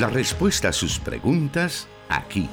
La 0.00 0.08
respuesta 0.08 0.70
a 0.70 0.72
sus 0.72 0.98
preguntas 0.98 1.86
aquí. 2.08 2.48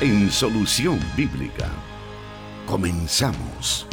En 0.00 0.30
Solución 0.30 1.00
Bíblica. 1.16 1.68
Comenzamos. 2.64 3.88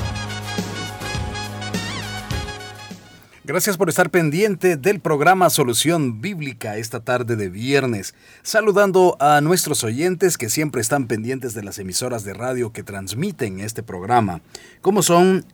Gracias 3.43 3.77
por 3.77 3.89
estar 3.89 4.11
pendiente 4.11 4.77
del 4.77 4.99
programa 4.99 5.49
Solución 5.49 6.21
Bíblica 6.21 6.77
esta 6.77 6.99
tarde 6.99 7.35
de 7.35 7.49
viernes, 7.49 8.13
saludando 8.43 9.17
a 9.19 9.41
nuestros 9.41 9.83
oyentes 9.83 10.37
que 10.37 10.49
siempre 10.49 10.81
están 10.81 11.07
pendientes 11.07 11.55
de 11.55 11.63
las 11.63 11.79
emisoras 11.79 12.23
de 12.23 12.35
radio 12.35 12.71
que 12.71 12.83
transmiten 12.83 13.59
este 13.59 13.81
programa, 13.81 14.41
como 14.81 15.01
son, 15.01 15.47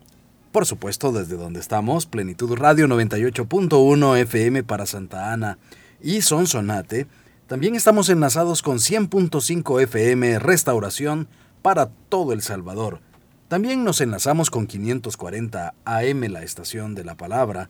por 0.55 0.66
supuesto, 0.66 1.12
desde 1.12 1.36
donde 1.36 1.59
estamos, 1.59 2.05
Plenitud 2.05 2.55
Radio 2.55 2.88
98.1 2.88 4.18
FM 4.20 4.64
para 4.64 4.86
Santa 4.86 5.34
Ana 5.34 5.58
y 6.02 6.22
Sonsonate. 6.22 7.08
También 7.45 7.76
estamos 7.76 8.08
enlazados 8.08 8.62
con 8.62 8.78
100.5 8.78 9.81
FM 9.81 10.40
Restauración 10.40 11.28
para 11.62 11.88
todo 12.08 12.31
El 12.31 12.41
Salvador. 12.41 13.02
También 13.50 13.84
nos 13.84 14.00
enlazamos 14.00 14.50
con 14.50 14.66
540 14.66 15.73
AM, 15.84 16.22
la 16.31 16.44
estación 16.44 16.95
de 16.95 17.03
la 17.03 17.16
palabra, 17.16 17.70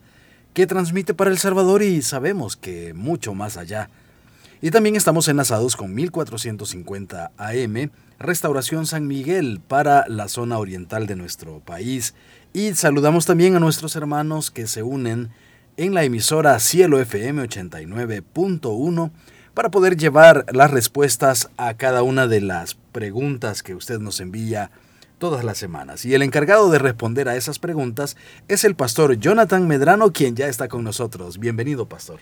que 0.54 0.68
transmite 0.68 1.16
para 1.16 1.32
El 1.32 1.40
Salvador 1.40 1.82
y 1.82 2.04
sabemos 2.04 2.56
que 2.56 2.94
mucho 2.94 3.34
más 3.34 3.58
allá. 3.58 3.90
Y 4.62 4.70
también 4.70 4.96
estamos 4.96 5.28
enlazados 5.28 5.76
con 5.76 5.92
1450 5.96 7.32
AM, 7.36 7.90
Restauración 8.20 8.86
San 8.86 9.08
Miguel 9.08 9.60
para 9.68 10.06
la 10.08 10.28
zona 10.28 10.60
oriental 10.60 11.08
de 11.08 11.16
nuestro 11.16 11.62
país. 11.62 12.14
Y 12.56 12.74
saludamos 12.74 13.26
también 13.26 13.58
a 13.58 13.60
nuestros 13.60 13.98
hermanos 13.98 14.50
que 14.50 14.66
se 14.66 14.82
unen 14.82 15.30
en 15.76 15.94
la 15.94 16.06
emisora 16.06 16.58
Cielo 16.62 17.02
FM 17.02 17.44
89.1 17.44 19.12
para 19.54 19.70
poder 19.70 19.98
llevar 19.98 20.46
las 20.54 20.72
respuestas 20.72 21.50
a 21.58 21.74
cada 21.74 22.02
una 22.02 22.28
de 22.28 22.40
las 22.40 22.76
preguntas 22.94 23.62
que 23.62 23.76
usted 23.76 24.00
nos 24.00 24.22
envía 24.22 24.72
todas 25.18 25.44
las 25.44 25.58
semanas. 25.58 26.06
Y 26.06 26.14
el 26.14 26.22
encargado 26.22 26.70
de 26.70 26.80
responder 26.80 27.28
a 27.28 27.36
esas 27.36 27.60
preguntas 27.60 28.16
es 28.48 28.64
el 28.64 28.76
pastor 28.76 29.20
Jonathan 29.20 29.68
Medrano, 29.68 30.14
quien 30.14 30.38
ya 30.38 30.48
está 30.48 30.70
con 30.70 30.86
nosotros. 30.86 31.40
Bienvenido, 31.40 31.90
pastor. 31.90 32.22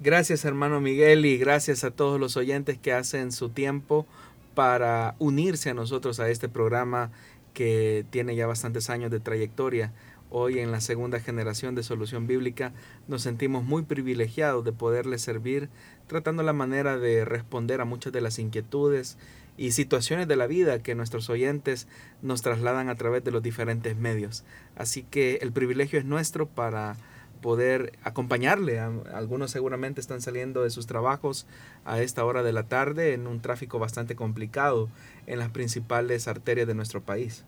Gracias, 0.00 0.44
hermano 0.44 0.80
Miguel, 0.80 1.26
y 1.26 1.36
gracias 1.36 1.82
a 1.82 1.90
todos 1.90 2.20
los 2.20 2.36
oyentes 2.36 2.78
que 2.78 2.92
hacen 2.92 3.32
su 3.32 3.48
tiempo 3.48 4.06
para 4.54 5.16
unirse 5.18 5.70
a 5.70 5.74
nosotros 5.74 6.20
a 6.20 6.28
este 6.30 6.48
programa 6.48 7.10
que 7.58 8.06
tiene 8.10 8.36
ya 8.36 8.46
bastantes 8.46 8.88
años 8.88 9.10
de 9.10 9.18
trayectoria. 9.18 9.92
Hoy 10.30 10.60
en 10.60 10.70
la 10.70 10.80
segunda 10.80 11.18
generación 11.18 11.74
de 11.74 11.82
Solución 11.82 12.28
Bíblica 12.28 12.72
nos 13.08 13.22
sentimos 13.22 13.64
muy 13.64 13.82
privilegiados 13.82 14.64
de 14.64 14.70
poderle 14.70 15.18
servir 15.18 15.68
tratando 16.06 16.44
la 16.44 16.52
manera 16.52 16.98
de 16.98 17.24
responder 17.24 17.80
a 17.80 17.84
muchas 17.84 18.12
de 18.12 18.20
las 18.20 18.38
inquietudes 18.38 19.18
y 19.56 19.72
situaciones 19.72 20.28
de 20.28 20.36
la 20.36 20.46
vida 20.46 20.84
que 20.84 20.94
nuestros 20.94 21.30
oyentes 21.30 21.88
nos 22.22 22.42
trasladan 22.42 22.90
a 22.90 22.94
través 22.94 23.24
de 23.24 23.32
los 23.32 23.42
diferentes 23.42 23.96
medios. 23.96 24.44
Así 24.76 25.02
que 25.02 25.40
el 25.42 25.50
privilegio 25.50 25.98
es 25.98 26.04
nuestro 26.04 26.46
para 26.46 26.94
poder 27.40 27.98
acompañarle. 28.02 28.78
Algunos 28.80 29.50
seguramente 29.50 30.00
están 30.00 30.20
saliendo 30.20 30.62
de 30.62 30.70
sus 30.70 30.86
trabajos 30.86 31.46
a 31.84 32.00
esta 32.00 32.24
hora 32.24 32.42
de 32.42 32.52
la 32.52 32.64
tarde 32.64 33.14
en 33.14 33.26
un 33.26 33.40
tráfico 33.40 33.78
bastante 33.78 34.14
complicado 34.14 34.88
en 35.26 35.38
las 35.38 35.50
principales 35.50 36.28
arterias 36.28 36.66
de 36.66 36.74
nuestro 36.74 37.00
país. 37.02 37.44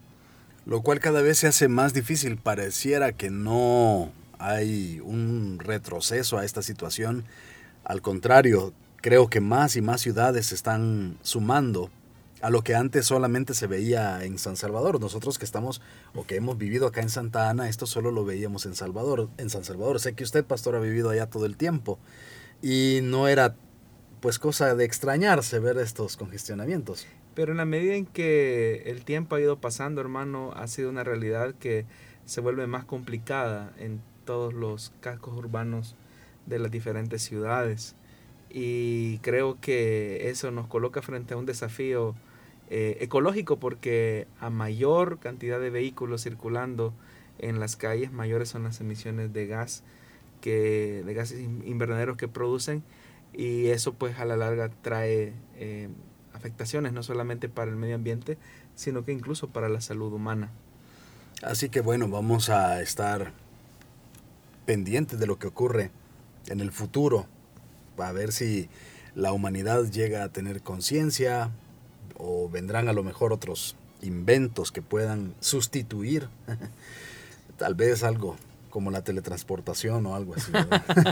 Lo 0.67 0.83
cual 0.83 1.01
cada 1.01 1.23
vez 1.23 1.39
se 1.39 1.47
hace 1.47 1.69
más 1.69 1.95
difícil. 1.95 2.37
Pareciera 2.37 3.13
que 3.13 3.31
no 3.31 4.13
hay 4.39 5.01
un 5.03 5.59
retroceso 5.59 6.39
a 6.39 6.45
esta 6.45 6.63
situación. 6.63 7.25
Al 7.85 8.03
contrario, 8.03 8.73
creo 8.97 9.29
que 9.29 9.41
más 9.41 9.77
y 9.77 9.83
más 9.83 10.01
ciudades 10.01 10.47
se 10.47 10.55
están 10.55 11.19
sumando 11.23 11.91
a 12.41 12.51
lo 12.51 12.63
que 12.63 12.75
antes 12.75 13.07
solamente 13.07 13.55
se 13.55 13.67
veía 13.67 14.25
en 14.25 14.39
San 14.39 14.57
Salvador. 14.57 15.01
Nosotros 15.01 15.39
que 15.39 15.45
estamos 15.45 15.83
o 16.15 16.25
que 16.25 16.37
hemos 16.37 16.57
vivido 16.59 16.87
acá 16.87 17.01
en 17.01 17.11
Santa 17.11 17.51
Ana, 17.51 17.69
esto 17.69 17.87
solo 17.87 18.11
lo 18.11 18.25
veíamos 18.25 18.67
en 18.67 18.75
Salvador, 18.75 19.29
en 19.37 19.51
San 19.51 19.65
Salvador. 19.65 20.01
Sé 20.01 20.15
que 20.15 20.25
usted, 20.25 20.45
pastor, 20.45 20.75
ha 20.75 20.81
vivido 20.81 21.11
allá 21.11 21.27
todo 21.27 21.47
el 21.47 21.57
tiempo 21.57 21.99
y 22.63 23.01
no 23.03 23.29
era 23.29 23.55
pues 24.21 24.39
cosa 24.39 24.75
de 24.75 24.85
extrañarse 24.85 25.59
ver 25.59 25.79
estos 25.79 26.17
congestionamientos. 26.17 27.07
Pero 27.35 27.53
en 27.53 27.59
la 27.59 27.65
medida 27.65 27.95
en 27.95 28.07
que 28.07 28.83
el 28.87 29.05
tiempo 29.05 29.37
ha 29.37 29.41
ido 29.41 29.61
pasando, 29.61 30.01
hermano, 30.01 30.53
ha 30.57 30.67
sido 30.67 30.91
una 30.91 31.05
realidad 31.05 31.55
que 31.55 31.87
se 32.27 32.41
vuelve 32.41 32.67
más 32.67 32.85
complicada 32.85 33.73
en 33.79 34.01
todos 34.25 34.53
los 34.53 34.93
cascos 35.01 35.37
urbanos 35.37 35.97
de 36.47 36.59
las 36.59 36.71
diferentes 36.71 37.23
ciudades. 37.23 37.95
Y 38.51 39.19
creo 39.19 39.59
que 39.61 40.29
eso 40.29 40.51
nos 40.51 40.67
coloca 40.67 41.03
frente 41.03 41.35
a 41.35 41.37
un 41.37 41.47
desafío 41.47 42.15
eh, 42.71 42.99
ecológico 43.01 43.59
porque 43.59 44.29
a 44.39 44.49
mayor 44.49 45.19
cantidad 45.19 45.59
de 45.59 45.71
vehículos 45.71 46.23
circulando 46.23 46.95
en 47.39 47.59
las 47.59 47.77
calles, 47.77 48.13
mayores 48.13 48.49
son 48.49 48.63
las 48.63 48.81
emisiones 48.81 49.33
de 49.33 49.47
gas 49.47 49.83
que 50.41 51.03
de 51.05 51.15
gases 51.15 51.41
invernaderos 51.41 52.17
que 52.17 52.29
producen 52.29 52.83
y 53.33 53.67
eso 53.67 53.95
pues 53.95 54.19
a 54.19 54.25
la 54.25 54.37
larga 54.37 54.71
trae 54.83 55.33
eh, 55.57 55.89
afectaciones 56.33 56.93
no 56.93 57.03
solamente 57.03 57.49
para 57.49 57.71
el 57.71 57.77
medio 57.77 57.97
ambiente 57.97 58.39
sino 58.75 59.05
que 59.05 59.13
incluso 59.13 59.49
para 59.49 59.69
la 59.69 59.81
salud 59.81 60.13
humana. 60.13 60.51
Así 61.43 61.71
que 61.71 61.81
bueno, 61.81 62.09
vamos 62.09 62.51
a 62.51 62.81
estar 62.83 63.33
pendientes 64.65 65.19
de 65.19 65.27
lo 65.27 65.39
que 65.39 65.47
ocurre 65.47 65.91
en 66.47 66.61
el 66.61 66.71
futuro, 66.71 67.27
a 67.99 68.13
ver 68.13 68.33
si 68.33 68.69
la 69.15 69.33
humanidad 69.33 69.85
llega 69.91 70.23
a 70.23 70.29
tener 70.31 70.63
conciencia, 70.63 71.51
o 72.21 72.49
vendrán 72.49 72.89
a 72.89 72.93
lo 72.93 73.03
mejor 73.03 73.33
otros 73.33 73.77
inventos 74.03 74.73
que 74.73 74.83
puedan 74.83 75.35
sustituir 75.41 76.29
tal 77.57 77.75
vez 77.75 78.03
algo 78.03 78.37
como 78.71 78.91
la 78.91 79.03
teletransportación 79.03 80.07
o 80.07 80.15
algo 80.15 80.35
así. 80.37 80.53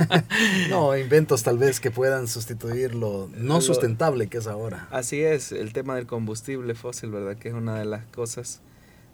no, 0.70 0.96
inventos 0.96 1.42
tal 1.42 1.58
vez 1.58 1.80
que 1.80 1.91
puedan 1.91 2.28
sustituir 2.28 2.94
lo 2.94 3.28
no 3.36 3.60
sustentable 3.60 4.28
que 4.28 4.38
es 4.38 4.46
ahora. 4.46 4.88
Así 4.91 5.20
es, 5.20 5.52
el 5.52 5.72
tema 5.72 5.96
del 5.96 6.06
combustible 6.06 6.74
fósil, 6.74 7.10
¿verdad? 7.10 7.36
Que 7.36 7.48
es 7.48 7.54
una 7.54 7.78
de 7.78 7.84
las 7.84 8.06
cosas, 8.06 8.60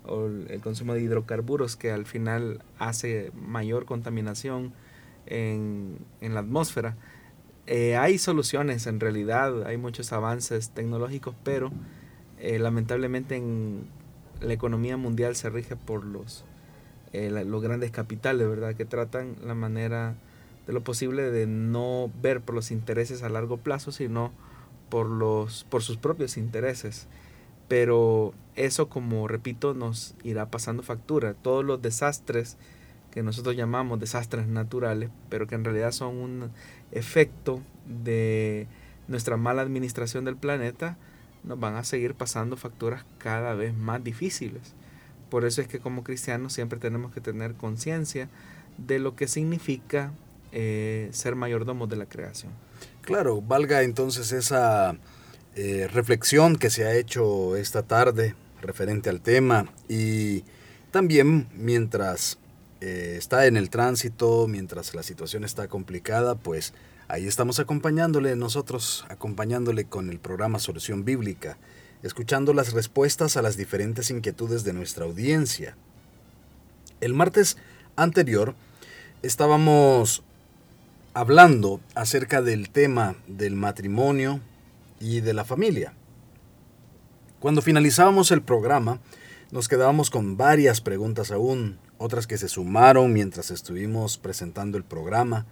o 0.05 0.27
el 0.27 0.61
consumo 0.63 0.95
de 0.95 1.01
hidrocarburos 1.01 1.77
que 1.77 1.91
al 1.91 2.05
final 2.05 2.61
hace 2.79 3.33
mayor 3.35 3.87
contaminación 3.87 4.75
en, 5.27 5.99
en 6.21 6.35
la 6.35 6.41
atmósfera. 6.41 6.97
Eh, 7.67 7.97
hay 7.97 8.19
soluciones 8.19 8.87
en 8.87 9.01
realidad, 9.01 9.67
hay 9.67 9.79
muchos 9.79 10.13
avances 10.13 10.71
tecnológicos, 10.71 11.35
pero 11.45 11.73
eh, 12.39 12.59
lamentablemente 12.59 13.37
en 13.37 13.87
la 14.41 14.53
economía 14.53 14.97
mundial 14.97 15.35
se 15.35 15.49
rige 15.49 15.77
por 15.77 16.05
los, 16.05 16.45
eh, 17.13 17.31
los 17.31 17.63
grandes 17.63 17.91
capitales, 17.91 18.49
¿verdad? 18.49 18.75
Que 18.75 18.85
tratan 18.85 19.37
la 19.45 19.55
manera 19.55 20.15
de 20.67 20.73
lo 20.75 20.83
posible 20.83 21.31
de 21.31 21.47
no 21.47 22.11
ver 22.21 22.43
por 22.43 22.55
los 22.55 22.71
intereses 22.71 23.23
a 23.23 23.29
largo 23.31 23.57
plazo, 23.57 23.93
sino 23.93 24.33
por, 24.91 25.07
los, 25.07 25.65
por 25.65 25.83
sus 25.83 25.97
propios 25.97 26.37
intereses. 26.37 27.07
Pero 27.69 28.35
eso, 28.57 28.91
como 28.91 29.27
repito, 29.27 29.73
nos 29.73 30.15
irá 30.23 30.51
pasando 30.51 30.83
factura. 30.83 31.33
Todos 31.35 31.65
los 31.65 31.81
desastres 31.81 32.59
que 33.15 33.23
nosotros 33.23 33.55
llamamos 33.55 34.01
desastres 34.01 34.49
naturales, 34.49 35.09
pero 35.29 35.47
que 35.47 35.55
en 35.55 35.65
realidad 35.65 35.93
son 35.93 36.17
un 36.17 36.51
efecto 36.91 37.63
de 37.87 38.67
nuestra 39.07 39.37
mala 39.37 39.63
administración 39.63 40.25
del 40.25 40.37
planeta, 40.37 40.99
nos 41.45 41.61
van 41.61 41.77
a 41.77 41.85
seguir 41.85 42.15
pasando 42.15 42.57
facturas 42.57 43.05
cada 43.19 43.55
vez 43.55 43.73
más 43.73 44.03
difíciles. 44.03 44.75
Por 45.31 45.45
eso 45.45 45.63
es 45.63 45.69
que 45.69 45.79
como 45.79 46.03
cristianos 46.03 46.55
siempre 46.55 46.81
tenemos 46.81 47.13
que 47.13 47.21
tener 47.21 47.55
conciencia 47.55 48.29
de 48.79 48.99
lo 48.99 49.15
que 49.15 49.29
significa 49.29 50.13
eh, 50.51 51.09
ser 51.13 51.37
mayordomos 51.37 51.89
de 51.89 51.97
la 51.97 52.07
creación. 52.07 52.51
Claro, 53.03 53.41
valga 53.41 53.83
entonces 53.83 54.33
esa 54.33 54.97
eh, 55.55 55.89
reflexión 55.93 56.57
que 56.57 56.69
se 56.69 56.85
ha 56.85 56.97
hecho 56.97 57.55
esta 57.55 57.85
tarde 57.85 58.35
referente 58.61 59.09
al 59.09 59.21
tema 59.21 59.67
y 59.89 60.43
también 60.91 61.47
mientras 61.55 62.39
eh, 62.85 63.17
está 63.19 63.47
en 63.47 63.57
el 63.57 63.71
tránsito, 63.71 64.47
mientras 64.47 64.95
la 64.95 65.03
situación 65.03 65.45
está 65.45 65.69
complicada, 65.69 66.35
pues 66.35 66.75
Ahí 67.07 67.27
estamos 67.27 67.61
acompañándole, 67.61 68.35
nosotros 68.35 69.05
acompañándole 69.11 69.85
con 69.85 70.09
el 70.09 70.19
programa 70.19 70.59
Solución 70.59 71.05
Bíblica, 71.05 71.59
escuchando 72.03 72.55
las 72.55 72.73
respuestas 72.73 73.37
a 73.37 73.43
las 73.43 73.59
diferentes 73.59 74.11
inquietudes 74.11 74.65
de 74.65 74.73
nuestra 74.73 75.05
audiencia. 75.05 75.77
El 77.03 77.13
martes 77.13 77.59
anterior 77.95 78.55
estábamos 79.23 80.23
hablando 81.13 81.79
acerca 81.95 82.41
del 82.41 82.71
tema 82.71 83.17
del 83.27 83.55
matrimonio 83.55 84.41
y 84.99 85.21
de 85.21 85.35
la 85.35 85.45
familia. 85.45 85.93
Cuando 87.39 87.61
finalizábamos 87.61 88.31
el 88.31 88.41
programa, 88.41 88.99
nos 89.51 89.69
quedábamos 89.69 90.09
con 90.09 90.39
varias 90.39 90.81
preguntas 90.81 91.31
aún, 91.31 91.79
otras 91.99 92.27
que 92.27 92.39
se 92.39 92.49
sumaron 92.49 93.13
mientras 93.13 93.51
estuvimos 93.51 94.19
presentando 94.19 94.79
el 94.79 94.85
programa. 94.85 95.47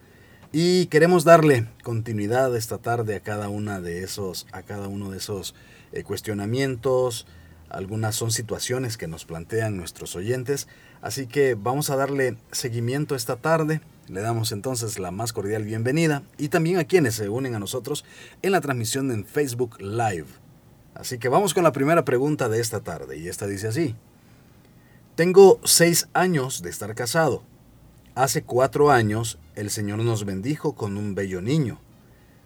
Y 0.53 0.87
queremos 0.87 1.25
darle 1.25 1.67
continuidad 1.83 2.55
esta 2.57 2.79
tarde 2.79 3.17
a 3.17 3.21
cada 3.21 3.49
una 3.49 3.81
de 3.81 4.03
esos, 4.03 4.47
a 4.53 4.63
cada 4.63 4.89
uno 4.89 5.11
de 5.11 5.19
esos 5.19 5.55
eh, 5.93 6.03
cuestionamientos. 6.03 7.27
Algunas 7.71 8.17
son 8.17 8.31
situaciones 8.31 8.99
que 8.99 9.09
nos 9.09 9.25
plantean 9.25 9.79
nuestros 9.79 10.15
oyentes. 10.15 10.69
Así 11.01 11.27
que 11.27 11.55
vamos 11.55 11.89
a 11.89 11.97
darle 11.97 12.37
seguimiento 12.51 13.15
esta 13.15 13.37
tarde. 13.37 13.81
Le 14.09 14.21
damos 14.21 14.53
entonces 14.53 14.99
la 14.99 15.11
más 15.11 15.33
cordial 15.33 15.65
bienvenida 15.65 16.23
y 16.37 16.49
también 16.49 16.79
a 16.79 16.85
quienes 16.85 17.15
se 17.15 17.31
unen 17.31 17.55
a 17.55 17.59
nosotros 17.59 18.05
en 18.43 18.53
la 18.53 18.61
transmisión 18.61 19.11
en 19.11 19.25
Facebook 19.25 19.81
Live. 19.81 20.27
Así 20.95 21.19
que 21.19 21.31
vamos 21.31 21.55
con 21.55 21.65
la 21.65 21.73
primera 21.73 22.05
pregunta 22.05 22.51
de 22.51 22.61
esta 22.61 22.81
tarde 22.81 23.17
y 23.17 23.29
esta 23.29 23.47
dice 23.47 23.69
así. 23.69 23.97
Tengo 25.15 25.61
seis 25.63 26.09
años 26.15 26.63
de 26.63 26.71
estar 26.71 26.95
casado. 26.95 27.43
Hace 28.15 28.45
cuatro 28.45 28.91
años 28.91 29.39
el 29.55 29.69
Señor 29.69 29.99
nos 29.99 30.25
bendijo 30.25 30.73
con 30.73 30.97
un 30.97 31.15
bello 31.15 31.43
niño. 31.43 31.79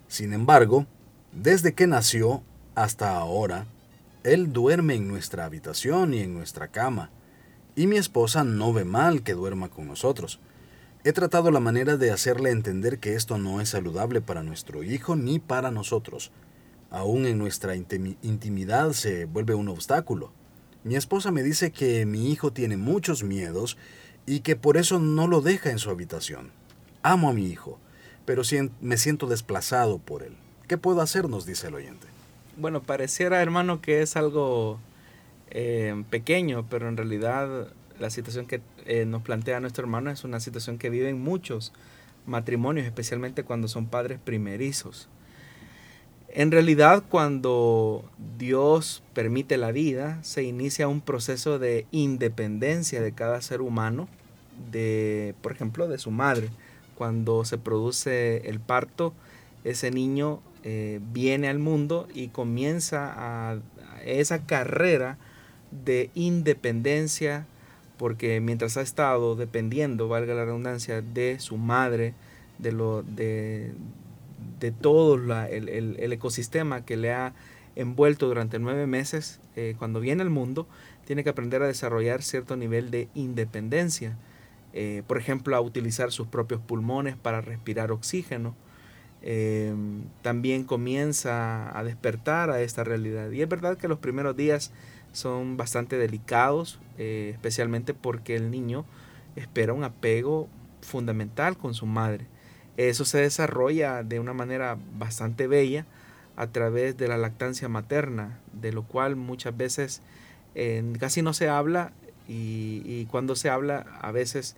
Sin 0.08 0.32
embargo, 0.32 0.84
desde 1.30 1.74
que 1.74 1.86
nació 1.86 2.42
hasta 2.74 3.16
ahora, 3.16 3.66
Él 4.24 4.52
duerme 4.52 4.96
en 4.96 5.06
nuestra 5.06 5.44
habitación 5.44 6.12
y 6.12 6.22
en 6.22 6.34
nuestra 6.34 6.66
cama, 6.66 7.10
y 7.76 7.86
mi 7.86 7.98
esposa 7.98 8.42
no 8.42 8.72
ve 8.72 8.84
mal 8.84 9.22
que 9.22 9.34
duerma 9.34 9.68
con 9.68 9.86
nosotros. 9.86 10.40
He 11.04 11.12
tratado 11.12 11.52
la 11.52 11.60
manera 11.60 11.96
de 11.96 12.10
hacerle 12.10 12.50
entender 12.50 12.98
que 12.98 13.14
esto 13.14 13.38
no 13.38 13.60
es 13.60 13.68
saludable 13.68 14.20
para 14.20 14.42
nuestro 14.42 14.82
hijo 14.82 15.14
ni 15.14 15.38
para 15.38 15.70
nosotros. 15.70 16.32
Aún 16.90 17.26
en 17.26 17.38
nuestra 17.38 17.76
intimidad 17.76 18.90
se 18.90 19.24
vuelve 19.26 19.54
un 19.54 19.68
obstáculo. 19.68 20.32
Mi 20.86 20.94
esposa 20.94 21.32
me 21.32 21.42
dice 21.42 21.72
que 21.72 22.06
mi 22.06 22.30
hijo 22.30 22.52
tiene 22.52 22.76
muchos 22.76 23.24
miedos 23.24 23.76
y 24.24 24.38
que 24.38 24.54
por 24.54 24.76
eso 24.76 25.00
no 25.00 25.26
lo 25.26 25.40
deja 25.40 25.72
en 25.72 25.80
su 25.80 25.90
habitación. 25.90 26.52
Amo 27.02 27.28
a 27.28 27.32
mi 27.32 27.44
hijo, 27.46 27.80
pero 28.24 28.42
me 28.80 28.96
siento 28.96 29.26
desplazado 29.26 29.98
por 29.98 30.22
él. 30.22 30.36
¿Qué 30.68 30.78
puedo 30.78 31.00
hacer? 31.00 31.28
nos 31.28 31.44
dice 31.44 31.66
el 31.66 31.74
oyente. 31.74 32.06
Bueno, 32.56 32.84
pareciera, 32.84 33.42
hermano, 33.42 33.80
que 33.80 34.00
es 34.00 34.14
algo 34.14 34.78
eh, 35.50 36.04
pequeño, 36.08 36.68
pero 36.70 36.88
en 36.88 36.96
realidad 36.96 37.66
la 37.98 38.10
situación 38.10 38.46
que 38.46 38.60
eh, 38.84 39.06
nos 39.06 39.22
plantea 39.22 39.58
nuestro 39.58 39.82
hermano 39.82 40.12
es 40.12 40.22
una 40.22 40.38
situación 40.38 40.78
que 40.78 40.88
viven 40.88 41.20
muchos 41.20 41.72
matrimonios, 42.26 42.86
especialmente 42.86 43.42
cuando 43.42 43.66
son 43.66 43.86
padres 43.88 44.20
primerizos. 44.20 45.08
En 46.38 46.50
realidad, 46.50 47.02
cuando 47.08 48.04
Dios 48.36 49.02
permite 49.14 49.56
la 49.56 49.72
vida, 49.72 50.22
se 50.22 50.42
inicia 50.42 50.86
un 50.86 51.00
proceso 51.00 51.58
de 51.58 51.86
independencia 51.92 53.00
de 53.00 53.12
cada 53.12 53.40
ser 53.40 53.62
humano, 53.62 54.06
de, 54.70 55.34
por 55.40 55.52
ejemplo, 55.52 55.88
de 55.88 55.96
su 55.96 56.10
madre. 56.10 56.50
Cuando 56.94 57.46
se 57.46 57.56
produce 57.56 58.50
el 58.50 58.60
parto, 58.60 59.14
ese 59.64 59.90
niño 59.90 60.42
eh, 60.62 61.00
viene 61.10 61.48
al 61.48 61.58
mundo 61.58 62.06
y 62.12 62.28
comienza 62.28 63.14
a 63.16 63.58
esa 64.04 64.44
carrera 64.44 65.16
de 65.70 66.10
independencia 66.14 67.46
porque 67.96 68.42
mientras 68.42 68.76
ha 68.76 68.82
estado 68.82 69.36
dependiendo, 69.36 70.06
valga 70.06 70.34
la 70.34 70.44
redundancia, 70.44 71.00
de 71.00 71.40
su 71.40 71.56
madre, 71.56 72.12
de, 72.58 72.72
lo, 72.72 73.02
de, 73.02 73.72
de 74.58 74.72
todo 74.72 75.14
el, 75.14 76.12
ecosistema 76.12 76.84
que 76.84 76.96
le 76.96 77.12
ha 77.12 77.34
envuelto 77.74 78.26
durante 78.26 78.58
nueve 78.58 78.86
meses, 78.86 79.40
eh, 79.54 79.74
cuando 79.78 80.00
viene 80.00 80.22
al 80.22 80.30
mundo, 80.30 80.66
tiene 81.04 81.22
que 81.22 81.30
aprender 81.30 81.62
a 81.62 81.66
desarrollar 81.66 82.22
cierto 82.22 82.56
nivel 82.56 82.90
de 82.90 83.08
independencia. 83.14 84.16
Eh, 84.72 85.02
por 85.06 85.18
ejemplo, 85.18 85.56
a 85.56 85.60
utilizar 85.60 86.10
sus 86.10 86.26
propios 86.26 86.60
pulmones 86.60 87.16
para 87.16 87.40
respirar 87.40 87.92
oxígeno. 87.92 88.54
Eh, 89.22 89.74
también 90.22 90.64
comienza 90.64 91.76
a 91.78 91.84
despertar 91.84 92.50
a 92.50 92.60
esta 92.60 92.84
realidad. 92.84 93.30
Y 93.30 93.42
es 93.42 93.48
verdad 93.48 93.76
que 93.76 93.88
los 93.88 93.98
primeros 93.98 94.36
días 94.36 94.72
son 95.12 95.56
bastante 95.56 95.96
delicados, 95.96 96.78
especialmente 96.98 97.94
porque 97.94 98.36
el 98.36 98.50
niño 98.50 98.84
espera 99.34 99.72
un 99.72 99.84
apego 99.84 100.48
fundamental 100.82 101.56
con 101.56 101.74
su 101.74 101.86
madre. 101.86 102.26
Eso 102.76 103.04
se 103.04 103.18
desarrolla 103.18 104.02
de 104.02 104.20
una 104.20 104.32
manera 104.32 104.76
bastante 104.98 105.46
bella 105.46 105.86
a 106.36 106.48
través 106.48 106.96
de 106.96 107.08
la 107.08 107.16
lactancia 107.16 107.68
materna, 107.68 108.38
de 108.52 108.72
lo 108.72 108.82
cual 108.82 109.16
muchas 109.16 109.56
veces 109.56 110.02
casi 110.98 111.20
no 111.22 111.34
se 111.34 111.48
habla 111.48 111.92
y, 112.28 113.06
cuando 113.06 113.36
se 113.36 113.50
habla 113.50 113.86
a 114.00 114.10
veces 114.10 114.56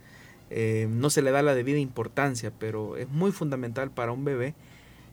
eh, 0.49 0.87
no 0.89 1.09
se 1.09 1.21
le 1.21 1.31
da 1.31 1.41
la 1.41 1.53
debida 1.53 1.77
importancia, 1.77 2.51
pero 2.57 2.97
es 2.97 3.09
muy 3.09 3.31
fundamental 3.31 3.91
para 3.91 4.11
un 4.11 4.25
bebé 4.25 4.53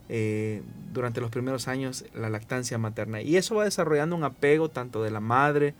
eh, 0.08 0.62
durante 0.92 1.20
los 1.20 1.30
primeros 1.30 1.68
años 1.68 2.04
la 2.14 2.30
lactancia 2.30 2.78
materna. 2.78 3.20
Y 3.20 3.36
eso 3.36 3.56
va 3.56 3.64
desarrollando 3.64 4.16
un 4.16 4.24
apego 4.24 4.70
tanto 4.70 5.02
de 5.02 5.10
la 5.10 5.20
madre 5.20 5.74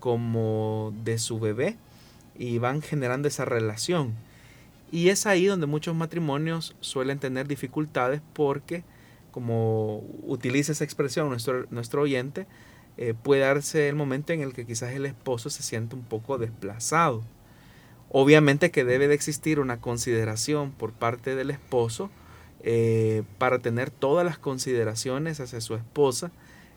como 0.00 0.92
de 1.04 1.18
su 1.18 1.40
bebé 1.40 1.76
y 2.36 2.58
van 2.58 2.82
generando 2.82 3.28
esa 3.28 3.44
relación. 3.44 4.14
Y 4.94 5.08
es 5.08 5.26
ahí 5.26 5.46
donde 5.46 5.66
muchos 5.66 5.96
matrimonios 5.96 6.76
suelen 6.78 7.18
tener 7.18 7.48
dificultades 7.48 8.22
porque, 8.32 8.84
como 9.32 10.04
utiliza 10.22 10.70
esa 10.70 10.84
expresión 10.84 11.28
nuestro, 11.28 11.66
nuestro 11.70 12.02
oyente, 12.02 12.46
eh, 12.96 13.12
puede 13.20 13.40
darse 13.40 13.88
el 13.88 13.96
momento 13.96 14.32
en 14.32 14.40
el 14.40 14.52
que 14.52 14.64
quizás 14.64 14.92
el 14.92 15.04
esposo 15.04 15.50
se 15.50 15.64
siente 15.64 15.96
un 15.96 16.04
poco 16.04 16.38
desplazado. 16.38 17.24
Obviamente 18.08 18.70
que 18.70 18.84
debe 18.84 19.08
de 19.08 19.14
existir 19.14 19.58
una 19.58 19.80
consideración 19.80 20.70
por 20.70 20.92
parte 20.92 21.34
del 21.34 21.50
esposo 21.50 22.08
eh, 22.62 23.24
para 23.38 23.58
tener 23.58 23.90
todas 23.90 24.24
las 24.24 24.38
consideraciones 24.38 25.40
hacia 25.40 25.60
su 25.60 25.74
esposa, 25.74 26.30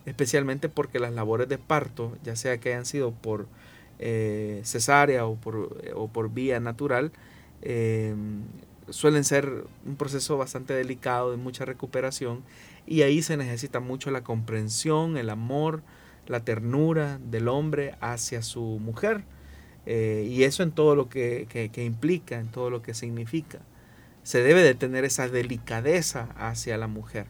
especialmente 0.08 0.70
porque 0.70 0.98
las 0.98 1.14
labores 1.14 1.50
de 1.50 1.60
parto, 1.60 2.18
ya 2.24 2.36
sea 2.36 2.58
que 2.58 2.70
hayan 2.70 2.88
sido 2.88 3.12
por 3.12 3.46
eh, 4.00 4.62
cesárea 4.64 5.28
o 5.28 5.36
por, 5.36 5.78
o 5.94 6.08
por 6.08 6.32
vía 6.32 6.60
natural, 6.60 7.12
eh, 7.62 8.16
suelen 8.90 9.24
ser 9.24 9.66
un 9.86 9.96
proceso 9.96 10.38
bastante 10.38 10.74
delicado, 10.74 11.32
de 11.32 11.38
mucha 11.38 11.66
recuperación, 11.66 12.44
y 12.86 13.02
ahí 13.02 13.22
se 13.22 13.38
necesita 13.38 13.80
mucho 13.80 14.12
la 14.12 14.24
comprensión, 14.24 15.18
el 15.18 15.30
amor, 15.30 15.84
la 16.26 16.42
ternura 16.42 17.20
del 17.20 17.48
hombre 17.48 17.96
hacia 18.00 18.42
su 18.42 18.62
mujer, 18.62 19.24
y 19.86 20.44
eso 20.44 20.64
en 20.64 20.72
todo 20.72 20.96
lo 20.96 21.08
que, 21.08 21.48
que 21.50 21.86
implica, 21.86 22.38
en 22.40 22.50
todo 22.50 22.70
lo 22.70 22.82
que 22.82 22.94
significa 22.94 23.60
se 24.28 24.44
debe 24.44 24.62
de 24.62 24.76
tener 24.76 25.06
esa 25.06 25.30
delicadeza 25.30 26.28
hacia 26.36 26.78
la 26.78 26.88
mujer. 26.88 27.28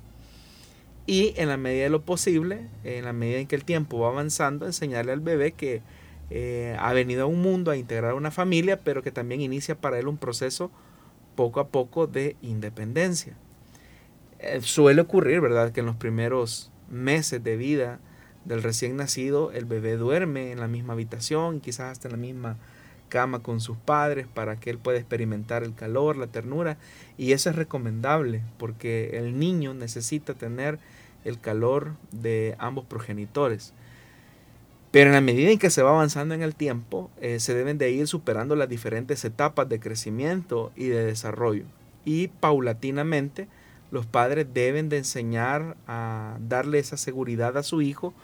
Y 1.06 1.36
en 1.38 1.48
la 1.48 1.56
medida 1.56 1.84
de 1.84 1.90
lo 1.92 2.02
posible, 2.02 2.70
en 2.84 3.06
la 3.06 3.14
medida 3.14 3.38
en 3.38 3.46
que 3.46 3.56
el 3.56 3.66
tiempo 3.66 4.00
va 4.00 4.08
avanzando, 4.08 4.66
enseñarle 4.66 5.12
al 5.12 5.20
bebé 5.20 5.52
que 5.52 5.84
eh, 6.30 6.76
ha 6.80 6.94
venido 6.94 7.24
a 7.24 7.26
un 7.28 7.42
mundo 7.42 7.72
a 7.72 7.78
integrar 7.78 8.14
una 8.14 8.32
familia, 8.32 8.80
pero 8.82 9.02
que 9.04 9.12
también 9.12 9.42
inicia 9.42 9.76
para 9.76 10.00
él 10.00 10.08
un 10.08 10.18
proceso 10.18 10.72
poco 11.36 11.60
a 11.60 11.68
poco 11.68 12.08
de 12.08 12.36
independencia. 12.42 13.38
Eh, 14.40 14.60
suele 14.62 15.02
ocurrir, 15.02 15.42
¿verdad?, 15.42 15.72
que 15.72 15.80
en 15.80 15.86
los 15.86 15.96
primeros 15.96 16.72
meses 16.90 17.44
de 17.44 17.58
vida 17.58 18.00
del 18.46 18.64
recién 18.64 18.96
nacido, 18.96 19.52
el 19.52 19.66
bebé 19.66 19.98
duerme 19.98 20.52
en 20.52 20.60
la 20.60 20.68
misma 20.68 20.94
habitación, 20.94 21.60
quizás 21.60 21.92
hasta 21.92 22.08
en 22.08 22.14
la 22.14 22.18
misma 22.18 22.58
cama 23.10 23.40
con 23.40 23.62
sus 23.62 23.78
padres 23.78 24.28
para 24.28 24.60
que 24.60 24.70
él 24.70 24.78
pueda 24.78 24.98
experimentar 24.98 25.64
el 25.64 25.74
calor, 25.74 26.18
la 26.18 26.28
ternura. 26.28 26.78
Y 27.18 27.32
eso 27.32 27.50
es 27.50 27.56
recomendable 27.56 28.42
porque 28.58 29.18
el 29.18 29.40
niño 29.40 29.74
necesita 29.74 30.34
tener 30.34 30.80
el 31.26 31.40
calor 31.40 31.96
de 32.12 32.56
ambos 32.60 32.86
progenitores. 32.86 33.74
Pero 34.98 35.12
en 35.12 35.14
la 35.14 35.22
medida 35.22 35.52
en 35.52 35.60
que 35.60 35.70
se 35.70 35.84
va 35.84 35.92
avanzando 35.92 36.34
en 36.34 36.42
el 36.42 36.56
tiempo, 36.56 37.12
eh, 37.22 37.40
se 37.40 37.54
deben 37.54 37.78
de 37.78 37.92
ir 37.92 38.08
superando 38.08 38.56
las 38.56 38.68
diferentes 38.68 39.24
etapas 39.26 39.70
de 39.70 39.80
crecimiento 39.80 40.72
y 40.76 40.86
de 40.86 41.06
desarrollo. 41.06 41.66
Y 42.04 42.30
paulatinamente 42.30 43.48
los 43.92 44.08
padres 44.08 44.48
deben 44.56 44.90
de 44.90 44.98
enseñar 44.98 45.78
a 45.86 46.40
darle 46.40 46.80
esa 46.80 46.98
seguridad 46.98 47.58
a 47.58 47.62
su 47.62 47.84
hijo 47.84 48.16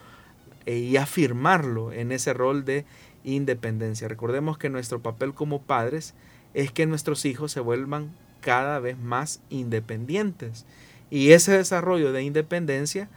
eh, 0.66 0.78
y 0.78 0.96
afirmarlo 0.96 1.92
en 1.92 2.10
ese 2.10 2.34
rol 2.34 2.64
de 2.64 2.84
independencia. 3.22 4.08
Recordemos 4.08 4.58
que 4.58 4.68
nuestro 4.68 5.00
papel 5.00 5.32
como 5.32 5.62
padres 5.62 6.12
es 6.54 6.72
que 6.72 6.86
nuestros 6.86 7.24
hijos 7.24 7.52
se 7.52 7.60
vuelvan 7.60 8.10
cada 8.40 8.80
vez 8.80 8.98
más 8.98 9.40
independientes. 9.48 10.66
Y 11.08 11.30
ese 11.30 11.56
desarrollo 11.56 12.10
de 12.10 12.24
independencia 12.24 13.08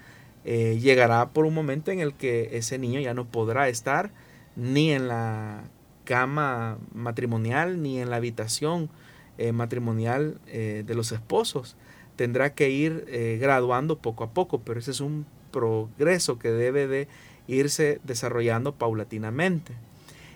eh, 0.50 0.80
llegará 0.80 1.32
por 1.32 1.46
un 1.46 1.54
momento 1.54 1.92
en 1.92 2.00
el 2.00 2.14
que 2.14 2.52
ese 2.54 2.78
niño 2.78 3.02
ya 3.02 3.14
no 3.14 3.26
podrá 3.26 3.68
estar 3.68 4.12
ni 4.56 4.94
en 4.94 5.10
la 5.10 5.66
cama 6.06 6.78
matrimonial 6.94 7.82
ni 7.82 8.00
en 8.00 8.10
la 8.10 8.16
habitación 8.16 8.90
eh, 9.38 9.52
matrimonial 9.52 10.40
eh, 10.48 10.86
de 10.88 10.96
los 10.96 11.12
esposos. 11.12 11.76
Tendrá 12.16 12.54
que 12.54 12.70
ir 12.70 13.06
graduando 13.42 13.98
poco 13.98 14.24
a 14.24 14.30
poco, 14.30 14.62
pero 14.62 14.80
ese 14.80 14.92
es 14.92 15.02
un 15.02 15.26
progreso 15.52 16.40
que 16.40 16.50
debe 16.50 16.88
de 16.88 17.10
irse 17.48 18.00
desarrollando 18.06 18.74
paulatinamente. 18.74 19.74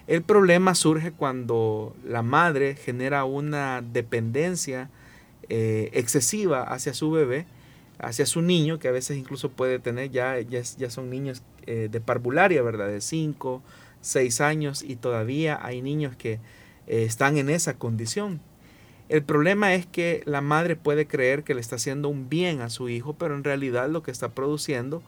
El 0.08 0.24
problema 0.24 0.76
surge 0.76 1.14
cuando 1.14 1.96
la 2.06 2.22
madre 2.22 2.76
genera 2.76 3.24
una 3.24 3.82
dependencia 3.82 4.90
excesiva 5.50 6.62
hacia 6.64 6.94
su 6.94 7.10
bebé, 7.10 7.48
hacia 8.02 8.26
su 8.26 8.42
niño, 8.42 8.80
que 8.80 8.88
a 8.88 8.92
veces 8.92 9.18
incluso 9.18 9.50
puede 9.50 9.80
tener, 9.80 10.10
ya, 10.10 10.40
ya, 10.40 10.62
ya 10.62 10.90
son 10.90 11.10
niños 11.10 11.44
eh, 11.68 11.88
de 11.90 12.02
parvularia, 12.02 12.62
¿verdad? 12.62 12.88
De 12.88 13.02
5, 13.02 13.62
6 14.02 14.42
años 14.42 14.84
y 14.84 14.96
todavía 14.96 15.60
hay 15.64 15.82
niños 15.82 16.16
que 16.16 16.34
eh, 16.88 17.04
están 17.04 17.38
en 17.38 17.50
esa 17.50 17.76
condición. 17.76 18.42
El 19.10 19.24
problema 19.24 19.74
es 19.76 19.86
que 19.86 20.24
la 20.26 20.42
madre 20.42 20.76
puede 20.76 21.06
creer 21.06 21.44
que 21.44 21.54
le 21.54 21.62
está 21.62 21.76
haciendo 21.76 22.10
un 22.10 22.30
bien 22.30 22.62
a 22.62 22.70
su 22.70 22.90
hijo, 22.90 23.14
pero 23.14 23.36
en 23.36 23.44
realidad 23.44 23.90
lo 23.90 24.04
que 24.04 24.12
está 24.12 24.30
produciendo 24.30 25.04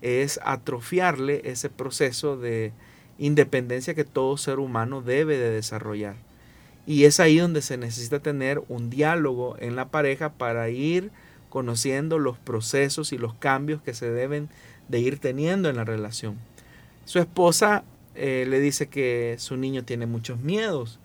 es 0.00 0.40
atrofiarle 0.44 1.42
ese 1.44 1.68
proceso 1.68 2.36
de 2.36 2.72
independencia 3.18 3.94
que 3.94 4.04
todo 4.04 4.36
ser 4.36 4.58
humano 4.58 5.02
debe 5.02 5.36
de 5.36 5.50
desarrollar. 5.50 6.16
Y 6.86 7.04
es 7.04 7.20
ahí 7.20 7.38
donde 7.38 7.60
se 7.60 7.76
necesita 7.76 8.20
tener 8.20 8.62
un 8.68 8.90
diálogo 8.90 9.56
en 9.58 9.76
la 9.76 9.88
pareja 9.88 10.32
para 10.32 10.70
ir 10.70 11.10
conociendo 11.48 12.18
los 12.18 12.38
procesos 12.38 13.12
y 13.12 13.18
los 13.18 13.34
cambios 13.34 13.82
que 13.82 13.94
se 13.94 14.10
deben 14.10 14.48
de 14.88 15.00
ir 15.00 15.18
teniendo 15.18 15.68
en 15.68 15.76
la 15.76 15.84
relación. 15.84 16.36
Su 17.04 17.18
esposa 17.18 17.84
eh, 18.14 18.46
le 18.48 18.60
dice 18.60 18.88
que 18.88 19.36
su 19.38 19.56
niño 19.56 19.84
tiene 19.84 20.06
muchos 20.06 20.40
miedos, 20.40 20.98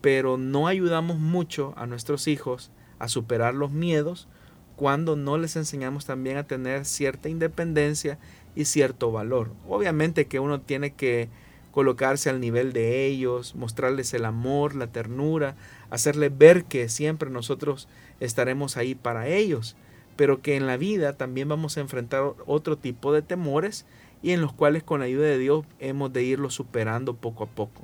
pero 0.00 0.36
no 0.36 0.66
ayudamos 0.66 1.18
mucho 1.18 1.74
a 1.76 1.86
nuestros 1.86 2.28
hijos 2.28 2.70
a 2.98 3.08
superar 3.08 3.54
los 3.54 3.70
miedos 3.70 4.28
cuando 4.76 5.16
no 5.16 5.36
les 5.38 5.56
enseñamos 5.56 6.06
también 6.06 6.36
a 6.36 6.46
tener 6.46 6.84
cierta 6.84 7.28
independencia 7.28 8.18
y 8.54 8.64
cierto 8.64 9.12
valor. 9.12 9.50
Obviamente 9.68 10.26
que 10.26 10.40
uno 10.40 10.60
tiene 10.60 10.92
que 10.92 11.28
colocarse 11.70 12.30
al 12.30 12.40
nivel 12.40 12.72
de 12.72 13.06
ellos, 13.06 13.54
mostrarles 13.54 14.12
el 14.14 14.24
amor, 14.24 14.74
la 14.74 14.88
ternura, 14.88 15.54
hacerles 15.90 16.36
ver 16.36 16.64
que 16.64 16.88
siempre 16.88 17.30
nosotros 17.30 17.88
estaremos 18.20 18.76
ahí 18.76 18.94
para 18.94 19.26
ellos, 19.26 19.76
pero 20.16 20.42
que 20.42 20.56
en 20.56 20.66
la 20.66 20.76
vida 20.76 21.16
también 21.16 21.48
vamos 21.48 21.76
a 21.76 21.80
enfrentar 21.80 22.22
otro 22.46 22.76
tipo 22.76 23.12
de 23.12 23.22
temores 23.22 23.86
y 24.22 24.32
en 24.32 24.40
los 24.40 24.52
cuales 24.52 24.82
con 24.82 25.00
la 25.00 25.06
ayuda 25.06 25.26
de 25.26 25.38
Dios 25.38 25.64
hemos 25.78 26.12
de 26.12 26.22
irlos 26.22 26.54
superando 26.54 27.14
poco 27.14 27.44
a 27.44 27.46
poco. 27.48 27.82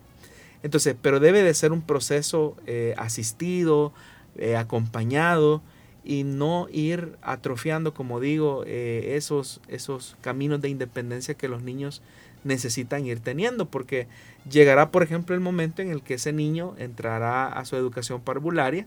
Entonces, 0.63 0.97
pero 1.01 1.21
debe 1.21 1.43
de 1.43 1.55
ser 1.55 1.73
un 1.73 1.83
proceso 1.83 2.57
eh, 2.67 2.95
asistido, 2.99 3.93
eh, 4.37 4.57
acompañado 4.57 5.63
y 6.05 6.25
no 6.25 6.69
ir 6.71 7.17
atrofiando, 7.23 7.95
como 7.95 8.21
digo, 8.21 8.65
eh, 8.67 9.15
esos, 9.17 9.61
esos 9.69 10.17
caminos 10.21 10.61
de 10.61 10.69
independencia 10.69 11.35
que 11.35 11.49
los 11.49 11.63
niños 11.63 12.03
necesitan 12.45 13.07
ir 13.07 13.21
teniendo, 13.21 13.67
porque 13.67 14.07
llegará, 14.49 14.91
por 14.91 15.03
ejemplo, 15.03 15.35
el 15.35 15.41
momento 15.41 15.83
en 15.83 15.91
el 15.91 16.03
que 16.03 16.15
ese 16.15 16.33
niño 16.33 16.75
entrará 16.79 17.49
a 17.49 17.65
su 17.65 17.77
educación 17.77 18.21
parvularia 18.21 18.87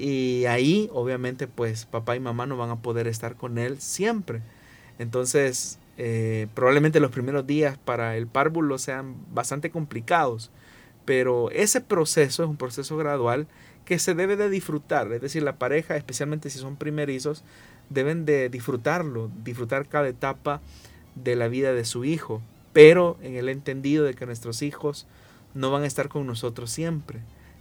y 0.00 0.46
ahí, 0.46 0.88
obviamente, 0.92 1.46
pues 1.46 1.84
papá 1.84 2.16
y 2.16 2.20
mamá 2.20 2.46
no 2.46 2.56
van 2.56 2.70
a 2.70 2.82
poder 2.82 3.06
estar 3.06 3.36
con 3.36 3.58
él 3.58 3.80
siempre. 3.80 4.40
Entonces, 4.98 5.78
probablemente 6.54 7.00
los 7.00 7.10
primeros 7.10 7.46
días 7.46 7.76
para 7.78 8.16
el 8.16 8.26
párvulo 8.26 8.78
sean 8.78 9.16
bastante 9.32 9.70
complicados 9.70 10.50
pero 11.10 11.50
ese 11.50 11.80
proceso 11.80 12.44
es 12.44 12.48
un 12.48 12.56
proceso 12.56 12.96
gradual 12.96 13.48
que 13.84 13.98
se 13.98 14.14
debe 14.14 14.36
de 14.36 14.48
disfrutar, 14.48 15.12
es 15.12 15.20
decir, 15.20 15.42
la 15.42 15.56
pareja, 15.56 15.96
especialmente 15.96 16.50
si 16.50 16.60
son 16.60 16.76
primerizos, 16.76 17.42
deben 17.88 18.24
de 18.24 18.48
disfrutarlo, 18.48 19.28
disfrutar 19.42 19.88
cada 19.88 20.06
etapa 20.06 20.60
de 21.16 21.34
la 21.34 21.48
vida 21.48 21.72
de 21.72 21.84
su 21.84 22.04
hijo, 22.04 22.40
pero 22.72 23.18
en 23.22 23.34
el 23.34 23.48
entendido 23.48 24.04
de 24.04 24.14
que 24.14 24.26
nuestros 24.26 24.62
hijos 24.62 25.08
no 25.54 25.72
van 25.72 25.82
a 25.82 25.88
estar 25.88 26.08
con 26.08 26.26
nosotros 26.28 26.70
siempre. 26.70 27.18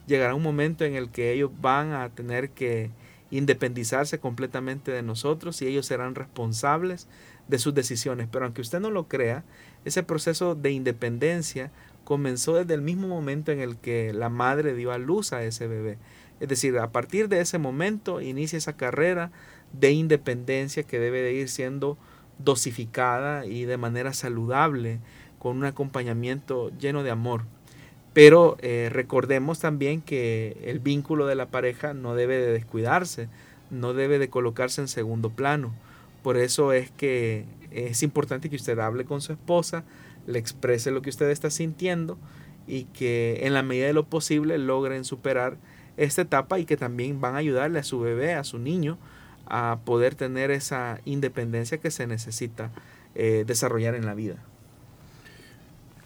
Llegará 0.09 0.33
un 0.33 0.41
momento 0.41 0.85
en 0.85 0.95
el 0.95 1.11
que 1.11 1.31
ellos 1.31 1.51
van 1.61 1.93
a 1.93 2.09
tener 2.09 2.49
que 2.49 2.89
independizarse 3.29 4.17
completamente 4.17 4.91
de 4.91 5.03
nosotros 5.03 5.61
y 5.61 5.67
ellos 5.67 5.85
serán 5.85 6.15
responsables 6.15 7.07
de 7.47 7.59
sus 7.59 7.75
decisiones. 7.75 8.27
Pero 8.31 8.45
aunque 8.45 8.61
usted 8.61 8.79
no 8.79 8.89
lo 8.89 9.07
crea, 9.07 9.43
ese 9.85 10.01
proceso 10.01 10.55
de 10.55 10.71
independencia 10.71 11.71
comenzó 12.05 12.55
desde 12.55 12.73
el 12.73 12.81
mismo 12.81 13.07
momento 13.07 13.51
en 13.51 13.59
el 13.59 13.77
que 13.77 14.11
la 14.11 14.29
madre 14.29 14.73
dio 14.73 14.91
a 14.91 14.97
luz 14.97 15.31
a 15.31 15.43
ese 15.43 15.67
bebé. 15.67 15.99
Es 16.39 16.49
decir, 16.49 16.79
a 16.79 16.91
partir 16.91 17.29
de 17.29 17.41
ese 17.41 17.59
momento 17.59 18.19
inicia 18.19 18.57
esa 18.57 18.75
carrera 18.75 19.31
de 19.73 19.91
independencia 19.91 20.81
que 20.81 20.97
debe 20.97 21.21
de 21.21 21.33
ir 21.33 21.49
siendo 21.49 21.99
dosificada 22.39 23.45
y 23.45 23.65
de 23.65 23.77
manera 23.77 24.13
saludable, 24.13 25.01
con 25.37 25.55
un 25.57 25.65
acompañamiento 25.65 26.71
lleno 26.79 27.03
de 27.03 27.11
amor. 27.11 27.43
Pero 28.13 28.57
eh, 28.61 28.89
recordemos 28.91 29.59
también 29.59 30.01
que 30.01 30.57
el 30.63 30.79
vínculo 30.79 31.27
de 31.27 31.35
la 31.35 31.47
pareja 31.47 31.93
no 31.93 32.15
debe 32.15 32.37
de 32.37 32.51
descuidarse, 32.51 33.29
no 33.69 33.93
debe 33.93 34.19
de 34.19 34.29
colocarse 34.29 34.81
en 34.81 34.87
segundo 34.87 35.29
plano. 35.29 35.73
Por 36.23 36.37
eso 36.37 36.73
es 36.73 36.91
que 36.91 37.45
es 37.71 38.03
importante 38.03 38.49
que 38.49 38.55
usted 38.55 38.79
hable 38.79 39.05
con 39.05 39.21
su 39.21 39.31
esposa, 39.31 39.83
le 40.25 40.39
exprese 40.39 40.91
lo 40.91 41.01
que 41.01 41.09
usted 41.09 41.29
está 41.29 41.49
sintiendo 41.49 42.17
y 42.67 42.83
que 42.85 43.39
en 43.43 43.53
la 43.53 43.63
medida 43.63 43.87
de 43.87 43.93
lo 43.93 44.05
posible 44.05 44.57
logren 44.57 45.03
superar 45.03 45.57
esta 45.97 46.21
etapa 46.21 46.59
y 46.59 46.65
que 46.65 46.77
también 46.77 47.21
van 47.21 47.35
a 47.35 47.39
ayudarle 47.39 47.79
a 47.79 47.83
su 47.83 47.99
bebé, 47.99 48.33
a 48.33 48.43
su 48.43 48.59
niño, 48.59 48.97
a 49.45 49.79
poder 49.85 50.15
tener 50.15 50.51
esa 50.51 50.99
independencia 51.05 51.79
que 51.79 51.91
se 51.91 52.07
necesita 52.07 52.71
eh, 53.15 53.43
desarrollar 53.45 53.95
en 53.95 54.05
la 54.05 54.13
vida. 54.13 54.37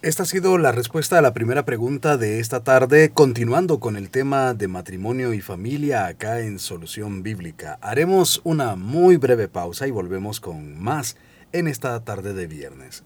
Esta 0.03 0.23
ha 0.23 0.25
sido 0.25 0.57
la 0.57 0.73
respuesta 0.73 1.17
a 1.17 1.21
la 1.21 1.33
primera 1.33 1.63
pregunta 1.63 2.17
de 2.17 2.41
esta 2.41 2.61
tarde, 2.61 3.11
continuando 3.13 3.79
con 3.79 3.95
el 3.95 4.09
tema 4.09 4.53
de 4.53 4.67
matrimonio 4.67 5.33
y 5.33 5.39
familia 5.39 6.07
acá 6.07 6.41
en 6.41 6.59
Solución 6.59 7.23
Bíblica. 7.23 7.79
Haremos 7.81 8.41
una 8.43 8.75
muy 8.75 9.15
breve 9.15 9.47
pausa 9.47 9.87
y 9.87 9.91
volvemos 9.91 10.41
con 10.41 10.77
más 10.77 11.15
en 11.53 11.69
esta 11.69 11.97
tarde 12.03 12.33
de 12.33 12.47
viernes. 12.47 13.05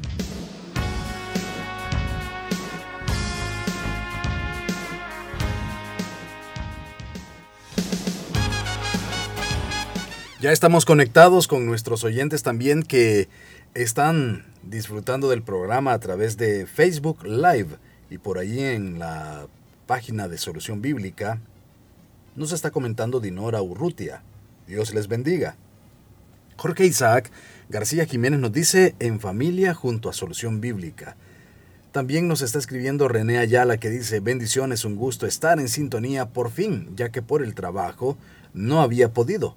Ya 10.41 10.51
estamos 10.51 10.85
conectados 10.85 11.47
con 11.47 11.67
nuestros 11.67 12.03
oyentes 12.03 12.41
también 12.41 12.81
que 12.81 13.29
están 13.75 14.43
disfrutando 14.63 15.29
del 15.29 15.43
programa 15.43 15.93
a 15.93 15.99
través 15.99 16.35
de 16.35 16.65
Facebook 16.65 17.23
Live 17.23 17.77
y 18.09 18.17
por 18.17 18.39
ahí 18.39 18.59
en 18.59 18.97
la 18.97 19.45
página 19.85 20.27
de 20.27 20.39
Solución 20.39 20.81
Bíblica 20.81 21.39
nos 22.35 22.53
está 22.53 22.71
comentando 22.71 23.19
Dinora 23.19 23.61
Urrutia. 23.61 24.23
Dios 24.65 24.95
les 24.95 25.07
bendiga. 25.07 25.57
Jorge 26.57 26.87
Isaac 26.87 27.29
García 27.69 28.07
Jiménez 28.07 28.39
nos 28.39 28.51
dice 28.51 28.95
en 28.97 29.19
familia 29.19 29.75
junto 29.75 30.09
a 30.09 30.13
Solución 30.13 30.59
Bíblica. 30.59 31.17
También 31.91 32.27
nos 32.27 32.41
está 32.41 32.57
escribiendo 32.57 33.07
René 33.07 33.37
Ayala 33.37 33.77
que 33.77 33.91
dice 33.91 34.21
bendiciones, 34.21 34.85
un 34.85 34.95
gusto 34.95 35.27
estar 35.27 35.59
en 35.59 35.67
sintonía 35.69 36.29
por 36.29 36.49
fin, 36.49 36.89
ya 36.95 37.09
que 37.09 37.21
por 37.21 37.43
el 37.43 37.53
trabajo 37.53 38.17
no 38.55 38.81
había 38.81 39.13
podido. 39.13 39.55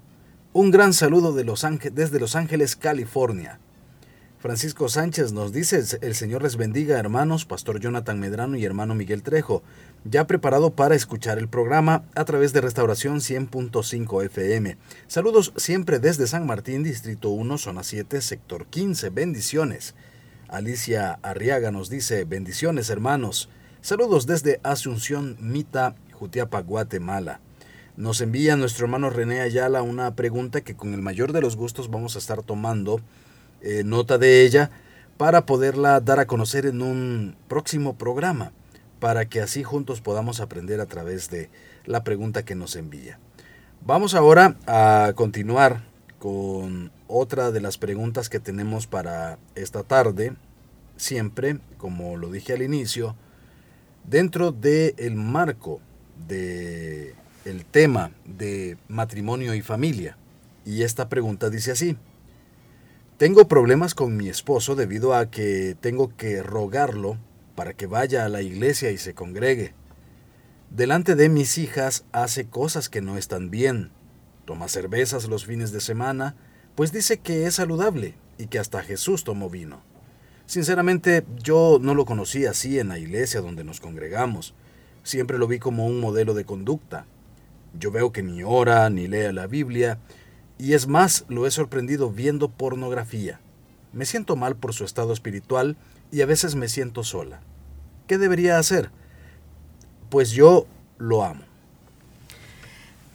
Un 0.56 0.70
gran 0.70 0.92
saludo 0.92 1.32
desde 1.32 2.20
Los 2.20 2.36
Ángeles, 2.36 2.76
California. 2.76 3.58
Francisco 4.38 4.88
Sánchez 4.88 5.32
nos 5.32 5.52
dice, 5.52 5.82
el 6.00 6.14
Señor 6.14 6.44
les 6.44 6.56
bendiga 6.56 6.96
hermanos, 6.96 7.44
Pastor 7.44 7.80
Jonathan 7.80 8.20
Medrano 8.20 8.56
y 8.56 8.64
hermano 8.64 8.94
Miguel 8.94 9.24
Trejo, 9.24 9.64
ya 10.04 10.28
preparado 10.28 10.70
para 10.70 10.94
escuchar 10.94 11.38
el 11.38 11.48
programa 11.48 12.04
a 12.14 12.24
través 12.24 12.52
de 12.52 12.60
Restauración 12.60 13.16
100.5 13.16 14.24
FM. 14.26 14.76
Saludos 15.08 15.52
siempre 15.56 15.98
desde 15.98 16.28
San 16.28 16.46
Martín, 16.46 16.84
Distrito 16.84 17.30
1, 17.30 17.58
Zona 17.58 17.82
7, 17.82 18.20
Sector 18.20 18.66
15. 18.66 19.10
Bendiciones. 19.10 19.96
Alicia 20.46 21.18
Arriaga 21.22 21.72
nos 21.72 21.90
dice, 21.90 22.22
bendiciones 22.26 22.90
hermanos. 22.90 23.48
Saludos 23.80 24.28
desde 24.28 24.60
Asunción, 24.62 25.36
Mita, 25.40 25.96
Jutiapa, 26.12 26.60
Guatemala. 26.62 27.40
Nos 27.96 28.20
envía 28.20 28.56
nuestro 28.56 28.86
hermano 28.86 29.08
René 29.08 29.40
Ayala 29.40 29.82
una 29.82 30.16
pregunta 30.16 30.62
que 30.62 30.74
con 30.74 30.94
el 30.94 31.00
mayor 31.00 31.32
de 31.32 31.40
los 31.40 31.54
gustos 31.54 31.90
vamos 31.90 32.16
a 32.16 32.18
estar 32.18 32.42
tomando 32.42 33.00
eh, 33.60 33.84
nota 33.84 34.18
de 34.18 34.44
ella 34.44 34.70
para 35.16 35.46
poderla 35.46 36.00
dar 36.00 36.18
a 36.18 36.26
conocer 36.26 36.66
en 36.66 36.82
un 36.82 37.36
próximo 37.46 37.94
programa, 37.96 38.50
para 38.98 39.26
que 39.26 39.40
así 39.40 39.62
juntos 39.62 40.00
podamos 40.00 40.40
aprender 40.40 40.80
a 40.80 40.86
través 40.86 41.30
de 41.30 41.50
la 41.84 42.02
pregunta 42.02 42.44
que 42.44 42.56
nos 42.56 42.74
envía. 42.74 43.20
Vamos 43.86 44.16
ahora 44.16 44.56
a 44.66 45.12
continuar 45.14 45.84
con 46.18 46.90
otra 47.06 47.52
de 47.52 47.60
las 47.60 47.78
preguntas 47.78 48.28
que 48.28 48.40
tenemos 48.40 48.88
para 48.88 49.38
esta 49.54 49.84
tarde, 49.84 50.34
siempre, 50.96 51.60
como 51.76 52.16
lo 52.16 52.32
dije 52.32 52.54
al 52.54 52.62
inicio, 52.62 53.14
dentro 54.02 54.50
del 54.50 54.94
el 54.98 55.14
marco 55.14 55.80
de 56.26 57.14
el 57.44 57.64
tema 57.64 58.12
de 58.24 58.76
matrimonio 58.88 59.54
y 59.54 59.62
familia. 59.62 60.16
Y 60.64 60.82
esta 60.82 61.08
pregunta 61.08 61.50
dice 61.50 61.72
así: 61.72 61.96
Tengo 63.16 63.48
problemas 63.48 63.94
con 63.94 64.16
mi 64.16 64.28
esposo 64.28 64.74
debido 64.74 65.14
a 65.14 65.30
que 65.30 65.76
tengo 65.80 66.16
que 66.16 66.42
rogarlo 66.42 67.18
para 67.54 67.74
que 67.74 67.86
vaya 67.86 68.24
a 68.24 68.28
la 68.28 68.42
iglesia 68.42 68.90
y 68.90 68.98
se 68.98 69.14
congregue. 69.14 69.74
Delante 70.70 71.14
de 71.14 71.28
mis 71.28 71.58
hijas 71.58 72.04
hace 72.12 72.46
cosas 72.46 72.88
que 72.88 73.00
no 73.00 73.16
están 73.16 73.50
bien. 73.50 73.90
Toma 74.44 74.68
cervezas 74.68 75.28
los 75.28 75.46
fines 75.46 75.72
de 75.72 75.80
semana, 75.80 76.34
pues 76.74 76.92
dice 76.92 77.18
que 77.18 77.46
es 77.46 77.54
saludable 77.54 78.14
y 78.38 78.46
que 78.46 78.58
hasta 78.58 78.82
Jesús 78.82 79.24
tomó 79.24 79.48
vino. 79.48 79.82
Sinceramente, 80.46 81.24
yo 81.42 81.78
no 81.80 81.94
lo 81.94 82.04
conocí 82.04 82.44
así 82.44 82.78
en 82.78 82.88
la 82.88 82.98
iglesia 82.98 83.40
donde 83.40 83.64
nos 83.64 83.80
congregamos. 83.80 84.54
Siempre 85.02 85.38
lo 85.38 85.46
vi 85.46 85.58
como 85.58 85.86
un 85.86 86.00
modelo 86.00 86.34
de 86.34 86.44
conducta. 86.44 87.06
Yo 87.78 87.90
veo 87.90 88.12
que 88.12 88.22
ni 88.22 88.42
ora 88.42 88.88
ni 88.90 89.06
lee 89.08 89.32
la 89.32 89.46
Biblia, 89.46 89.98
y 90.58 90.74
es 90.74 90.86
más, 90.86 91.24
lo 91.28 91.46
he 91.46 91.50
sorprendido 91.50 92.10
viendo 92.10 92.48
pornografía. 92.48 93.40
Me 93.92 94.06
siento 94.06 94.36
mal 94.36 94.56
por 94.56 94.72
su 94.72 94.84
estado 94.84 95.12
espiritual 95.12 95.76
y 96.10 96.22
a 96.22 96.26
veces 96.26 96.54
me 96.54 96.68
siento 96.68 97.04
sola. 97.04 97.40
¿Qué 98.06 98.18
debería 98.18 98.58
hacer? 98.58 98.90
Pues 100.10 100.30
yo 100.30 100.66
lo 100.98 101.24
amo. 101.24 101.42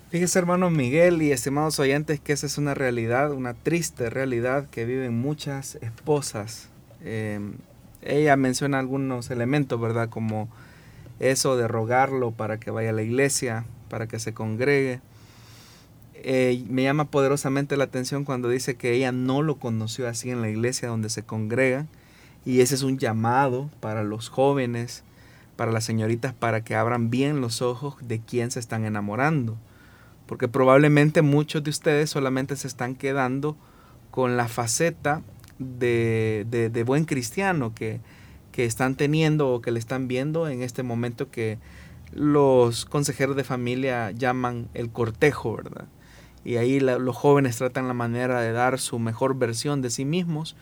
Fíjese 0.09 0.39
hermano 0.39 0.69
Miguel 0.69 1.21
y 1.21 1.31
estimados 1.31 1.79
oyentes 1.79 2.19
que 2.19 2.33
esa 2.33 2.47
es 2.47 2.57
una 2.57 2.73
realidad, 2.73 3.31
una 3.31 3.53
triste 3.53 4.09
realidad 4.09 4.67
que 4.69 4.85
viven 4.85 5.17
muchas 5.19 5.75
esposas 5.81 6.69
Em, 7.03 7.53
ella 8.01 8.35
menciona 8.35 8.79
algunos 8.79 9.31
elementos, 9.31 9.79
¿verdad? 9.79 10.09
Como 10.09 10.49
eso 11.19 11.57
de 11.57 11.67
rogarlo 11.67 12.31
para 12.31 12.59
que 12.59 12.71
vaya 12.71 12.89
a 12.89 12.93
la 12.93 13.01
iglesia, 13.01 13.65
para 13.89 14.07
que 14.07 14.19
se 14.19 14.33
congregue. 14.33 15.01
Eh, 16.15 16.65
me 16.69 16.83
llama 16.83 17.05
poderosamente 17.05 17.77
la 17.77 17.85
atención 17.85 18.25
cuando 18.25 18.49
dice 18.49 18.75
que 18.75 18.93
ella 18.93 19.11
no 19.11 19.41
lo 19.41 19.55
conoció 19.57 20.07
así 20.07 20.29
en 20.31 20.41
la 20.41 20.49
iglesia 20.49 20.89
donde 20.89 21.09
se 21.09 21.23
congrega. 21.23 21.87
Y 22.45 22.61
ese 22.61 22.75
es 22.75 22.83
un 22.83 22.97
llamado 22.97 23.69
para 23.79 24.03
los 24.03 24.29
jóvenes, 24.29 25.03
para 25.55 25.71
las 25.71 25.83
señoritas, 25.83 26.33
para 26.33 26.63
que 26.63 26.75
abran 26.75 27.09
bien 27.09 27.41
los 27.41 27.61
ojos 27.61 27.95
de 28.01 28.19
quién 28.19 28.51
se 28.51 28.59
están 28.59 28.85
enamorando. 28.85 29.57
Porque 30.25 30.47
probablemente 30.47 31.21
muchos 31.21 31.63
de 31.63 31.69
ustedes 31.69 32.09
solamente 32.09 32.55
se 32.55 32.67
están 32.67 32.95
quedando 32.95 33.57
con 34.11 34.37
la 34.37 34.47
faceta 34.47 35.21
de, 35.59 36.45
de, 36.49 36.83
buen 36.83 37.05
cristiano 37.05 37.73
que, 37.75 37.99
que, 38.51 38.65
están 38.65 38.95
teniendo 38.95 39.49
o 39.49 39.61
que 39.61 39.71
le 39.71 39.79
están 39.79 40.07
viendo 40.07 40.47
en 40.47 40.61
este 40.61 40.83
momento 40.83 41.29
que 41.29 41.57
los 42.11 42.85
consejeros 42.85 43.35
de 43.35 43.43
familia 43.43 44.11
llaman 44.11 44.67
el 44.73 44.89
cortejo, 44.89 45.55
¿verdad? 45.55 45.85
Y 46.43 46.55
ahí 46.55 46.79
los 46.79 47.15
jóvenes 47.15 47.57
tratan 47.57 47.87
la 47.87 47.93
manera 47.93 48.41
de 48.41 48.51
dar 48.51 48.79
su 48.79 48.97
mejor 48.97 49.37
versión 49.37 49.81
de 49.81 49.89
sí 49.89 50.05
mismos, 50.05 50.55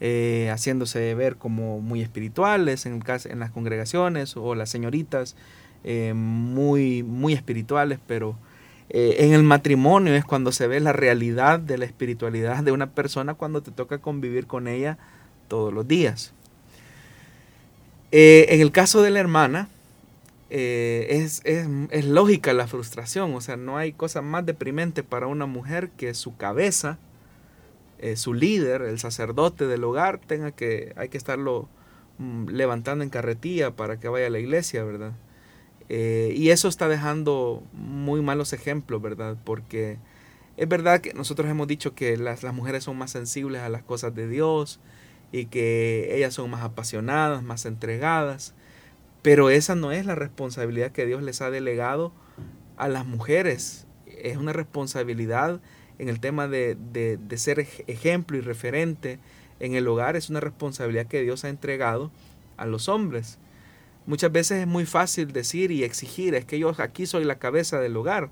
eh, 0.00 0.48
haciéndose 0.50 1.14
ver 1.14 1.36
como 1.36 1.80
muy 1.80 2.02
espirituales 2.02 2.86
en, 2.86 3.02
las 3.38 3.50
congregaciones 3.50 4.36
o 4.36 4.54
las 4.54 4.70
señoritas 4.70 5.36
eh, 5.82 6.14
muy, 6.14 7.02
muy 7.02 7.32
espirituales, 7.32 7.98
pero 8.06 8.36
eh, 8.90 9.16
en 9.20 9.32
el 9.32 9.42
matrimonio 9.42 10.14
es 10.14 10.24
cuando 10.24 10.52
se 10.52 10.66
ve 10.66 10.80
la 10.80 10.92
realidad 10.92 11.58
de 11.58 11.78
la 11.78 11.84
espiritualidad 11.84 12.62
de 12.62 12.72
una 12.72 12.90
persona 12.90 13.34
cuando 13.34 13.62
te 13.62 13.70
toca 13.70 13.98
convivir 13.98 14.46
con 14.46 14.68
ella 14.68 14.98
todos 15.48 15.72
los 15.72 15.86
días. 15.86 16.32
En 18.16 18.60
el 18.60 18.70
caso 18.70 19.02
de 19.02 19.10
la 19.10 19.18
hermana, 19.18 19.68
eh, 20.50 21.06
es, 21.10 21.42
es, 21.44 22.04
lógica 22.04 22.52
la 22.52 22.66
frustración, 22.66 23.34
o 23.34 23.40
sea, 23.40 23.56
no 23.56 23.76
hay 23.76 23.92
cosa 23.92 24.22
más 24.22 24.46
deprimente 24.46 25.02
para 25.02 25.26
una 25.26 25.46
mujer 25.46 25.90
que 25.90 26.14
su 26.14 26.36
cabeza, 26.36 26.98
su 28.16 28.34
líder, 28.34 28.82
el 28.82 28.98
sacerdote 28.98 29.66
del 29.66 29.82
hogar, 29.82 30.18
tenga 30.18 30.50
que, 30.50 30.92
hay 30.96 31.08
que 31.08 31.16
estarlo 31.16 31.70
mm, 32.18 32.48
levantando 32.50 33.02
en 33.02 33.08
carretilla 33.08 33.70
para 33.76 33.98
que 33.98 34.08
vaya 34.08 34.26
a 34.26 34.30
la 34.30 34.40
iglesia, 34.40 34.84
¿verdad? 34.84 35.14
Eh, 35.88 36.32
y 36.36 36.50
eso 36.50 36.68
está 36.68 36.88
dejando 36.88 37.62
muy 37.72 38.22
malos 38.22 38.52
ejemplos, 38.52 39.02
¿verdad? 39.02 39.36
Porque 39.44 39.98
es 40.56 40.68
verdad 40.68 41.00
que 41.00 41.12
nosotros 41.14 41.48
hemos 41.50 41.66
dicho 41.66 41.94
que 41.94 42.16
las, 42.16 42.42
mujeres 42.44 42.84
son 42.84 42.96
más 42.96 43.10
sensibles 43.10 43.62
a 43.62 43.68
las 43.68 43.82
cosas 43.82 44.14
de 44.14 44.28
Dios 44.28 44.80
y 45.32 45.46
que 45.46 46.16
ellas 46.16 46.34
son 46.34 46.50
más 46.50 46.62
apasionadas, 46.62 47.42
más 47.42 47.66
entregadas, 47.66 48.54
pero 49.24 49.48
esa 49.48 49.74
no 49.74 49.90
es 49.90 50.04
la 50.04 50.14
responsabilidad 50.14 50.92
que 50.92 51.06
Dios 51.06 51.22
les 51.22 51.40
ha 51.40 51.50
delegado 51.50 52.12
a 52.76 52.88
las 52.88 53.06
mujeres. 53.06 53.86
Es 54.06 54.36
una 54.36 54.52
responsabilidad 54.52 55.62
en 55.98 56.10
el 56.10 56.20
tema 56.20 56.46
de, 56.46 56.76
de 56.76 57.38
ser 57.38 57.66
ejemplo 57.86 58.36
y 58.36 58.42
referente 58.42 59.18
en 59.60 59.74
el 59.74 59.88
hogar, 59.88 60.14
es 60.14 60.28
una 60.28 60.40
responsabilidad 60.40 61.06
que 61.06 61.22
Dios 61.22 61.42
ha 61.44 61.48
entregado 61.48 62.10
a 62.58 62.66
los 62.66 62.90
hombres. 62.90 63.38
Muchas 64.04 64.30
veces 64.30 64.60
es 64.60 64.66
muy 64.66 64.84
fácil 64.84 65.32
decir 65.32 65.70
y 65.70 65.84
exigir, 65.84 66.34
es 66.34 66.44
que 66.44 66.58
yo 66.58 66.74
aquí 66.76 67.06
soy 67.06 67.24
la 67.24 67.38
cabeza 67.38 67.80
del 67.80 67.96
hogar, 67.96 68.28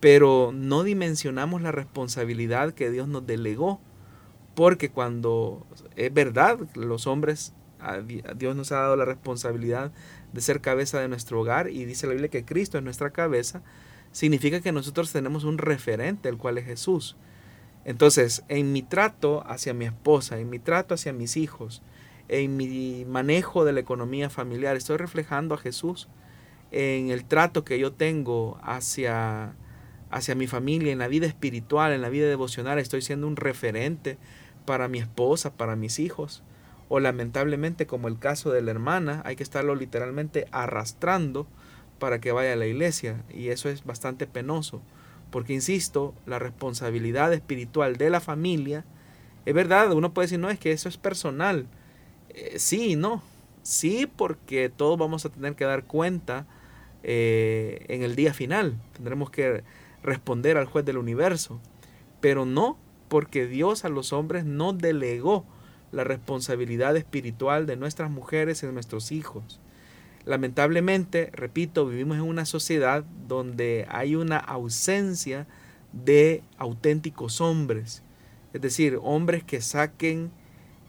pero 0.00 0.52
no 0.54 0.84
dimensionamos 0.84 1.60
la 1.60 1.70
responsabilidad 1.70 2.72
que 2.72 2.90
Dios 2.90 3.08
nos 3.08 3.26
delegó, 3.26 3.78
porque 4.54 4.88
cuando 4.88 5.66
es 5.96 6.14
verdad, 6.14 6.58
los 6.74 7.06
hombres, 7.06 7.52
Dios 8.36 8.56
nos 8.56 8.72
ha 8.72 8.80
dado 8.80 8.96
la 8.96 9.04
responsabilidad 9.04 9.92
de 10.32 10.40
ser 10.40 10.60
cabeza 10.60 11.00
de 11.00 11.08
nuestro 11.08 11.40
hogar 11.40 11.70
y 11.70 11.84
dice 11.84 12.06
la 12.06 12.12
Biblia 12.12 12.30
que 12.30 12.44
Cristo 12.44 12.78
es 12.78 12.84
nuestra 12.84 13.10
cabeza, 13.10 13.62
significa 14.12 14.60
que 14.60 14.72
nosotros 14.72 15.12
tenemos 15.12 15.44
un 15.44 15.58
referente, 15.58 16.28
el 16.28 16.36
cual 16.36 16.58
es 16.58 16.64
Jesús. 16.64 17.16
Entonces, 17.84 18.44
en 18.48 18.72
mi 18.72 18.82
trato 18.82 19.44
hacia 19.46 19.74
mi 19.74 19.86
esposa, 19.86 20.38
en 20.38 20.50
mi 20.50 20.58
trato 20.58 20.94
hacia 20.94 21.12
mis 21.12 21.36
hijos, 21.36 21.82
en 22.28 22.56
mi 22.56 23.04
manejo 23.06 23.64
de 23.64 23.72
la 23.72 23.80
economía 23.80 24.28
familiar, 24.28 24.76
estoy 24.76 24.98
reflejando 24.98 25.54
a 25.54 25.58
Jesús 25.58 26.08
en 26.70 27.10
el 27.10 27.24
trato 27.24 27.64
que 27.64 27.78
yo 27.78 27.92
tengo 27.92 28.58
hacia, 28.62 29.54
hacia 30.10 30.34
mi 30.34 30.46
familia, 30.46 30.92
en 30.92 30.98
la 30.98 31.08
vida 31.08 31.26
espiritual, 31.26 31.92
en 31.92 32.02
la 32.02 32.10
vida 32.10 32.26
devocional, 32.26 32.78
estoy 32.78 33.02
siendo 33.02 33.26
un 33.26 33.36
referente 33.36 34.18
para 34.66 34.88
mi 34.88 34.98
esposa, 34.98 35.54
para 35.56 35.76
mis 35.76 35.98
hijos. 35.98 36.42
O 36.88 37.00
lamentablemente, 37.00 37.86
como 37.86 38.08
el 38.08 38.18
caso 38.18 38.50
de 38.50 38.62
la 38.62 38.70
hermana, 38.70 39.22
hay 39.24 39.36
que 39.36 39.42
estarlo 39.42 39.74
literalmente 39.74 40.46
arrastrando 40.52 41.46
para 41.98 42.20
que 42.20 42.32
vaya 42.32 42.54
a 42.54 42.56
la 42.56 42.66
iglesia. 42.66 43.22
Y 43.32 43.48
eso 43.48 43.68
es 43.68 43.84
bastante 43.84 44.26
penoso. 44.26 44.80
Porque, 45.30 45.52
insisto, 45.52 46.14
la 46.26 46.38
responsabilidad 46.38 47.32
espiritual 47.32 47.96
de 47.96 48.10
la 48.10 48.20
familia, 48.20 48.84
es 49.44 49.54
verdad, 49.54 49.92
uno 49.92 50.14
puede 50.14 50.26
decir, 50.26 50.38
no, 50.38 50.48
es 50.48 50.58
que 50.58 50.72
eso 50.72 50.88
es 50.88 50.96
personal. 50.96 51.66
Eh, 52.30 52.58
sí 52.58 52.92
y 52.92 52.96
no. 52.96 53.22
Sí, 53.62 54.06
porque 54.06 54.70
todos 54.70 54.98
vamos 54.98 55.26
a 55.26 55.28
tener 55.28 55.54
que 55.54 55.64
dar 55.64 55.84
cuenta 55.84 56.46
eh, 57.02 57.84
en 57.88 58.02
el 58.02 58.16
día 58.16 58.32
final. 58.32 58.80
Tendremos 58.94 59.30
que 59.30 59.62
responder 60.02 60.56
al 60.56 60.66
juez 60.66 60.86
del 60.86 60.96
universo. 60.96 61.60
Pero 62.20 62.46
no 62.46 62.78
porque 63.08 63.46
Dios 63.46 63.84
a 63.84 63.88
los 63.88 64.12
hombres 64.12 64.44
no 64.44 64.72
delegó 64.72 65.44
la 65.92 66.04
responsabilidad 66.04 66.96
espiritual 66.96 67.66
de 67.66 67.76
nuestras 67.76 68.10
mujeres 68.10 68.62
y 68.62 68.66
de 68.66 68.72
nuestros 68.72 69.12
hijos. 69.12 69.60
Lamentablemente, 70.24 71.30
repito, 71.32 71.86
vivimos 71.86 72.18
en 72.18 72.24
una 72.24 72.44
sociedad 72.44 73.04
donde 73.26 73.86
hay 73.88 74.14
una 74.14 74.36
ausencia 74.36 75.46
de 75.92 76.42
auténticos 76.58 77.40
hombres. 77.40 78.02
Es 78.52 78.60
decir, 78.60 78.98
hombres 79.02 79.42
que 79.42 79.60
saquen 79.60 80.30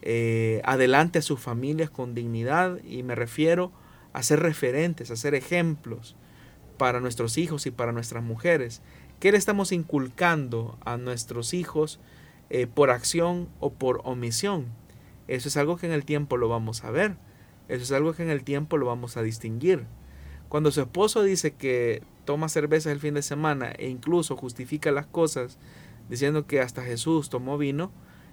eh, 0.01 0.61
adelante 0.65 1.19
a 1.19 1.21
sus 1.21 1.39
familias 1.39 1.89
con 1.89 2.15
dignidad 2.15 2.83
y 2.83 3.03
me 3.03 3.15
refiero 3.15 3.71
a 4.13 4.23
ser 4.23 4.39
referentes, 4.39 5.11
a 5.11 5.15
ser 5.15 5.35
ejemplos 5.35 6.15
para 6.77 6.99
nuestros 6.99 7.37
hijos 7.37 7.65
y 7.65 7.71
para 7.71 7.91
nuestras 7.91 8.23
mujeres. 8.23 8.81
¿Qué 9.19 9.31
le 9.31 9.37
estamos 9.37 9.71
inculcando 9.71 10.77
a 10.85 10.97
nuestros 10.97 11.53
hijos 11.53 11.99
eh, 12.49 12.67
por 12.67 12.89
acción 12.89 13.49
o 13.59 13.71
por 13.71 14.01
omisión? 14.05 14.67
Eso 15.29 15.47
es 15.47 15.57
algo 15.57 15.77
que 15.77 15.85
en 15.85 15.91
el 15.91 16.05
tiempo 16.05 16.37
lo 16.37 16.49
vamos 16.49 16.83
a 16.83 16.89
ver. 16.89 17.15
Eso 17.67 17.83
es 17.83 17.91
algo 17.91 18.13
que 18.13 18.23
en 18.23 18.31
el 18.31 18.43
tiempo 18.43 18.77
lo 18.77 18.87
vamos 18.87 19.15
a 19.15 19.21
distinguir. 19.21 19.85
Cuando 20.49 20.71
su 20.71 20.81
esposo 20.81 21.21
dice 21.21 21.51
que 21.51 22.01
toma 22.25 22.49
cerveza 22.49 22.91
el 22.91 22.99
fin 22.99 23.13
de 23.13 23.21
semana 23.21 23.69
e 23.77 23.89
incluso 23.89 24.35
justifica 24.35 24.91
las 24.91 25.05
cosas 25.05 25.59
diciendo 26.09 26.47
que 26.47 26.61
hasta 26.61 26.81
Jesús 26.81 27.29
tomó 27.29 27.59
vino, 27.59 27.91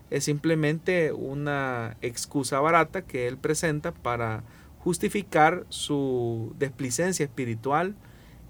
es 0.09 0.25
simplemente 0.25 1.13
una 1.13 1.99
excusa 2.01 2.61
barata 2.61 3.03
que 3.03 3.29
él 3.29 3.37
presenta 3.37 3.93
para 3.93 4.43
justificar 4.79 5.67
su 5.69 6.55
desplicencia 6.59 7.25
espiritual 7.25 7.95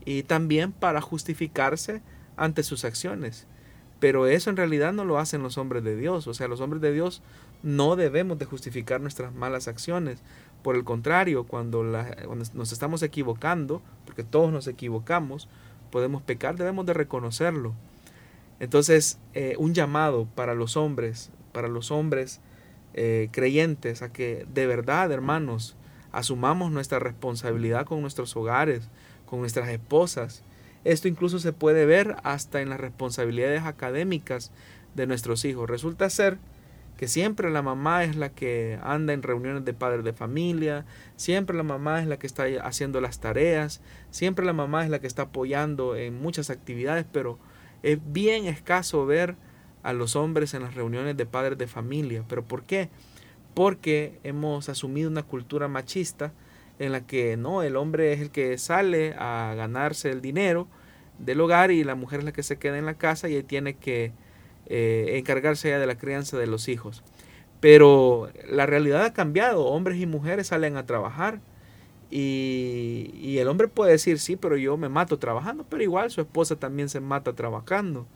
y 0.05 0.23
también 0.23 0.71
para 0.71 1.01
justificarse 1.01 2.01
ante 2.37 2.63
sus 2.63 2.85
acciones. 2.85 3.49
Pero 3.99 4.29
eso 4.29 4.51
en 4.51 4.57
realidad 4.57 4.93
no 4.93 5.05
lo 5.05 5.19
hacen 5.19 5.43
los 5.43 5.59
hombres 5.59 5.83
de 5.83 5.97
Dios. 5.97 6.29
O 6.29 6.35
sea, 6.35 6.47
los 6.47 6.61
hombres 6.61 6.83
de 6.83 6.93
Dios 6.93 7.23
no 7.67 7.97
debemos 7.97 8.39
de 8.39 8.45
justificar 8.45 9.01
nuestras 9.01 9.35
malas 9.35 9.67
acciones. 9.67 10.21
Por 10.63 10.77
el 10.77 10.85
contrario, 10.85 11.49
cuando, 11.49 11.83
nos 11.83 12.73
estamos 12.73 13.03
equivocando, 13.03 13.83
porque 14.05 14.23
todos 14.23 14.53
nos 14.53 14.69
equivocamos, 14.69 15.49
podemos 15.91 16.23
pecar, 16.23 16.57
debemos 16.57 16.87
de 16.87 16.95
reconocerlo. 16.95 17.75
Entonces, 18.61 19.19
eh, 19.35 19.57
un 19.59 19.75
llamado 19.75 20.29
para 20.37 20.55
los 20.55 20.77
hombres, 20.77 21.31
para 21.51 21.67
los 21.67 21.91
hombres 21.91 22.41
eh, 22.95 23.31
creyentes, 23.33 24.01
a 24.01 24.13
que 24.13 24.47
de 24.55 24.69
verdad, 24.69 25.11
hermanos, 25.11 25.75
asumamos 26.13 26.71
nuestra 26.71 27.01
responsabilidad 27.01 27.85
con 27.85 28.01
nuestros 28.01 28.37
hogares, 28.37 28.89
con 29.29 29.41
nuestras 29.41 29.69
esposas. 29.71 30.45
Esto 30.85 31.09
incluso 31.09 31.41
se 31.41 31.53
puede 31.53 31.85
ver 31.85 32.15
hasta 32.23 32.61
en 32.63 32.69
las 32.69 32.79
responsabilidades 32.79 33.65
académicas 33.65 34.53
de 34.95 35.09
nuestros 35.09 35.45
hijos. 35.45 35.69
Resulta 35.69 36.09
ser 36.11 36.39
que 36.97 37.09
siempre 37.09 37.51
la 37.51 37.63
mamá 37.63 38.05
es 38.05 38.17
la 38.17 38.31
que 38.31 38.79
anda 38.83 39.13
en 39.13 39.23
reuniones 39.23 39.65
de 39.65 39.75
padres 39.75 40.05
de 40.05 40.13
familia, 40.13 40.87
siempre 41.17 41.57
la 41.57 41.63
mamá 41.63 42.01
es 42.01 42.07
la 42.07 42.19
que 42.19 42.27
está 42.27 42.45
haciendo 42.63 43.01
las 43.01 43.21
tareas, 43.21 43.83
siempre 44.11 44.47
la 44.47 44.53
mamá 44.53 44.85
es 44.85 44.91
la 44.91 44.99
que 44.99 45.07
está 45.07 45.23
apoyando 45.23 45.95
en 45.95 46.21
muchas 46.21 46.49
actividades, 46.51 47.05
pero 47.13 47.39
es 47.83 47.99
bien 48.13 48.47
escaso 48.47 49.05
ver 49.05 49.37
a 49.83 49.93
los 49.93 50.17
hombres 50.17 50.55
en 50.55 50.63
las 50.63 50.75
reuniones 50.75 51.17
de 51.17 51.27
padres 51.27 51.59
de 51.59 51.67
familia. 51.67 52.25
¿Pero 52.29 52.45
por 52.45 52.65
qué? 52.65 52.89
Porque 53.55 54.19
hemos 54.25 54.69
asumido 54.69 55.11
una 55.11 55.23
cultura 55.23 55.69
machista 55.69 56.33
en 56.79 56.93
la 56.93 57.07
que 57.07 57.37
no, 57.37 57.63
el 57.63 57.77
hombre 57.77 58.13
es 58.13 58.21
el 58.21 58.31
que 58.31 58.59
sale 58.59 59.15
a 59.19 59.55
ganarse 59.57 60.11
el 60.11 60.21
dinero 60.21 60.67
del 61.19 61.41
hogar 61.41 61.71
y 61.71 61.85
la 61.85 61.95
mujer 61.95 62.21
es 62.21 62.25
la 62.25 62.33
que 62.33 62.43
se 62.43 62.59
queda 62.59 62.79
en 62.79 62.87
la 62.87 62.95
casa 62.95 63.29
y 63.29 63.43
tiene 63.43 63.75
que 63.77 64.13
eh, 64.67 65.15
encargarse 65.19 65.71
ya 65.71 65.79
de 65.79 65.87
la 65.87 65.99
crianza 65.99 66.39
de 66.39 66.47
los 66.47 66.69
hijos. 66.69 67.03
Pero 67.61 68.31
la 68.49 68.67
realidad 68.67 69.05
ha 69.05 69.13
cambiado, 69.13 69.67
hombres 69.67 70.01
y 70.01 70.07
mujeres 70.07 70.49
salen 70.49 70.77
a 70.77 70.87
trabajar 70.87 71.41
y, 72.11 73.11
y, 73.15 73.39
el 73.39 73.49
hombre 73.49 73.67
puede 73.67 73.93
decir, 73.93 74.19
sí, 74.19 74.37
pero 74.37 74.57
yo 74.57 74.77
me 74.77 74.89
mato 74.89 75.19
trabajando, 75.19 75.65
pero 75.69 75.83
igual 75.83 76.11
su 76.11 76.21
esposa 76.21 76.57
también 76.57 76.89
se 76.89 77.01
mata 77.01 77.33
trabajando 77.33 78.07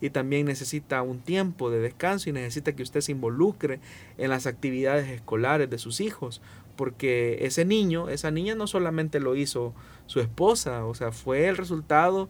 y 0.00 0.10
también 0.10 0.46
necesita 0.46 1.02
un 1.02 1.20
tiempo 1.20 1.70
de 1.70 1.80
descanso 1.80 2.30
y 2.30 2.32
necesita 2.32 2.72
que 2.74 2.82
usted 2.82 3.00
se 3.00 3.12
involucre 3.12 3.80
en 4.18 4.30
las 4.30 4.46
actividades 4.46 5.08
escolares 5.08 5.68
de 5.68 5.78
sus 5.78 6.00
hijos, 6.00 6.40
porque 6.76 7.38
ese 7.42 7.64
niño, 7.64 8.08
esa 8.08 8.30
niña 8.30 8.54
no 8.54 8.66
solamente 8.66 9.20
lo 9.20 9.36
hizo 9.36 9.74
su 10.06 10.20
esposa, 10.20 10.86
o 10.86 10.94
sea, 10.94 11.12
fue 11.12 11.48
el 11.48 11.56
resultado 11.56 12.28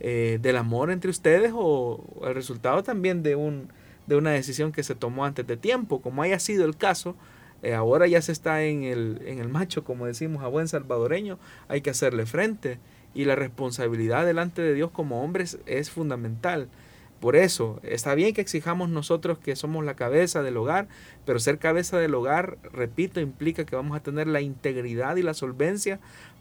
eh, 0.00 0.38
del 0.40 0.56
amor 0.56 0.90
entre 0.90 1.10
ustedes 1.10 1.52
o 1.54 2.02
el 2.26 2.34
resultado 2.34 2.82
también 2.82 3.22
de, 3.22 3.36
un, 3.36 3.68
de 4.06 4.16
una 4.16 4.30
decisión 4.30 4.72
que 4.72 4.82
se 4.82 4.94
tomó 4.94 5.24
antes 5.24 5.46
de 5.46 5.56
tiempo, 5.56 6.00
como 6.00 6.22
haya 6.22 6.38
sido 6.38 6.64
el 6.64 6.76
caso. 6.76 7.16
Eh, 7.62 7.74
ahora 7.74 8.06
ya 8.06 8.22
se 8.22 8.32
está 8.32 8.64
en 8.64 8.84
el, 8.84 9.20
en 9.26 9.38
el 9.38 9.48
macho, 9.48 9.84
como 9.84 10.06
decimos 10.06 10.42
a 10.42 10.48
buen 10.48 10.68
salvadoreño, 10.68 11.38
hay 11.68 11.82
que 11.82 11.90
hacerle 11.90 12.24
frente. 12.24 12.78
Y 13.12 13.24
la 13.24 13.34
responsabilidad 13.34 14.24
delante 14.24 14.62
de 14.62 14.72
Dios 14.72 14.90
como 14.90 15.22
hombres 15.22 15.58
es 15.66 15.90
fundamental. 15.90 16.68
Por 17.20 17.36
eso, 17.36 17.80
está 17.82 18.14
bien 18.14 18.32
que 18.32 18.40
exijamos 18.40 18.88
nosotros 18.88 19.38
que 19.38 19.54
somos 19.54 19.84
la 19.84 19.94
cabeza 19.94 20.42
del 20.42 20.56
hogar, 20.56 20.88
pero 21.26 21.38
ser 21.38 21.58
cabeza 21.58 21.98
del 21.98 22.14
hogar, 22.14 22.56
repito, 22.72 23.20
implica 23.20 23.66
que 23.66 23.76
vamos 23.76 23.94
a 23.94 24.02
tener 24.02 24.26
la 24.26 24.40
integridad 24.40 25.16
y 25.16 25.22
la 25.22 25.34
solvencia 25.34 26.00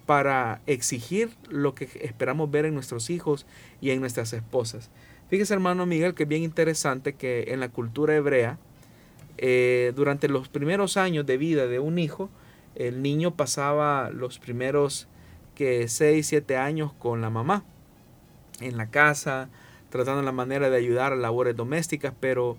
para 0.09 0.59
exigir 0.65 1.29
lo 1.49 1.75
que 1.75 1.87
esperamos 2.01 2.49
ver 2.49 2.65
en 2.65 2.73
nuestros 2.73 3.11
hijos 3.11 3.45
y 3.79 3.91
en 3.91 3.99
nuestras 3.99 4.33
esposas. 4.33 4.89
Fíjese 5.29 5.53
hermano 5.53 5.85
Miguel 5.85 6.15
que 6.15 6.23
es 6.23 6.29
bien 6.29 6.41
interesante 6.41 7.13
que 7.13 7.45
en 7.49 7.59
la 7.59 7.69
cultura 7.69 8.15
hebrea, 8.15 8.57
eh, 9.37 9.93
durante 9.95 10.27
los 10.27 10.49
primeros 10.49 10.97
años 10.97 11.27
de 11.27 11.37
vida 11.37 11.67
de 11.67 11.77
un 11.77 11.99
hijo, 11.99 12.31
el 12.73 13.03
niño 13.03 13.35
pasaba 13.35 14.09
los 14.09 14.39
primeros 14.39 15.07
que 15.53 15.87
6, 15.87 16.25
7 16.25 16.57
años 16.57 16.91
con 16.93 17.21
la 17.21 17.29
mamá, 17.29 17.63
en 18.61 18.77
la 18.77 18.89
casa, 18.89 19.49
tratando 19.91 20.23
la 20.23 20.31
manera 20.31 20.71
de 20.71 20.77
ayudar 20.77 21.13
a 21.13 21.17
labores 21.17 21.55
domésticas, 21.55 22.15
pero 22.19 22.57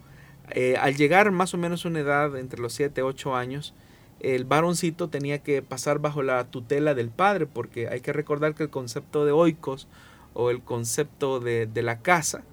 eh, 0.53 0.77
al 0.77 0.95
llegar 0.95 1.33
más 1.33 1.53
o 1.53 1.59
menos 1.59 1.85
a 1.85 1.89
una 1.89 1.99
edad 1.99 2.39
entre 2.39 2.61
los 2.61 2.75
7, 2.75 3.03
8 3.03 3.35
años, 3.35 3.75
el 4.21 4.45
varoncito 4.45 5.09
tenía 5.09 5.43
que 5.43 5.63
pasar 5.63 5.99
bajo 5.99 6.23
la 6.23 6.45
tutela 6.45 6.95
del 6.95 7.09
padre, 7.09 7.47
porque 7.47 7.89
hay 7.89 8.01
que 8.01 8.13
recordar 8.13 8.55
que 8.55 8.65
el 8.65 8.71
concepto 8.71 9.25
de 9.25 9.33
oikos 9.33 9.89
o 10.35 10.51
el 10.51 10.61
concepto 10.61 11.41
de, 11.41 11.69
la 11.75 12.01
casa 12.01 12.45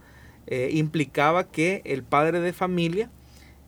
eh, 0.47 0.69
implicaba 0.73 1.45
que 1.45 1.81
el 1.85 2.03
padre 2.03 2.39
de 2.39 2.53
familia 2.53 3.09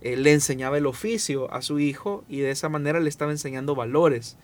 eh, 0.01 0.15
le 0.15 0.33
enseñaba 0.33 0.77
el 0.77 0.85
oficio 0.85 1.51
a 1.53 1.61
su 1.61 1.79
hijo 1.79 2.23
y 2.29 2.39
de 2.39 2.51
esa 2.51 2.69
manera 2.69 2.99
le 2.99 3.09
estaba 3.09 3.31
enseñando 3.31 3.75
valores. 3.75 4.37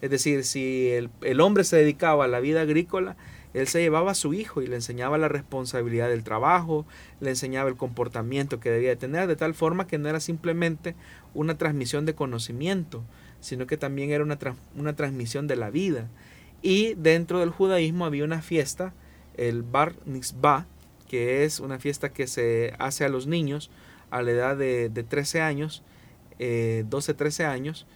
Es 0.00 0.10
decir, 0.10 0.44
si 0.44 0.88
el, 0.88 1.10
el 1.20 1.40
hombre 1.40 1.64
se 1.64 1.76
dedicaba 1.76 2.24
a 2.24 2.28
la 2.28 2.40
vida 2.40 2.62
agrícola, 2.62 3.16
él 3.54 3.68
se 3.68 3.80
llevaba 3.80 4.12
a 4.12 4.14
su 4.14 4.32
hijo 4.32 4.62
y 4.62 4.66
le 4.66 4.76
enseñaba 4.76 5.18
la 5.18 5.28
responsabilidad 5.28 6.08
del 6.08 6.24
trabajo, 6.24 6.86
le 7.20 7.30
enseñaba 7.30 7.68
el 7.68 7.76
comportamiento 7.76 8.60
que 8.60 8.70
debía 8.70 8.96
tener, 8.96 9.26
de 9.26 9.36
tal 9.36 9.54
forma 9.54 9.86
que 9.86 9.98
no 9.98 10.08
era 10.08 10.20
simplemente 10.20 10.94
una 11.34 11.58
transmisión 11.58 12.06
de 12.06 12.14
conocimiento, 12.14 13.02
sino 13.40 13.66
que 13.66 13.76
también 13.76 14.10
era 14.10 14.24
una, 14.24 14.38
una 14.76 14.96
transmisión 14.96 15.46
de 15.46 15.56
la 15.56 15.70
vida. 15.70 16.08
Y 16.62 16.94
dentro 16.94 17.40
del 17.40 17.50
judaísmo 17.50 18.06
había 18.06 18.24
una 18.24 18.40
fiesta, 18.40 18.94
el 19.36 19.62
Bar 19.62 19.94
Mitzvah, 20.06 20.66
que 21.08 21.44
es 21.44 21.60
una 21.60 21.78
fiesta 21.78 22.10
que 22.10 22.26
se 22.26 22.74
hace 22.78 23.04
a 23.04 23.10
los 23.10 23.26
niños 23.26 23.70
a 24.10 24.22
la 24.22 24.30
edad 24.30 24.56
de, 24.56 24.88
13 24.90 25.40
años, 25.40 25.82
12, 26.38 27.12
eh, 27.12 27.14
13 27.14 27.44
años, 27.44 27.86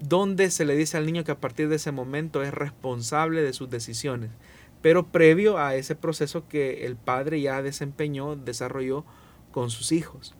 donde 0.00 0.50
se 0.50 0.64
le 0.64 0.74
dice 0.74 0.96
al 0.96 1.06
niño 1.06 1.22
que 1.22 1.32
a 1.32 1.40
partir 1.40 1.68
de 1.68 1.76
ese 1.76 1.92
momento 1.92 2.42
es 2.42 2.52
responsable 2.52 3.42
de 3.42 3.52
sus 3.52 3.70
decisiones 3.70 4.30
pero 4.82 5.06
previo 5.06 5.58
a 5.58 5.76
ese 5.76 5.94
proceso 5.94 6.46
que 6.48 6.84
el 6.84 6.96
padre 6.96 7.40
ya 7.40 7.62
desempeñó, 7.62 8.36
desarrolló 8.36 9.04
con 9.52 9.70
sus 9.70 9.92
hijos. 9.92 10.34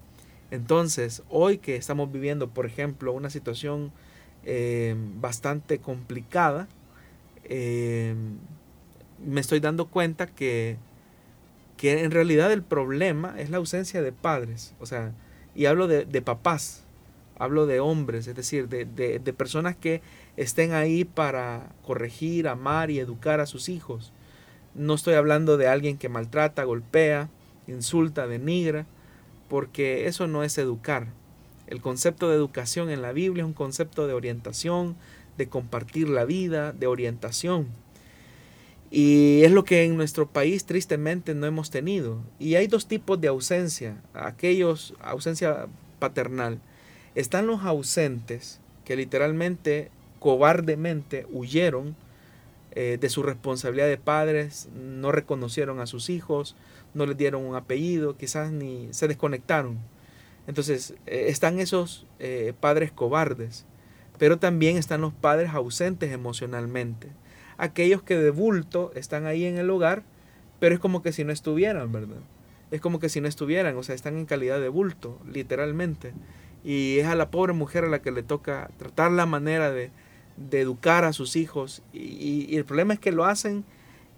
Entonces, 0.51 1.23
hoy 1.31 1.59
que 1.59 1.77
estamos 1.77 2.13
viviendo, 2.13 2.51
por 2.51 2.67
ejemplo, 2.67 3.13
una 3.13 3.31
situación 3.31 3.93
eh, 4.45 4.97
bastante 5.21 5.79
complicada, 5.79 6.69
eh, 7.45 8.15
me 9.25 9.41
estoy 9.41 9.61
dando 9.61 9.87
cuenta 9.87 10.27
que, 10.27 10.77
que 11.77 12.03
en 12.03 12.11
realidad 12.11 12.53
el 12.53 12.63
problema 12.63 13.37
es 13.39 13.49
la 13.49 13.59
ausencia 13.59 14.03
de 14.03 14.13
padres, 14.13 14.75
o 14.81 14.87
sea, 14.87 15.13
y 15.55 15.67
hablo 15.67 15.87
de, 15.87 16.23
papás, 16.23 16.83
hablo 17.39 17.67
de 17.67 17.79
hombres, 17.79 18.27
es 18.27 18.35
decir, 18.35 18.69
de, 18.69 18.85
de 18.85 19.33
personas 19.33 19.77
que 19.77 20.03
estén 20.37 20.73
ahí 20.73 21.05
para 21.05 21.73
corregir, 21.83 22.49
amar 22.49 22.91
y 22.91 22.99
educar 22.99 23.41
a 23.41 23.47
sus 23.47 23.69
hijos. 23.69 24.13
No 24.75 24.95
estoy 24.95 25.15
hablando 25.15 25.57
de 25.57 25.69
alguien 25.69 25.99
que 25.99 26.09
maltrata, 26.09 26.65
golpea, 26.65 27.29
insulta, 27.67 28.27
denigra, 28.27 28.87
porque 29.49 30.07
eso 30.07 30.27
no 30.27 30.45
es 30.45 30.57
educar. 30.59 31.09
El 31.67 31.81
concepto 31.81 32.29
de 32.29 32.37
educación 32.37 32.91
en 32.91 33.03
la 33.03 33.13
Biblia 33.13 33.43
es 33.43 33.47
un 33.47 33.53
concepto 33.53 34.07
de 34.07 34.15
orientación, 34.15 34.97
de 35.37 35.49
compartir 35.49 36.09
la 36.09 36.25
vida, 36.25 36.73
de 36.73 36.87
orientación. 36.87 37.69
Y 38.91 39.43
es 39.43 39.53
lo 39.53 39.65
que 39.65 39.85
en 39.85 39.97
nuestro 39.97 40.29
país 40.29 40.67
tristemente 40.67 41.35
no 41.35 41.47
hemos 41.47 41.71
tenido. 41.71 42.19
Y 42.39 42.57
hay 42.57 42.67
dos 42.67 42.87
tipos 42.87 43.19
de 43.21 43.29
ausencia. 43.29 43.97
Aquellos, 44.13 44.95
ausencia 45.01 45.67
paternal. 45.99 46.61
Están 47.15 47.47
los 47.47 47.63
ausentes 47.63 48.61
que 48.85 48.97
literalmente, 48.97 49.91
cobardemente 50.19 51.27
huyeron 51.31 51.97
eh, 52.75 52.97
de 52.99 53.09
su 53.11 53.23
responsabilidad 53.23 53.87
de 53.87 53.99
padres, 53.99 54.71
no 54.75 55.13
reconocieron 55.13 55.79
a 55.79 55.87
sus 55.87 56.09
hijos, 56.09 56.57
no 56.95 57.05
les 57.05 57.19
dieron 57.19 57.45
un 57.45 57.55
apellido, 57.55 58.17
quizás 58.17 58.51
ni 58.51 58.89
se 58.93 59.09
desconectaron. 59.09 59.79
Entonces 60.47 60.95
eh, 61.07 61.27
están 61.29 61.61
esos 61.61 62.07
eh, 62.19 62.55
padres 62.59 62.91
cobardes, 62.91 63.67
pero 64.19 64.39
también 64.39 64.79
están 64.79 65.03
los 65.03 65.13
padres 65.13 65.51
ausentes 65.51 66.13
emocionalmente. 66.13 67.09
Aquellos 67.59 68.03
que 68.03 68.17
de 68.17 68.31
bulto 68.31 68.91
están 68.95 69.27
ahí 69.27 69.45
en 69.45 69.59
el 69.59 69.69
hogar, 69.69 70.03
pero 70.59 70.75
es 70.75 70.81
como 70.81 71.03
que 71.03 71.13
si 71.13 71.25
no 71.25 71.33
estuvieran, 71.33 71.93
¿verdad? 71.93 72.23
Es 72.71 72.81
como 72.81 73.01
que 73.01 73.11
si 73.11 73.21
no 73.21 73.29
estuvieran, 73.29 73.77
o 73.77 73.83
sea, 73.83 73.95
están 73.95 74.17
en 74.17 74.25
calidad 74.25 74.61
de 74.61 74.71
bulto, 74.71 75.19
literalmente. 75.31 76.15
Y 76.65 76.99
es 77.01 77.07
a 77.07 77.17
la 77.17 77.31
pobre 77.31 77.53
mujer 77.53 77.85
a 77.85 77.89
la 77.89 78.01
que 78.01 78.13
le 78.13 78.23
toca 78.23 78.71
tratar 78.79 79.13
la 79.13 79.27
manera 79.27 79.71
de, 79.71 79.91
de 80.37 80.61
educar 80.61 81.05
a 81.05 81.13
sus 81.13 81.37
hijos. 81.37 81.83
Y, 81.93 82.57
el 82.57 82.65
problema 82.65 82.95
es 82.95 83.01
que 83.01 83.13
lo 83.13 83.25
hacen 83.25 83.65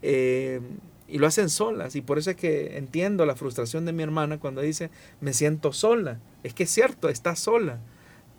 eh, 0.01 0.61
y 1.07 1.17
lo 1.17 1.27
hacen 1.27 1.49
solas. 1.49 1.95
Y 1.95 2.01
por 2.01 2.17
eso 2.17 2.31
es 2.31 2.35
que 2.35 2.77
entiendo 2.77 3.25
la 3.25 3.35
frustración 3.35 3.85
de 3.85 3.93
mi 3.93 4.03
hermana 4.03 4.39
cuando 4.39 4.61
dice, 4.61 4.89
me 5.21 5.33
siento 5.33 5.73
sola. 5.73 6.19
es 6.43 6.53
que 6.53 6.63
es 6.63 6.71
cierto, 6.71 7.09
está 7.09 7.35
sola, 7.35 7.79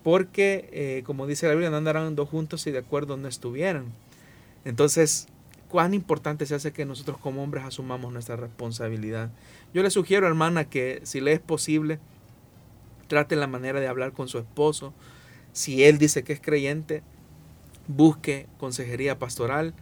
porque 0.03 0.69
eh, 0.71 1.03
como 1.05 1.27
dice 1.27 1.47
la 1.47 1.53
Biblia, 1.53 1.69
no 1.69 1.77
andarán 1.77 2.15
dos 2.15 2.29
juntos 2.29 2.61
si 2.61 2.71
de 2.71 2.79
acuerdo 2.79 3.17
no 3.17 3.27
estuvieran. 3.27 3.85
Entonces, 4.65 5.27
cuán 5.69 5.93
importante 5.93 6.45
se 6.45 6.55
hace 6.55 6.71
que 6.71 6.85
nosotros 6.85 7.17
como 7.17 7.43
hombres 7.43 7.63
asumamos 7.63 8.11
nuestra 8.11 8.35
responsabilidad. 8.35 9.29
Yo 9.73 9.83
le 9.83 9.89
sugiero, 9.89 10.27
hermana, 10.27 10.69
que 10.69 11.01
si 11.03 11.21
le 11.21 11.33
es 11.33 11.39
posible, 11.39 11.99
trate 13.07 13.35
la 13.35 13.47
manera 13.47 13.79
de 13.79 13.87
hablar 13.87 14.13
con 14.13 14.27
su 14.27 14.37
esposo. 14.37 14.93
Si 15.53 15.83
él 15.83 15.97
dice 15.97 16.23
que 16.23 16.33
es 16.33 16.41
creyente, 16.41 17.03
busque 17.87 18.47
consejería 18.59 19.19
pastoral 19.19 19.73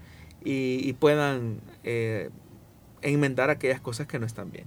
y, 0.43 0.93
puedan 0.93 1.59
eh, 1.83 2.29
enmendar 3.01 3.49
aquellas 3.49 3.81
cosas 3.81 4.07
que 4.07 4.19
no 4.19 4.25
están 4.25 4.51
bien. 4.51 4.65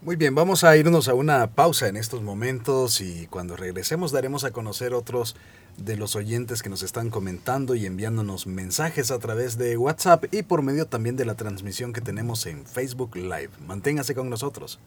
Muy 0.00 0.16
bien, 0.16 0.34
vamos 0.34 0.64
a 0.64 0.76
irnos 0.76 1.08
a 1.08 1.14
una 1.14 1.46
pausa 1.46 1.88
en 1.88 1.96
estos 1.96 2.22
momentos 2.22 3.00
y 3.00 3.26
cuando 3.28 3.56
regresemos 3.56 4.12
daremos 4.12 4.44
a 4.44 4.50
conocer 4.50 4.92
otros 4.92 5.34
de 5.78 5.96
los 5.96 6.14
oyentes 6.14 6.62
que 6.62 6.68
nos 6.68 6.82
están 6.82 7.10
comentando 7.10 7.74
y 7.74 7.86
enviándonos 7.86 8.46
mensajes 8.46 9.10
a 9.10 9.18
través 9.18 9.56
de 9.56 9.76
WhatsApp 9.76 10.26
y 10.30 10.42
por 10.42 10.62
medio 10.62 10.86
también 10.86 11.16
de 11.16 11.24
la 11.24 11.34
transmisión 11.34 11.92
que 11.92 12.00
tenemos 12.00 12.46
en 12.46 12.66
Facebook 12.66 13.16
Live. 13.16 13.50
Manténgase 13.66 14.14
con 14.14 14.30
nosotros. 14.30 14.78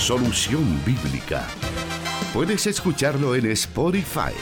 Solución 0.00 0.82
Bíblica. 0.86 1.46
Puedes 2.32 2.66
escucharlo 2.66 3.34
en 3.34 3.50
Spotify. 3.50 4.32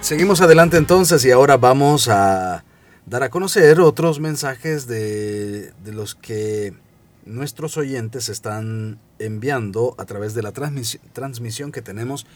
Seguimos 0.00 0.40
adelante 0.40 0.78
entonces 0.78 1.24
y 1.24 1.30
ahora 1.30 1.56
vamos 1.56 2.08
a 2.08 2.64
dar 3.06 3.22
a 3.22 3.30
conocer 3.30 3.80
otros 3.80 4.18
mensajes 4.18 4.88
de, 4.88 5.72
los 5.84 6.16
que 6.16 6.74
nuestros 7.26 7.76
oyentes 7.76 8.28
están 8.28 8.98
enviando 9.18 9.94
a 9.98 10.04
través 10.04 10.34
de 10.34 10.42
la 10.42 10.52
transmisión 10.52 11.72
que 11.72 11.82
tenemos 11.82 12.26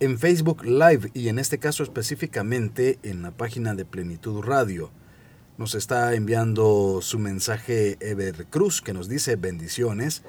en 0.00 0.18
Facebook 0.18 0.64
Live 0.64 1.10
y 1.12 1.28
en 1.28 1.38
este 1.38 1.58
caso 1.58 1.82
específicamente 1.82 2.98
en 3.02 3.22
la 3.22 3.30
página 3.30 3.74
de 3.74 3.84
Plenitud 3.84 4.42
Radio. 4.42 4.90
Nos 5.56 5.74
está 5.74 6.14
enviando 6.14 7.00
su 7.02 7.18
mensaje 7.18 7.96
Ever 8.00 8.46
Cruz 8.46 8.80
que 8.80 8.92
nos 8.92 9.08
dice 9.08 9.36
bendiciones. 9.36 10.22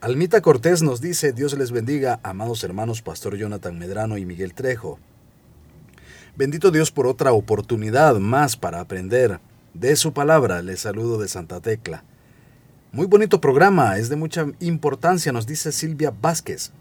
Almita 0.00 0.42
Cortés 0.42 0.82
nos 0.82 1.00
dice 1.00 1.32
Dios 1.32 1.56
les 1.56 1.72
bendiga, 1.72 2.20
amados 2.22 2.62
hermanos 2.62 3.00
Pastor 3.02 3.36
Jonathan 3.36 3.78
Medrano 3.78 4.18
y 4.18 4.26
Miguel 4.26 4.54
Trejo. 4.54 4.98
Bendito 6.36 6.70
Dios 6.70 6.92
por 6.92 7.06
otra 7.06 7.32
oportunidad 7.32 8.16
más 8.16 8.56
para 8.56 8.80
aprender. 8.80 9.40
De 9.72 9.96
su 9.96 10.12
palabra 10.12 10.60
les 10.60 10.80
saludo 10.80 11.18
de 11.18 11.28
Santa 11.28 11.60
Tecla. 11.60 12.04
Muy 12.96 13.04
bonito 13.04 13.42
programa, 13.42 13.98
es 13.98 14.08
de 14.08 14.16
mucha 14.16 14.46
importancia, 14.58 15.30
nos 15.30 15.46
dice 15.46 15.70
Silvia 15.70 16.14
Vázquez. 16.18 16.72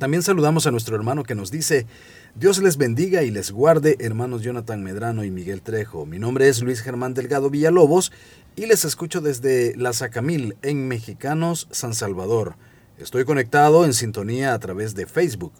También 0.00 0.24
saludamos 0.24 0.66
a 0.66 0.72
nuestro 0.72 0.96
hermano 0.96 1.22
que 1.22 1.36
nos 1.36 1.52
dice, 1.52 1.86
Dios 2.34 2.60
les 2.60 2.76
bendiga 2.76 3.22
y 3.22 3.30
les 3.30 3.52
guarde, 3.52 3.94
hermanos 4.00 4.42
Jonathan 4.42 4.82
Medrano 4.82 5.22
y 5.22 5.30
Miguel 5.30 5.62
Trejo. 5.62 6.04
Mi 6.04 6.18
nombre 6.18 6.48
es 6.48 6.60
Luis 6.62 6.80
Germán 6.82 7.14
Delgado 7.14 7.48
Villalobos 7.48 8.10
y 8.56 8.66
les 8.66 8.84
escucho 8.84 9.20
desde 9.20 9.76
La 9.76 9.92
Zacamil, 9.92 10.56
en 10.62 10.88
Mexicanos, 10.88 11.68
San 11.70 11.94
Salvador. 11.94 12.56
Estoy 12.98 13.24
conectado 13.24 13.84
en 13.84 13.94
sintonía 13.94 14.52
a 14.52 14.58
través 14.58 14.96
de 14.96 15.06
Facebook. 15.06 15.52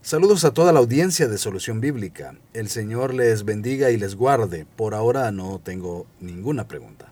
Saludos 0.00 0.46
a 0.46 0.54
toda 0.54 0.72
la 0.72 0.78
audiencia 0.78 1.28
de 1.28 1.36
Solución 1.36 1.82
Bíblica. 1.82 2.36
El 2.54 2.70
Señor 2.70 3.12
les 3.12 3.44
bendiga 3.44 3.90
y 3.90 3.98
les 3.98 4.14
guarde. 4.14 4.64
Por 4.76 4.94
ahora 4.94 5.30
no 5.30 5.60
tengo 5.62 6.06
ninguna 6.20 6.66
pregunta. 6.66 7.11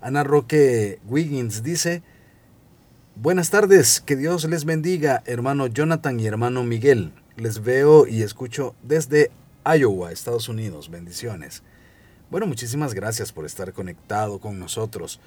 Ana 0.00 0.24
Roque 0.24 0.98
Wiggins 1.06 1.62
dice, 1.62 2.02
Buenas 3.16 3.50
tardes, 3.50 4.00
que 4.00 4.16
Dios 4.16 4.46
les 4.46 4.64
bendiga, 4.64 5.22
hermano 5.26 5.66
Jonathan 5.66 6.18
y 6.18 6.26
hermano 6.26 6.64
Miguel. 6.64 7.12
Les 7.36 7.62
veo 7.62 8.06
y 8.06 8.22
escucho 8.22 8.74
desde 8.82 9.30
Iowa, 9.66 10.10
Estados 10.10 10.48
Unidos. 10.48 10.88
Bendiciones. 10.88 11.62
Bueno, 12.30 12.46
muchísimas 12.46 12.94
gracias 12.94 13.30
por 13.30 13.44
estar 13.44 13.74
conectado 13.74 14.38
con 14.38 14.58
nosotros. 14.58 15.20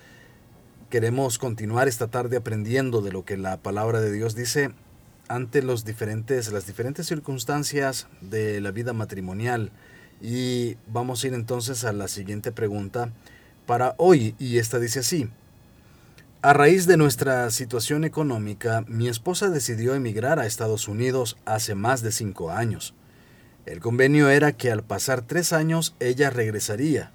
Queremos 0.89 1.37
continuar 1.37 1.87
esta 1.87 2.07
tarde 2.07 2.37
aprendiendo 2.37 3.01
de 3.01 3.11
lo 3.11 3.25
que 3.25 3.37
la 3.37 3.57
palabra 3.57 4.01
de 4.01 4.11
Dios 4.11 4.35
dice 4.35 4.71
ante 5.27 5.61
los 5.61 5.85
diferentes, 5.85 6.51
las 6.51 6.65
diferentes 6.65 7.05
circunstancias 7.05 8.07
de 8.21 8.59
la 8.59 8.71
vida 8.71 8.93
matrimonial. 8.93 9.71
Y 10.19 10.77
vamos 10.87 11.23
a 11.23 11.27
ir 11.27 11.35
entonces 11.35 11.83
a 11.83 11.93
la 11.93 12.07
siguiente 12.07 12.51
pregunta 12.51 13.11
para 13.65 13.95
hoy. 13.97 14.35
Y 14.39 14.57
esta 14.57 14.79
dice 14.79 14.99
así. 14.99 15.29
A 16.41 16.53
raíz 16.53 16.87
de 16.87 16.97
nuestra 16.97 17.49
situación 17.51 18.03
económica, 18.03 18.83
mi 18.87 19.07
esposa 19.07 19.49
decidió 19.49 19.95
emigrar 19.95 20.39
a 20.39 20.45
Estados 20.45 20.87
Unidos 20.87 21.37
hace 21.45 21.73
más 21.73 22.01
de 22.01 22.11
cinco 22.11 22.51
años. 22.51 22.93
El 23.65 23.79
convenio 23.79 24.29
era 24.29 24.51
que 24.51 24.71
al 24.71 24.83
pasar 24.83 25.21
tres 25.21 25.53
años 25.53 25.95
ella 26.01 26.29
regresaría, 26.29 27.11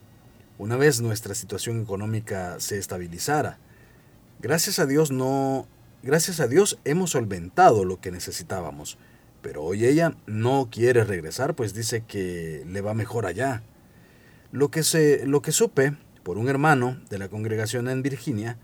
una 0.56 0.76
vez 0.76 1.00
nuestra 1.02 1.34
situación 1.34 1.82
económica 1.82 2.58
se 2.58 2.78
estabilizara. 2.78 3.58
Gracias 4.40 4.78
a 4.78 4.87
Dios 4.87 5.11
no 5.11 5.68
Gracias 6.02 6.38
a 6.38 6.46
Dios 6.46 6.78
hemos 6.84 7.11
solventado 7.11 7.84
lo 7.84 8.00
que 8.00 8.12
necesitábamos, 8.12 8.98
pero 9.42 9.64
hoy 9.64 9.84
ella 9.84 10.14
no 10.26 10.68
quiere 10.70 11.02
regresar, 11.02 11.56
pues 11.56 11.74
dice 11.74 12.04
que 12.06 12.64
le 12.68 12.80
va 12.82 12.94
mejor 12.94 13.26
allá. 13.26 13.62
Lo 14.52 14.70
que, 14.70 14.84
se, 14.84 15.26
lo 15.26 15.42
que 15.42 15.50
supe 15.50 15.96
por 16.22 16.38
un 16.38 16.48
hermano 16.48 16.98
de 17.11 17.18
la 17.18 17.28
congregación 17.28 17.88
en 17.88 18.02
Virginia 18.02 18.59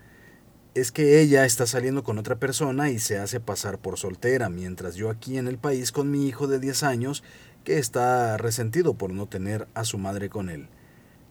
es 0.75 0.91
que 0.91 1.21
ella 1.21 1.45
está 1.45 1.67
saliendo 1.67 2.03
con 2.03 2.19
otra 2.19 2.37
persona 2.37 2.91
y 2.91 2.99
se 2.99 3.19
hace 3.19 3.39
pasar 3.39 3.79
por 3.79 3.97
soltera, 3.97 4.49
mientras 4.49 4.97
yo 4.97 5.09
aquí 5.09 5.39
en 5.39 5.47
el 5.47 5.57
país 5.57 5.93
con 5.93 6.11
mi 6.11 6.27
hijo 6.27 6.49
de 6.49 6.59
10 6.59 6.83
años 6.83 7.23
que 7.63 7.79
está 7.79 8.37
resentido 8.37 8.95
por 8.95 9.13
no 9.13 9.27
tener 9.27 9.69
a 9.75 9.85
su 9.85 9.99
madre 9.99 10.29
con 10.29 10.51
él. 10.51 10.69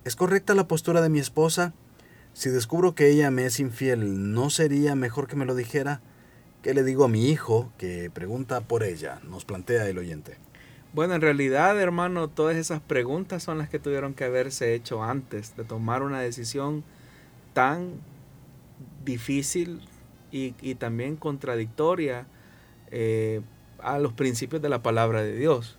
¿Es 0.06 0.16
correcta 0.16 0.56
la 0.56 0.68
postura 0.68 1.02
de 1.02 1.10
mi 1.10 1.20
esposa? 1.20 1.74
Si 2.34 2.50
descubro 2.50 2.96
que 2.96 3.10
ella 3.10 3.32
me 3.32 3.46
es 3.46 3.60
infiel, 3.60 4.34
¿no 4.34 4.50
sería 4.50 4.96
mejor 4.96 5.28
que 5.28 5.36
me 5.36 5.46
lo 5.46 5.56
dijera? 5.56 6.02
¿Qué 6.62 6.74
le 6.74 6.84
digo 6.84 7.04
a 7.04 7.10
mi 7.10 7.30
hijo 7.30 7.72
que 7.78 8.10
pregunta 8.10 8.62
por 8.62 8.84
ella? 8.84 9.20
Nos 9.24 9.44
plantea 9.44 9.88
el 9.88 9.98
oyente. 9.98 10.38
Bueno, 10.94 11.16
en 11.16 11.22
realidad, 11.22 11.82
hermano, 11.82 12.28
todas 12.28 12.56
esas 12.56 12.80
preguntas 12.80 13.42
son 13.42 13.58
las 13.58 13.68
que 13.68 13.80
tuvieron 13.80 14.14
que 14.14 14.26
haberse 14.26 14.76
hecho 14.76 15.04
antes 15.04 15.58
de 15.58 15.64
tomar 15.64 16.04
una 16.04 16.22
decisión 16.22 16.84
tan 17.54 17.94
difícil 19.04 19.82
y, 20.30 20.52
también 20.76 21.16
contradictoria 21.16 22.28
eh, 22.92 23.42
a 23.80 23.98
los 23.98 24.14
principios 24.14 24.62
de 24.62 24.70
la 24.70 24.84
palabra 24.84 25.24
de 25.24 25.36
Dios. 25.36 25.78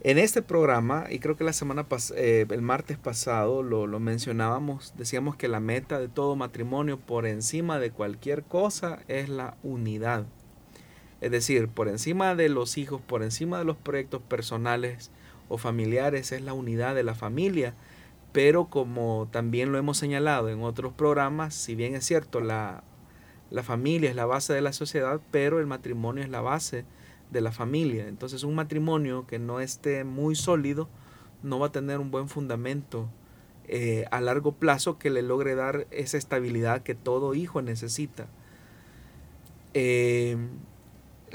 En 0.00 0.18
este 0.18 0.42
programa, 0.42 1.06
y 1.08 1.18
creo 1.18 1.38
que 1.38 1.44
la 1.44 1.54
semana 1.54 1.86
eh, 2.14 2.44
el 2.50 2.60
martes 2.60 2.98
pasado 2.98 3.62
lo, 3.62 3.86
lo, 3.86 4.00
mencionábamos, 4.00 4.92
decíamos 4.98 5.36
que 5.36 5.48
la 5.48 5.60
meta 5.60 5.98
de 5.98 6.08
todo 6.08 6.36
matrimonio 6.36 6.98
por 6.98 7.24
encima 7.24 7.78
de 7.78 7.90
cualquier 7.90 8.42
cosa 8.42 8.98
es 9.08 9.30
la 9.30 9.56
unidad. 9.62 10.26
Es 11.24 11.30
decir, 11.30 11.68
por 11.68 11.88
encima 11.88 12.34
de 12.34 12.50
los 12.50 12.76
hijos, 12.76 13.00
por 13.00 13.22
encima 13.22 13.56
de 13.56 13.64
los 13.64 13.78
proyectos 13.78 14.20
personales 14.20 15.10
o 15.48 15.56
familiares, 15.56 16.32
es 16.32 16.42
la 16.42 16.52
unidad 16.52 16.94
de 16.94 17.02
la 17.02 17.14
familia. 17.14 17.72
Pero 18.32 18.66
como 18.66 19.26
también 19.32 19.72
lo 19.72 19.78
hemos 19.78 19.96
señalado 19.96 20.50
en 20.50 20.62
otros 20.62 20.92
programas, 20.92 21.54
si 21.54 21.76
bien 21.76 21.94
es 21.94 22.04
cierto, 22.04 22.40
la, 22.40 22.84
la 23.50 23.62
familia 23.62 24.10
es 24.10 24.16
la 24.16 24.26
base 24.26 24.52
de 24.52 24.60
la 24.60 24.74
sociedad, 24.74 25.18
pero 25.30 25.60
el 25.60 25.66
matrimonio 25.66 26.22
es 26.22 26.28
la 26.28 26.42
base 26.42 26.84
de 27.30 27.40
la 27.40 27.52
familia. 27.52 28.06
Entonces 28.06 28.44
un 28.44 28.54
matrimonio 28.54 29.26
que 29.26 29.38
no 29.38 29.60
esté 29.60 30.04
muy 30.04 30.34
sólido 30.34 30.90
no 31.42 31.58
va 31.58 31.68
a 31.68 31.72
tener 31.72 32.00
un 32.00 32.10
buen 32.10 32.28
fundamento 32.28 33.08
eh, 33.66 34.04
a 34.10 34.20
largo 34.20 34.52
plazo 34.52 34.98
que 34.98 35.08
le 35.08 35.22
logre 35.22 35.54
dar 35.54 35.86
esa 35.90 36.18
estabilidad 36.18 36.82
que 36.82 36.94
todo 36.94 37.32
hijo 37.32 37.62
necesita. 37.62 38.26
Eh, 39.72 40.36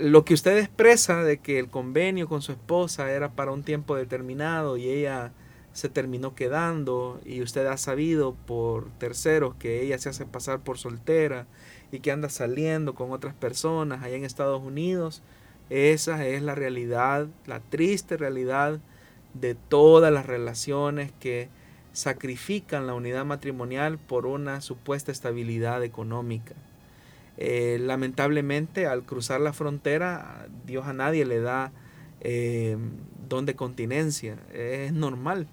lo 0.02 0.26
que 0.26 0.34
usted 0.34 0.58
expresa 0.58 1.24
de 1.24 1.40
que 1.40 1.60
el 1.60 1.70
convenio 1.70 2.28
con 2.28 2.42
su 2.42 2.52
esposa 2.52 3.12
era 3.12 3.32
para 3.32 3.52
un 3.52 3.64
tiempo 3.64 3.96
determinado 3.96 4.78
y 4.78 4.90
ella 4.90 5.32
se 5.74 5.90
terminó 5.90 6.36
quedando 6.36 7.20
y 7.26 7.42
usted 7.42 7.66
ha 7.68 7.78
sabido 7.78 8.34
por 8.34 8.90
terceros 8.98 9.56
que 9.56 9.82
ella 9.84 9.98
se 9.98 10.10
hace 10.10 10.26
pasar 10.26 10.60
por 10.62 10.78
soltera 10.78 11.48
y 11.92 12.00
que 12.00 12.12
anda 12.12 12.30
saliendo 12.30 12.96
con 12.96 13.12
otras 13.12 13.34
personas 13.34 14.04
allá 14.04 14.16
en 14.16 14.26
Estados 14.26 14.62
Unidos, 14.62 15.22
esa 15.70 16.26
es 16.26 16.42
la 16.42 16.56
realidad, 16.56 17.28
la 17.46 17.60
triste 17.60 18.18
realidad 18.18 18.80
de 19.34 19.56
todas 19.56 20.12
las 20.12 20.26
relaciones 20.26 21.12
que 21.20 21.50
sacrifican 21.94 22.88
la 22.88 22.94
unidad 22.94 23.26
matrimonial 23.26 23.98
por 23.98 24.26
una 24.26 24.62
supuesta 24.62 25.12
estabilidad 25.12 25.84
económica. 25.84 26.56
Eh, 27.42 27.80
lamentablemente, 27.80 28.86
al 28.86 29.04
cruzar 29.04 29.42
la 29.42 29.54
frontera, 29.54 30.48
Dios 30.66 30.86
a 30.86 30.94
nadie 30.94 31.26
le 31.26 31.40
da 31.40 31.72
eh, 32.22 32.78
don 33.28 33.46
de 33.46 33.56
continencia. 33.56 34.38
Es 34.54 34.94
normal. 34.94 35.48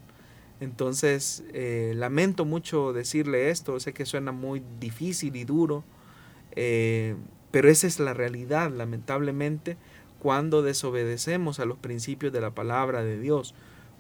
Entonces, 0.61 1.45
eh, 1.53 1.95
lamento 1.97 2.45
mucho 2.45 2.93
decirle 2.93 3.51
esto. 3.51 3.81
Sé 3.81 3.95
que 3.95 4.05
suena 4.05 4.33
muy 4.33 4.63
difícil 4.81 5.37
y 5.37 5.45
duro. 5.45 5.85
pero 7.51 7.71
esa 7.71 7.87
es 7.87 8.01
la 8.01 8.13
realidad, 8.13 8.71
lamentablemente, 8.71 9.79
cuando 10.19 10.63
desobedecemos 10.63 11.61
a 11.61 11.67
los 11.67 11.79
principios 11.79 12.33
de 12.33 12.41
la 12.41 12.51
palabra 12.51 13.03
de 13.05 13.19
Dios. 13.19 13.55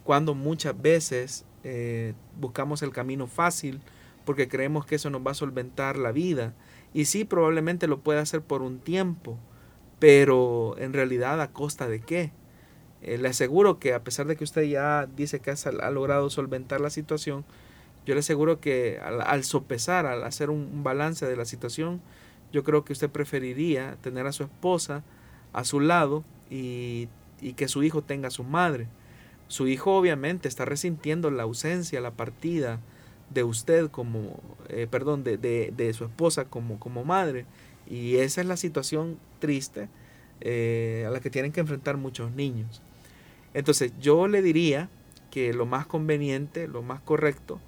Cuando 0.05 0.35
muchas 0.35 0.81
veces 0.81 1.45
eh, 1.65 2.15
buscamos 2.41 2.83
el 2.83 2.93
camino 2.93 3.27
fácil 3.27 3.81
porque 4.25 4.49
creemos 4.49 4.87
que 4.87 4.97
eso 4.97 5.11
nos 5.11 5.27
va 5.27 5.33
a 5.33 5.35
solventar 5.35 5.97
la 5.97 6.13
vida. 6.13 6.55
Y 6.93 7.07
sí, 7.07 7.25
probablemente 7.25 7.87
lo 7.87 8.01
puede 8.01 8.21
hacer 8.21 8.41
por 8.41 8.63
un 8.63 8.79
tiempo, 8.79 9.39
pero 9.99 10.77
en 10.79 10.93
realidad 10.93 11.41
a 11.41 11.53
costa 11.53 11.89
de 11.89 12.01
qué. 12.01 12.33
Eh, 13.03 13.19
le 13.19 13.29
aseguro 13.29 13.79
que 13.79 13.95
a 13.95 14.03
pesar 14.03 14.27
de 14.27 14.37
que 14.37 14.45
usted 14.45 14.63
ya 14.63 15.07
dice 15.07 15.41
que 15.41 15.51
ha, 15.51 15.91
logrado 15.91 16.31
solventar 16.31 16.81
la 16.81 16.91
situación, 16.91 17.45
yo 18.07 18.15
le 18.15 18.21
aseguro 18.21 18.61
que 18.61 18.99
al, 19.01 19.45
sopesar, 19.45 20.07
al 20.07 20.25
hacer 20.25 20.51
un, 20.51 20.83
balance 20.83 21.27
de 21.27 21.37
la 21.37 21.45
situación, 21.45 22.01
yo 22.53 22.65
creo 22.65 22.85
que 22.85 22.93
usted 22.93 23.11
preferiría 23.11 23.97
tener 24.01 24.27
a 24.27 24.33
su 24.33 24.45
esposa 24.45 25.03
a 25.53 25.65
su 25.65 25.81
lado 25.81 26.23
y, 26.51 27.09
y 27.41 27.55
que 27.55 27.69
su 27.69 27.83
hijo 27.83 28.03
tenga 28.03 28.29
a 28.29 28.31
su 28.31 28.45
madre. 28.45 28.89
Su 29.49 29.69
hijo 29.69 29.97
obviamente 29.97 30.49
está 30.49 30.65
resintiendo 30.65 31.31
la 31.31 31.45
ausencia, 31.45 32.01
la 32.01 32.13
partida 32.13 32.81
de 33.31 33.45
usted 33.45 33.91
como, 33.91 34.41
eh, 34.69 34.87
perdón, 34.91 35.25
de, 35.25 35.37
de, 35.39 35.93
su 35.93 36.05
esposa 36.05 36.47
como, 36.47 36.79
como 36.79 37.05
madre. 37.05 37.47
Y 37.89 38.17
esa 38.17 38.41
es 38.41 38.47
la 38.47 38.57
situación 38.57 39.19
triste 39.39 39.89
eh, 40.41 41.05
a 41.07 41.11
la 41.11 41.21
que 41.21 41.31
tienen 41.31 41.53
que 41.53 41.61
enfrentar 41.61 41.97
muchos 41.97 42.33
niños. 42.33 42.83
Entonces 43.55 43.93
yo 44.01 44.29
le 44.29 44.43
diría 44.43 44.89
que 45.31 45.53
lo 45.53 45.67
más 45.67 45.87
conveniente, 45.87 46.69
lo 46.69 46.83
más 46.83 47.01
correcto, 47.01 47.61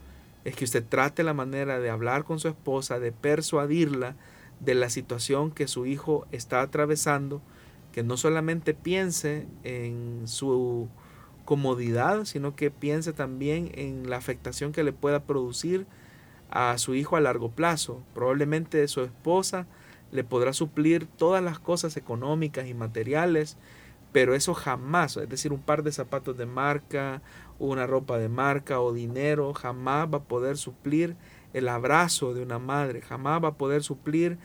es 0.44 0.54
que 0.54 0.64
usted 0.64 0.84
trate 0.84 1.22
la 1.22 1.34
manera 1.34 1.80
de 1.80 1.90
hablar 1.90 2.24
con 2.24 2.38
su 2.40 2.48
esposa, 2.48 2.98
de 2.98 3.12
persuadirla 3.12 4.16
de 4.60 4.74
la 4.74 4.90
situación 4.90 5.50
que 5.50 5.68
su 5.68 5.86
hijo 5.86 6.26
está 6.32 6.60
atravesando, 6.62 7.40
que 7.92 8.02
no 8.02 8.16
solamente 8.16 8.74
piense 8.74 9.46
en 9.64 10.22
su 10.26 10.88
comodidad, 11.48 12.26
sino 12.26 12.54
que 12.54 12.70
piense 12.70 13.14
también 13.14 13.70
en 13.72 14.10
la 14.10 14.18
afectación 14.18 14.70
que 14.70 14.82
le 14.82 14.92
pueda 14.92 15.22
producir 15.22 15.86
a 16.50 16.76
su 16.76 16.94
hijo 16.94 17.16
a 17.16 17.22
largo 17.22 17.50
plazo. 17.50 18.02
Probablemente 18.12 18.86
su 18.86 19.00
esposa 19.00 19.66
le 20.12 20.24
podrá 20.24 20.52
suplir 20.52 21.06
todas 21.06 21.42
las 21.42 21.58
cosas 21.58 21.96
económicas 21.96 22.66
y 22.66 22.74
materiales, 22.74 23.56
pero 24.12 24.34
eso 24.34 24.52
jamás, 24.52 25.16
es 25.16 25.26
decir, 25.30 25.54
un 25.54 25.62
par 25.62 25.82
de 25.82 25.90
zapatos 25.90 26.36
de 26.36 26.44
marca, 26.44 27.22
una 27.58 27.86
ropa 27.86 28.18
de 28.18 28.28
marca 28.28 28.82
o 28.82 28.92
dinero, 28.92 29.54
jamás 29.54 30.06
va 30.12 30.18
a 30.18 30.24
poder 30.24 30.58
suplir 30.58 31.16
el 31.54 31.70
abrazo 31.70 32.34
de 32.34 32.42
una 32.42 32.58
madre, 32.58 33.00
jamás 33.00 33.42
va 33.42 33.48
a 33.48 33.54
poder 33.54 33.82
suplir 33.82 34.36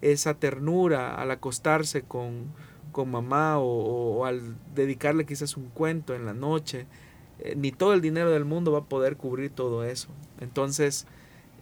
esa 0.00 0.34
ternura 0.34 1.16
al 1.16 1.32
acostarse 1.32 2.02
con, 2.02 2.52
con 2.92 3.10
mamá 3.10 3.58
o, 3.58 4.24
al 4.24 4.54
dedicarle 4.74 5.26
quizás 5.26 5.56
un 5.56 5.68
cuento 5.70 6.14
en 6.14 6.24
la 6.26 6.34
noche, 6.34 6.86
eh, 7.40 7.54
ni 7.56 7.72
todo 7.72 7.94
el 7.94 8.00
dinero 8.00 8.30
del 8.30 8.44
mundo 8.44 8.72
va 8.72 8.80
a 8.80 8.84
poder 8.84 9.16
cubrir 9.16 9.50
todo 9.50 9.84
eso. 9.84 10.08
Entonces 10.40 11.06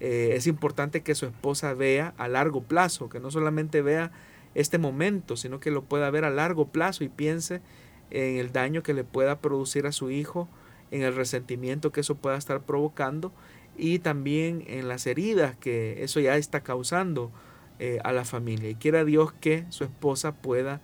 eh, 0.01 0.33
es 0.35 0.47
importante 0.47 1.03
que 1.03 1.14
su 1.14 1.27
esposa 1.27 1.73
vea 1.75 2.14
a 2.19 2.29
largo 2.29 2.62
plazo, 2.62 3.09
que 3.09 3.21
no 3.21 3.31
solamente 3.31 3.83
vea 3.83 4.11
este 4.55 4.79
momento, 4.79 5.37
sino 5.37 5.61
que 5.61 5.71
lo 5.71 5.83
pueda 5.85 6.11
ver 6.11 6.25
a 6.25 6.31
largo 6.31 6.66
plazo 6.69 7.05
y 7.05 7.09
piense 7.09 7.62
en 8.11 8.37
el 8.37 8.53
daño 8.53 8.83
que 8.83 8.95
le 8.95 9.05
pueda 9.05 9.38
producir 9.38 9.87
a 9.87 9.93
su 9.93 10.11
hijo, 10.11 10.49
en 10.90 11.03
el 11.03 11.14
resentimiento 11.14 11.93
que 11.93 12.01
eso 12.01 12.16
pueda 12.16 12.37
estar 12.37 12.62
provocando 12.62 13.33
y 13.77 14.01
también 14.01 14.64
en 14.66 14.88
las 14.88 15.07
heridas 15.07 15.57
que 15.57 16.03
eso 16.03 16.19
ya 16.21 16.37
está 16.37 16.62
causando 16.62 17.31
eh, 17.79 17.99
a 18.05 18.12
la 18.12 18.25
familia. 18.25 18.69
Y 18.69 18.75
quiera 18.75 19.05
Dios 19.05 19.33
que 19.33 19.64
su 19.71 19.85
esposa 19.85 20.33
pueda 20.35 20.81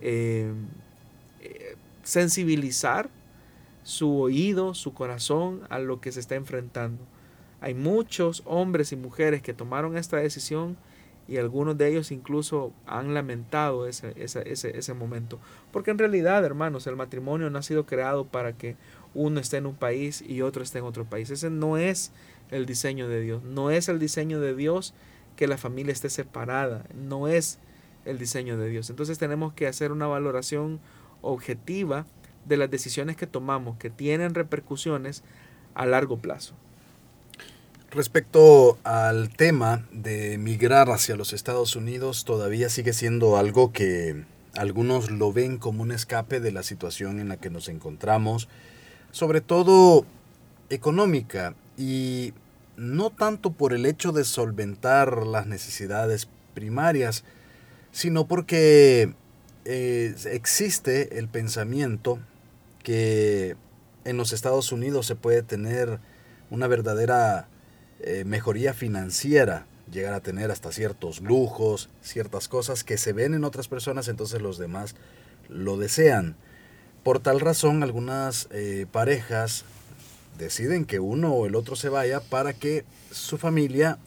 eh, 0.00 0.52
sensibilizar 2.02 3.10
su 3.82 4.20
oído, 4.20 4.74
su 4.74 4.94
corazón 4.94 5.62
a 5.70 5.78
lo 5.78 6.00
que 6.00 6.12
se 6.12 6.20
está 6.20 6.34
enfrentando. 6.34 7.02
Hay 7.60 7.74
muchos 7.74 8.42
hombres 8.44 8.92
y 8.92 8.96
mujeres 8.96 9.42
que 9.42 9.54
tomaron 9.54 9.96
esta 9.96 10.18
decisión 10.18 10.76
y 11.26 11.36
algunos 11.36 11.76
de 11.76 11.88
ellos 11.88 12.10
incluso 12.10 12.72
han 12.86 13.12
lamentado 13.12 13.86
ese, 13.86 14.14
ese, 14.16 14.94
momento. 14.94 15.38
Porque 15.72 15.90
en 15.90 15.98
realidad, 15.98 16.42
hermanos, 16.44 16.86
el 16.86 16.96
matrimonio 16.96 17.50
no 17.50 17.58
ha 17.58 17.62
sido 17.62 17.84
creado 17.84 18.24
para 18.24 18.54
que 18.54 18.76
uno 19.14 19.38
esté 19.38 19.58
en 19.58 19.66
un 19.66 19.74
país 19.74 20.24
y 20.26 20.40
otro 20.40 20.62
esté 20.62 20.78
en 20.78 20.84
otro 20.84 21.04
país. 21.04 21.28
Ese 21.28 21.50
no 21.50 21.76
es 21.76 22.12
el 22.50 22.64
diseño 22.64 23.08
de 23.08 23.20
Dios. 23.20 23.42
No 23.42 23.70
es 23.70 23.90
el 23.90 23.98
diseño 23.98 24.40
de 24.40 24.54
Dios 24.54 24.94
que 25.36 25.46
la 25.46 25.58
familia 25.58 25.92
esté 25.92 26.08
separada. 26.08 26.86
No 26.94 27.28
es 27.28 27.58
el 28.08 28.18
diseño 28.18 28.56
de 28.56 28.68
Dios. 28.68 28.90
Entonces 28.90 29.18
tenemos 29.18 29.52
que 29.52 29.66
hacer 29.66 29.92
una 29.92 30.06
valoración 30.06 30.80
objetiva 31.22 32.06
de 32.46 32.56
las 32.56 32.70
decisiones 32.70 33.16
que 33.16 33.26
tomamos 33.26 33.76
que 33.78 33.90
tienen 33.90 34.34
repercusiones 34.34 35.22
a 35.74 35.86
largo 35.86 36.18
plazo. 36.18 36.54
Respecto 37.90 38.78
al 38.84 39.30
tema 39.30 39.86
de 39.92 40.36
migrar 40.38 40.90
hacia 40.90 41.16
los 41.16 41.32
Estados 41.32 41.74
Unidos, 41.74 42.24
todavía 42.24 42.68
sigue 42.68 42.92
siendo 42.92 43.38
algo 43.38 43.72
que 43.72 44.24
algunos 44.54 45.10
lo 45.10 45.32
ven 45.32 45.56
como 45.56 45.82
un 45.82 45.92
escape 45.92 46.40
de 46.40 46.52
la 46.52 46.62
situación 46.62 47.20
en 47.20 47.28
la 47.28 47.38
que 47.38 47.48
nos 47.48 47.68
encontramos, 47.68 48.48
sobre 49.10 49.40
todo 49.40 50.04
económica 50.68 51.54
y 51.78 52.34
no 52.76 53.10
tanto 53.10 53.52
por 53.52 53.72
el 53.72 53.86
hecho 53.86 54.12
de 54.12 54.24
solventar 54.24 55.26
las 55.26 55.46
necesidades 55.46 56.28
primarias, 56.54 57.24
sino 57.92 58.26
porque 58.26 59.14
eh, 59.64 60.14
existe 60.30 61.18
el 61.18 61.28
pensamiento 61.28 62.18
que 62.82 63.56
en 64.04 64.16
los 64.16 64.32
Estados 64.32 64.72
Unidos 64.72 65.06
se 65.06 65.14
puede 65.14 65.42
tener 65.42 65.98
una 66.50 66.66
verdadera 66.66 67.48
eh, 68.00 68.24
mejoría 68.24 68.72
financiera, 68.72 69.66
llegar 69.90 70.14
a 70.14 70.20
tener 70.20 70.50
hasta 70.50 70.72
ciertos 70.72 71.20
lujos, 71.20 71.90
ciertas 72.00 72.48
cosas 72.48 72.84
que 72.84 72.96
se 72.96 73.12
ven 73.12 73.34
en 73.34 73.44
otras 73.44 73.68
personas, 73.68 74.08
entonces 74.08 74.40
los 74.40 74.58
demás 74.58 74.94
lo 75.48 75.76
desean. 75.76 76.36
Por 77.02 77.20
tal 77.20 77.40
razón, 77.40 77.82
algunas 77.82 78.48
eh, 78.50 78.86
parejas 78.90 79.64
deciden 80.38 80.84
que 80.84 81.00
uno 81.00 81.34
o 81.34 81.46
el 81.46 81.54
otro 81.54 81.76
se 81.76 81.88
vaya 81.88 82.20
para 82.20 82.52
que 82.52 82.84
su 83.10 83.38
familia, 83.38 83.98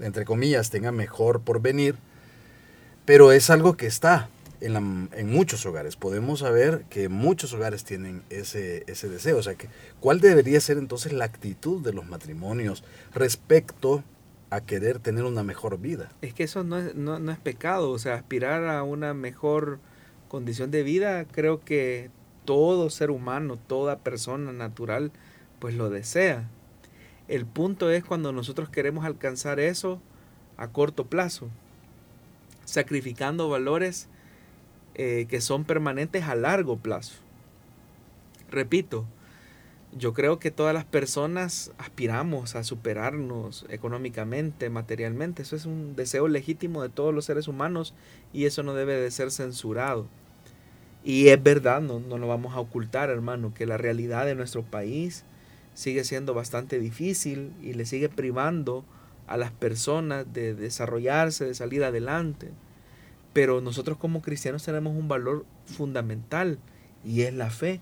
entre 0.00 0.24
comillas, 0.24 0.68
tenga 0.70 0.90
mejor 0.90 1.40
porvenir 1.42 1.96
pero 3.06 3.30
es 3.30 3.50
algo 3.50 3.76
que 3.76 3.86
está 3.86 4.28
en, 4.60 5.08
muchos 5.30 5.64
hogares. 5.64 5.96
Podemos 5.96 6.40
saber 6.40 6.84
que 6.90 7.08
muchos 7.08 7.52
hogares 7.54 7.84
tienen 7.84 8.22
ese, 8.30 8.84
ese 8.88 9.08
deseo. 9.08 9.38
O 9.38 9.42
sea, 9.42 9.54
que, 9.54 9.68
¿cuál 10.00 10.20
debería 10.20 10.60
ser 10.60 10.76
entonces 10.76 11.12
la 11.12 11.24
actitud 11.24 11.82
de 11.82 11.92
los 11.92 12.06
matrimonios 12.06 12.82
respecto 13.14 14.02
a 14.50 14.60
querer 14.60 14.98
tener 14.98 15.24
una 15.24 15.44
mejor 15.44 15.78
vida? 15.78 16.10
Es 16.20 16.34
que 16.34 16.42
eso 16.42 16.64
no 16.64 16.78
es, 16.78 16.94
no 16.96 17.30
es 17.30 17.38
pecado. 17.38 17.92
O 17.92 17.98
sea, 17.98 18.14
aspirar 18.14 18.66
a 18.66 18.82
una 18.82 19.14
mejor 19.14 19.78
condición 20.28 20.72
de 20.72 20.82
vida, 20.82 21.24
creo 21.26 21.60
que 21.60 22.10
todo 22.44 22.90
ser 22.90 23.12
humano, 23.12 23.56
toda 23.56 24.00
persona 24.00 24.52
natural, 24.52 25.12
pues 25.60 25.74
lo 25.74 25.90
desea. 25.90 26.48
El 27.28 27.46
punto 27.46 27.88
es 27.90 28.04
cuando 28.04 28.32
nosotros 28.32 28.68
queremos 28.68 29.04
alcanzar 29.04 29.60
eso 29.60 30.00
a 30.56 30.68
corto 30.68 31.06
plazo 31.06 31.50
sacrificando 32.66 33.48
valores 33.48 34.08
eh, 34.94 35.26
que 35.30 35.40
son 35.40 35.64
permanentes 35.64 36.24
a 36.24 36.34
largo 36.34 36.76
plazo. 36.76 37.14
Repito, 38.50 39.06
yo 39.96 40.12
creo 40.12 40.38
que 40.38 40.50
todas 40.50 40.74
las 40.74 40.84
personas 40.84 41.72
aspiramos 41.78 42.54
a 42.54 42.64
superarnos 42.64 43.64
económicamente, 43.70 44.68
materialmente. 44.68 45.42
Eso 45.42 45.56
es 45.56 45.64
un 45.64 45.96
deseo 45.96 46.28
legítimo 46.28 46.82
de 46.82 46.90
todos 46.90 47.14
los 47.14 47.24
seres 47.24 47.48
humanos 47.48 47.94
y 48.32 48.44
eso 48.44 48.62
no 48.62 48.74
debe 48.74 48.94
de 48.94 49.10
ser 49.10 49.30
censurado. 49.30 50.06
Y 51.02 51.28
es 51.28 51.42
verdad, 51.42 51.80
no, 51.80 52.00
no 52.00 52.18
lo 52.18 52.26
vamos 52.26 52.54
a 52.54 52.60
ocultar, 52.60 53.10
hermano, 53.10 53.54
que 53.54 53.64
la 53.64 53.78
realidad 53.78 54.26
de 54.26 54.34
nuestro 54.34 54.62
país 54.62 55.24
sigue 55.72 56.04
siendo 56.04 56.34
bastante 56.34 56.78
difícil 56.78 57.52
y 57.62 57.74
le 57.74 57.86
sigue 57.86 58.08
privando 58.08 58.84
a 59.26 59.36
las 59.36 59.50
personas 59.50 60.32
de 60.32 60.54
desarrollarse, 60.54 61.44
de 61.44 61.54
salir 61.54 61.84
adelante. 61.84 62.50
Pero 63.32 63.60
nosotros 63.60 63.98
como 63.98 64.22
cristianos 64.22 64.64
tenemos 64.64 64.96
un 64.96 65.08
valor 65.08 65.44
fundamental 65.66 66.58
y 67.04 67.22
es 67.22 67.34
la 67.34 67.50
fe. 67.50 67.80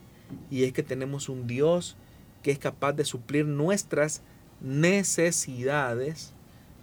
y 0.50 0.64
es 0.64 0.72
que 0.72 0.82
tenemos 0.82 1.28
un 1.28 1.46
Dios 1.46 1.96
que 2.42 2.50
es 2.50 2.58
capaz 2.58 2.92
de 2.92 3.04
suplir 3.04 3.46
nuestras 3.46 4.22
necesidades, 4.60 6.32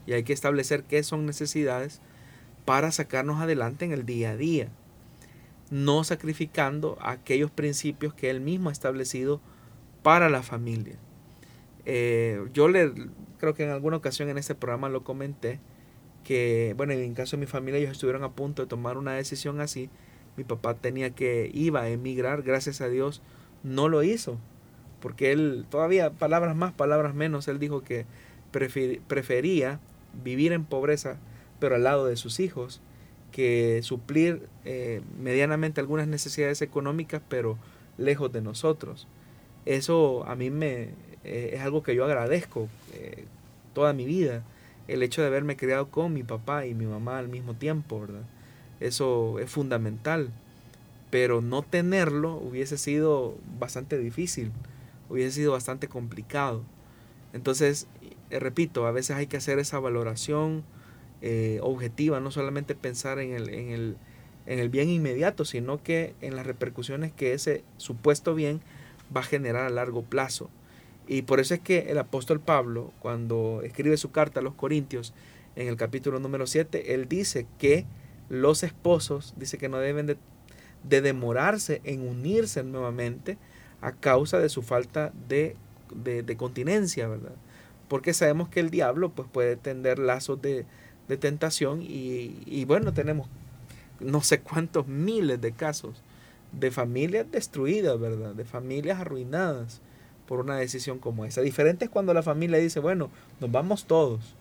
y 0.05 0.14
hay 0.14 0.24
que 0.24 0.34
establecer 0.34 0.84
qué 0.84 1.03
son 1.03 1.26
necesidades, 1.26 2.01
para 2.66 2.91
sacarnos 2.91 3.41
adelante 3.41 3.86
en 3.86 3.91
el 3.91 4.05
día 4.05 4.32
a 4.32 4.38
día, 4.38 4.70
no 5.70 6.03
sacrificando 6.03 6.97
aquellos 7.01 7.51
principios 7.51 8.14
que 8.14 8.30
Él 8.30 8.41
mismo 8.41 8.70
ha 8.70 8.72
establecido 8.72 9.41
para 10.03 10.30
la 10.30 10.43
familia. 10.43 10.95
Eh, 11.86 12.43
yo 12.53 12.68
le, 12.68 12.93
creo 13.41 13.55
que 13.55 13.63
en 13.63 13.71
alguna 13.71 13.97
ocasión 13.97 14.29
en 14.29 14.37
este 14.37 14.53
programa 14.53 14.87
lo 14.87 15.03
comenté, 15.03 15.59
que, 16.23 16.75
bueno, 16.77 16.93
en 16.93 17.15
caso 17.15 17.35
de 17.35 17.41
mi 17.41 17.47
familia 17.47 17.79
ellos 17.79 17.93
estuvieron 17.93 18.23
a 18.23 18.33
punto 18.33 18.61
de 18.61 18.67
tomar 18.67 18.97
una 18.97 19.13
decisión 19.13 19.59
así. 19.59 19.89
Mi 20.37 20.43
papá 20.43 20.75
tenía 20.75 21.09
que, 21.09 21.49
iba 21.51 21.81
a 21.81 21.89
emigrar, 21.89 22.43
gracias 22.43 22.81
a 22.81 22.87
Dios, 22.87 23.23
no 23.63 23.89
lo 23.89 24.03
hizo. 24.03 24.37
Porque 24.99 25.31
él, 25.31 25.65
todavía, 25.69 26.11
palabras 26.11 26.55
más, 26.55 26.71
palabras 26.71 27.15
menos, 27.15 27.47
él 27.47 27.57
dijo 27.57 27.81
que 27.81 28.05
prefería 28.51 29.79
vivir 30.23 30.51
en 30.51 30.63
pobreza, 30.63 31.17
pero 31.59 31.75
al 31.75 31.83
lado 31.83 32.05
de 32.05 32.17
sus 32.17 32.39
hijos, 32.39 32.79
que 33.31 33.79
suplir 33.81 34.47
eh, 34.65 35.01
medianamente 35.19 35.81
algunas 35.81 36.07
necesidades 36.07 36.61
económicas, 36.61 37.23
pero 37.27 37.57
lejos 37.97 38.31
de 38.31 38.41
nosotros. 38.41 39.07
Eso 39.65 40.25
a 40.27 40.35
mí 40.35 40.51
me, 40.51 40.89
eh, 41.24 41.51
es 41.53 41.61
algo 41.61 41.84
que 41.84 41.95
yo 41.95 42.05
agradezco 42.05 42.67
eh, 42.93 43.26
toda 43.74 43.93
mi 43.93 44.05
vida, 44.05 44.43
el 44.88 45.03
hecho 45.03 45.22
de 45.22 45.28
haberme 45.28 45.55
criado 45.55 45.89
con 45.89 46.13
mi 46.13 46.24
papá 46.24 46.65
y 46.65 46.74
mi 46.74 46.86
mamá 46.86 47.19
al 47.19 47.30
mismo 47.30 47.53
tiempo. 47.53 48.05
Eso 48.80 49.39
es 49.39 49.49
fundamental, 49.49 50.32
pero 51.09 51.41
no 51.41 51.61
tenerlo 51.61 52.36
hubiese 52.36 52.78
sido 52.78 53.36
bastante 53.59 53.97
difícil, 53.97 54.51
hubiese 55.09 55.32
sido 55.32 55.51
bastante 55.51 55.88
complicado. 55.88 56.63
Entonces, 57.34 57.88
eh, 58.32 58.39
repito, 58.39 58.88
a 58.88 58.91
veces 58.91 59.15
hay 59.15 59.28
que 59.28 59.38
hacer 59.38 59.59
esa 59.59 59.80
valoración 59.80 60.63
objetiva, 61.61 62.19
no 62.19 62.32
solamente 62.32 62.74
pensar 62.74 63.19
en 63.19 63.34
el, 63.34 63.49
en, 63.49 63.69
el, 63.69 63.95
en 64.47 64.57
el 64.57 64.69
bien 64.69 64.89
inmediato, 64.89 65.45
sino 65.45 65.84
que 65.84 66.15
en 66.22 66.36
las 66.36 66.47
repercusiones 66.47 67.11
que 67.11 67.34
ese 67.34 67.63
supuesto 67.78 68.34
bien 68.34 68.59
va 69.15 69.22
a 69.22 69.24
generar 69.24 69.67
a 69.67 69.69
largo 69.69 70.01
plazo. 70.01 70.49
Y 71.12 71.24
por 71.24 71.41
eso 71.41 71.53
es 71.53 71.59
que 71.59 71.91
el 71.91 71.97
apóstol 71.97 72.39
Pablo, 72.39 72.93
cuando 72.99 73.64
escribe 73.66 73.97
su 73.97 74.12
carta 74.12 74.39
a 74.39 74.43
los 74.43 74.53
Corintios, 74.53 75.14
en 75.57 75.68
el 75.68 75.76
capítulo 75.76 76.22
número 76.22 76.47
7, 76.47 76.93
él 76.93 77.09
dice 77.09 77.45
que 77.59 77.86
los 78.30 78.64
esposos, 78.64 79.34
dice 79.36 79.57
que 79.57 79.68
no 79.68 79.80
deben 79.80 80.05
de, 80.05 81.01
demorarse 81.01 81.82
en 81.84 82.07
unirse 82.07 82.64
nuevamente 82.64 83.38
a 83.82 83.91
causa 83.91 84.39
de 84.39 84.47
su 84.47 84.62
falta 84.62 85.12
de, 85.28 85.57
continencia, 86.38 87.09
¿verdad? 87.09 87.36
Porque 87.89 88.14
sabemos 88.14 88.47
que 88.47 88.62
el 88.62 88.70
diablo 88.70 89.09
pues, 89.09 89.28
puede 89.30 89.57
tender 89.57 89.99
lazos 89.99 90.41
de, 90.41 90.66
tentación 91.20 91.82
y, 91.82 92.41
y 92.45 92.64
bueno, 92.64 92.93
tenemos 92.93 93.28
no 93.99 94.22
sé 94.22 94.39
cuántos 94.39 94.88
miles 94.88 95.41
de 95.41 95.51
casos 95.51 96.01
de 96.53 96.72
familias 96.72 97.30
destruidas, 97.30 97.99
¿verdad? 97.99 98.34
De 98.34 98.45
familias 98.45 99.01
arruinadas 99.01 99.82
por 100.32 100.39
una 100.39 100.55
decisión 100.55 100.97
como 100.97 101.25
esa. 101.25 101.41
Diferente 101.41 101.84
es 101.84 101.91
cuando 101.91 102.13
la 102.13 102.23
familia 102.23 102.57
dice, 102.57 102.79
bueno, 102.79 103.11
nos 103.41 103.51
vamos 103.51 103.84
todos, 103.84 104.38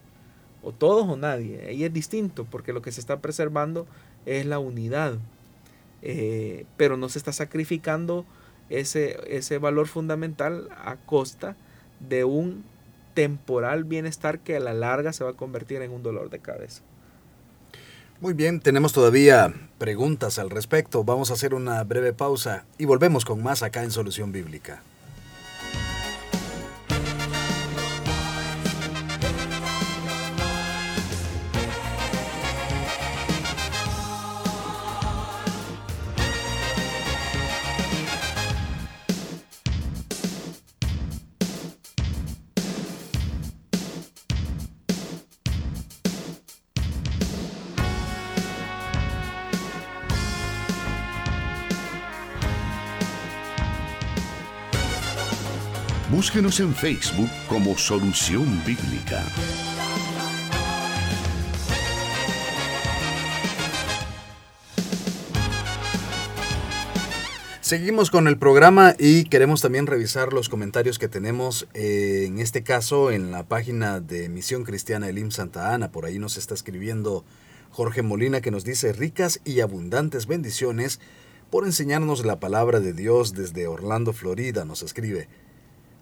o 0.62 0.70
todos 0.70 1.08
o 1.08 1.16
nadie. 1.16 1.66
Ahí 1.66 1.82
es 1.82 1.92
distinto, 1.92 2.46
porque 2.48 2.72
lo 2.72 2.80
que 2.80 2.92
se 2.92 3.00
está 3.00 3.18
preservando 3.18 3.88
es 4.24 4.46
la 4.46 4.60
unidad, 4.60 5.18
eh, 6.02 6.64
pero 6.76 6.96
no 6.96 7.08
se 7.08 7.18
está 7.18 7.32
sacrificando 7.32 8.24
ese, 8.68 9.18
ese 9.36 9.58
valor 9.58 9.88
fundamental 9.88 10.68
a 10.76 10.94
costa 10.94 11.56
de 11.98 12.22
un 12.22 12.62
temporal 13.14 13.82
bienestar 13.82 14.38
que 14.38 14.54
a 14.54 14.60
la 14.60 14.74
larga 14.74 15.12
se 15.12 15.24
va 15.24 15.30
a 15.30 15.36
convertir 15.36 15.82
en 15.82 15.90
un 15.90 16.04
dolor 16.04 16.30
de 16.30 16.38
cabeza. 16.38 16.82
Muy 18.20 18.32
bien, 18.32 18.60
tenemos 18.60 18.92
todavía 18.92 19.52
preguntas 19.78 20.38
al 20.38 20.50
respecto. 20.50 21.02
Vamos 21.02 21.32
a 21.32 21.34
hacer 21.34 21.52
una 21.52 21.82
breve 21.82 22.12
pausa 22.12 22.64
y 22.78 22.84
volvemos 22.84 23.24
con 23.24 23.42
más 23.42 23.64
acá 23.64 23.82
en 23.82 23.90
Solución 23.90 24.30
Bíblica. 24.30 24.84
Búsquenos 56.20 56.60
en 56.60 56.74
Facebook 56.74 57.30
como 57.48 57.78
Solución 57.78 58.44
Bíblica. 58.66 59.24
Seguimos 67.62 68.10
con 68.10 68.28
el 68.28 68.36
programa 68.36 68.94
y 68.98 69.24
queremos 69.24 69.62
también 69.62 69.86
revisar 69.86 70.34
los 70.34 70.50
comentarios 70.50 70.98
que 70.98 71.08
tenemos, 71.08 71.66
eh, 71.72 72.24
en 72.26 72.38
este 72.38 72.62
caso 72.62 73.10
en 73.10 73.30
la 73.30 73.44
página 73.44 74.00
de 74.00 74.28
Misión 74.28 74.64
Cristiana 74.64 75.08
Elim 75.08 75.30
Santa 75.30 75.72
Ana. 75.72 75.90
Por 75.90 76.04
ahí 76.04 76.18
nos 76.18 76.36
está 76.36 76.52
escribiendo 76.52 77.24
Jorge 77.70 78.02
Molina 78.02 78.42
que 78.42 78.50
nos 78.50 78.64
dice 78.64 78.92
ricas 78.92 79.40
y 79.46 79.60
abundantes 79.60 80.26
bendiciones 80.26 81.00
por 81.50 81.64
enseñarnos 81.64 82.26
la 82.26 82.38
palabra 82.38 82.78
de 82.78 82.92
Dios 82.92 83.32
desde 83.32 83.66
Orlando, 83.66 84.12
Florida. 84.12 84.66
Nos 84.66 84.82
escribe, 84.82 85.28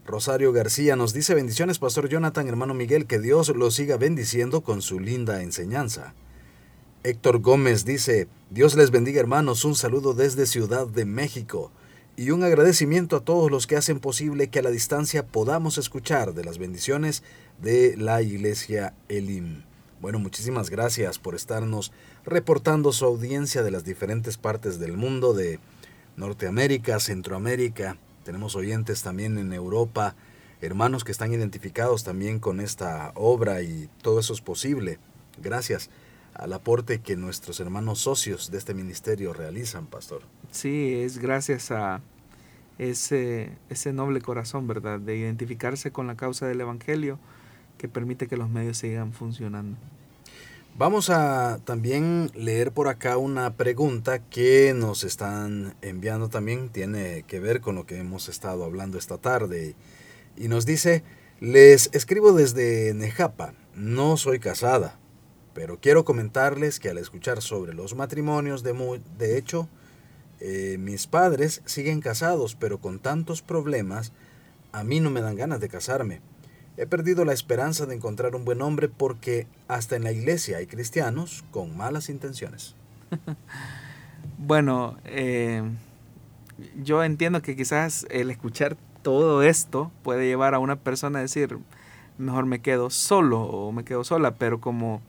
Rosario 0.09 0.55
García 0.55 0.97
nos 0.97 1.13
dice 1.13 1.35
bendiciones, 1.35 1.79
Pastor 1.79 2.09
Jonathan, 2.09 2.49
hermano 2.49 2.73
Miguel, 2.73 3.05
que 3.05 3.19
Dios 3.19 3.51
lo 3.55 3.71
siga 3.71 3.99
bendiciendo 3.99 4.63
con 4.63 4.81
su 4.81 5.01
linda 5.01 5.43
enseñanza. 5.43 6.15
Héctor 7.03 7.41
Gómez 7.41 7.85
dice, 7.85 8.27
Dios 8.49 8.75
les 8.75 8.91
bendiga 8.91 9.21
hermanos, 9.21 9.67
un 9.67 9.75
saludo 9.75 10.15
desde 10.15 10.47
Ciudad 10.47 10.87
de 10.87 11.05
México 11.05 11.71
y 12.17 12.31
un 12.31 12.43
agradecimiento 12.43 13.17
a 13.17 13.21
todos 13.21 13.51
los 13.51 13.67
que 13.67 13.77
hacen 13.77 14.01
posible 14.01 14.49
que 14.49 14.61
a 14.61 14.63
la 14.63 14.71
distancia 14.71 15.27
podamos 15.27 15.77
escuchar 15.77 16.33
de 16.33 16.43
las 16.43 16.57
bendiciones 16.57 17.23
de 17.61 17.95
la 17.99 18.23
Iglesia 18.23 18.95
Elim. 19.11 19.65
Bueno, 20.01 20.19
muchísimas 20.19 20.71
gracias 20.71 21.19
por 21.19 21.35
estarnos 21.35 21.93
reportando 22.25 22.93
su 22.93 23.05
audiencia 23.05 23.63
de 23.63 23.73
las 23.73 23.85
diferentes 23.85 24.39
partes 24.39 24.79
del 24.79 24.97
mundo, 24.97 25.35
de 25.35 25.61
Norteamérica, 26.17 26.99
Centroamérica, 26.99 27.99
tenemos 28.29 28.57
oyentes 28.57 29.03
también 29.03 29.39
en 29.39 29.55
Europa, 29.55 30.15
hermanos 30.61 31.03
que 31.03 31.13
están 31.13 31.33
identificados 31.33 32.05
también 32.05 32.41
con 32.41 32.61
esta 32.61 33.11
obra 33.15 33.63
y 33.63 33.89
todo 34.03 34.21
eso 34.21 34.35
es 34.35 34.43
posible 34.43 34.99
gracias 35.43 35.89
al 36.35 36.53
aporte 36.53 37.01
que 37.01 37.17
nuestros 37.17 37.59
hermanos 37.59 38.01
socios 38.01 38.51
de 38.51 38.59
este 38.59 38.75
ministerio 38.75 39.33
realizan, 39.33 39.87
pastor. 39.87 40.25
Sí, 40.51 40.93
es 40.97 41.17
gracias 41.17 41.71
a 41.71 42.03
ese, 42.77 43.51
ese 43.71 43.95
noble 43.95 44.21
corazón, 44.21 44.67
¿verdad? 44.67 45.01
De 45.01 45.17
identificarse 45.17 45.91
con 45.91 46.07
la 46.07 46.15
causa 46.15 46.47
del 46.47 46.61
Evangelio 46.61 47.19
que 47.79 47.89
permite 47.89 48.27
que 48.27 48.37
los 48.37 48.51
medios 48.51 48.77
sigan 48.77 49.15
funcionando. 49.15 49.79
Vamos 50.79 51.11
a 51.11 51.59
también 51.65 52.31
leer 52.37 52.71
por 52.71 52.87
acá 52.87 53.17
una 53.17 53.57
pregunta 53.57 54.21
que 54.21 54.73
nos 54.77 55.03
están 55.03 55.75
enviando 55.83 56.29
también, 56.29 56.69
tiene 56.69 57.25
que 57.25 57.41
ver 57.41 57.61
con 57.61 57.75
lo 57.75 57.85
que 57.85 57.99
hemos 57.99 58.29
estado 58.29 58.65
hablando 58.65 58.97
esta 58.97 59.19
tarde. 59.19 59.75
Y 60.37 60.47
nos 60.47 60.67
dice, 60.67 61.03
les 61.41 61.91
escribo 61.95 62.33
desde 62.33 62.95
Nejapa, 62.95 63.55
no 63.75 64.17
soy 64.17 64.39
casada, 64.39 65.01
pero 65.53 65.81
quiero 65.81 66.05
comentarles 66.05 66.79
que 66.79 66.91
al 66.91 66.99
escuchar 66.99 67.43
sobre 67.43 67.75
los 67.75 67.97
matrimonios, 67.97 68.63
de, 68.63 69.01
de 69.19 69.37
hecho, 69.37 69.69
eh, 70.39 70.77
mis 70.79 71.09
padres 71.09 71.61
siguen 71.65 72.01
casados, 72.01 72.55
pero 72.55 72.79
con 72.79 73.01
tantos 73.01 73.43
problemas, 73.43 74.13
a 74.71 74.85
mí 74.85 75.01
no 75.01 75.11
me 75.11 75.23
dan 75.23 75.35
ganas 75.35 75.59
de 75.59 75.69
casarme. 75.69 76.21
He 76.79 76.87
perdido 76.87 77.25
la 77.25 77.33
esperanza 77.33 77.87
de 77.87 77.97
encontrar 77.97 78.37
un 78.37 78.45
buen 78.45 78.63
hombre 78.63 78.89
porque 78.89 79.49
hasta 79.67 79.97
en 79.97 80.05
la 80.05 80.13
iglesia 80.13 80.59
hay 80.59 80.69
cristianos 80.69 81.45
con 81.51 81.77
malas 81.77 82.09
intenciones. 82.09 82.77
bueno, 84.39 84.97
eh, 85.05 85.65
yo 86.81 87.03
entiendo 87.03 87.43
que 87.43 87.57
quizás 87.57 88.07
el 88.11 88.31
escuchar 88.31 88.77
todo 89.03 89.43
esto 89.43 89.91
puede 90.05 90.27
llevar 90.27 90.55
a 90.55 90.61
una 90.61 90.77
persona 90.77 91.19
a 91.19 91.23
decir, 91.23 91.59
mejor 92.17 92.47
me 92.47 92.61
quedo 92.61 92.91
solo 92.91 93.43
o 93.43 93.73
me 93.73 93.83
quedo 93.85 94.05
sola, 94.05 94.37
pero 94.37 94.61
como 94.61 95.03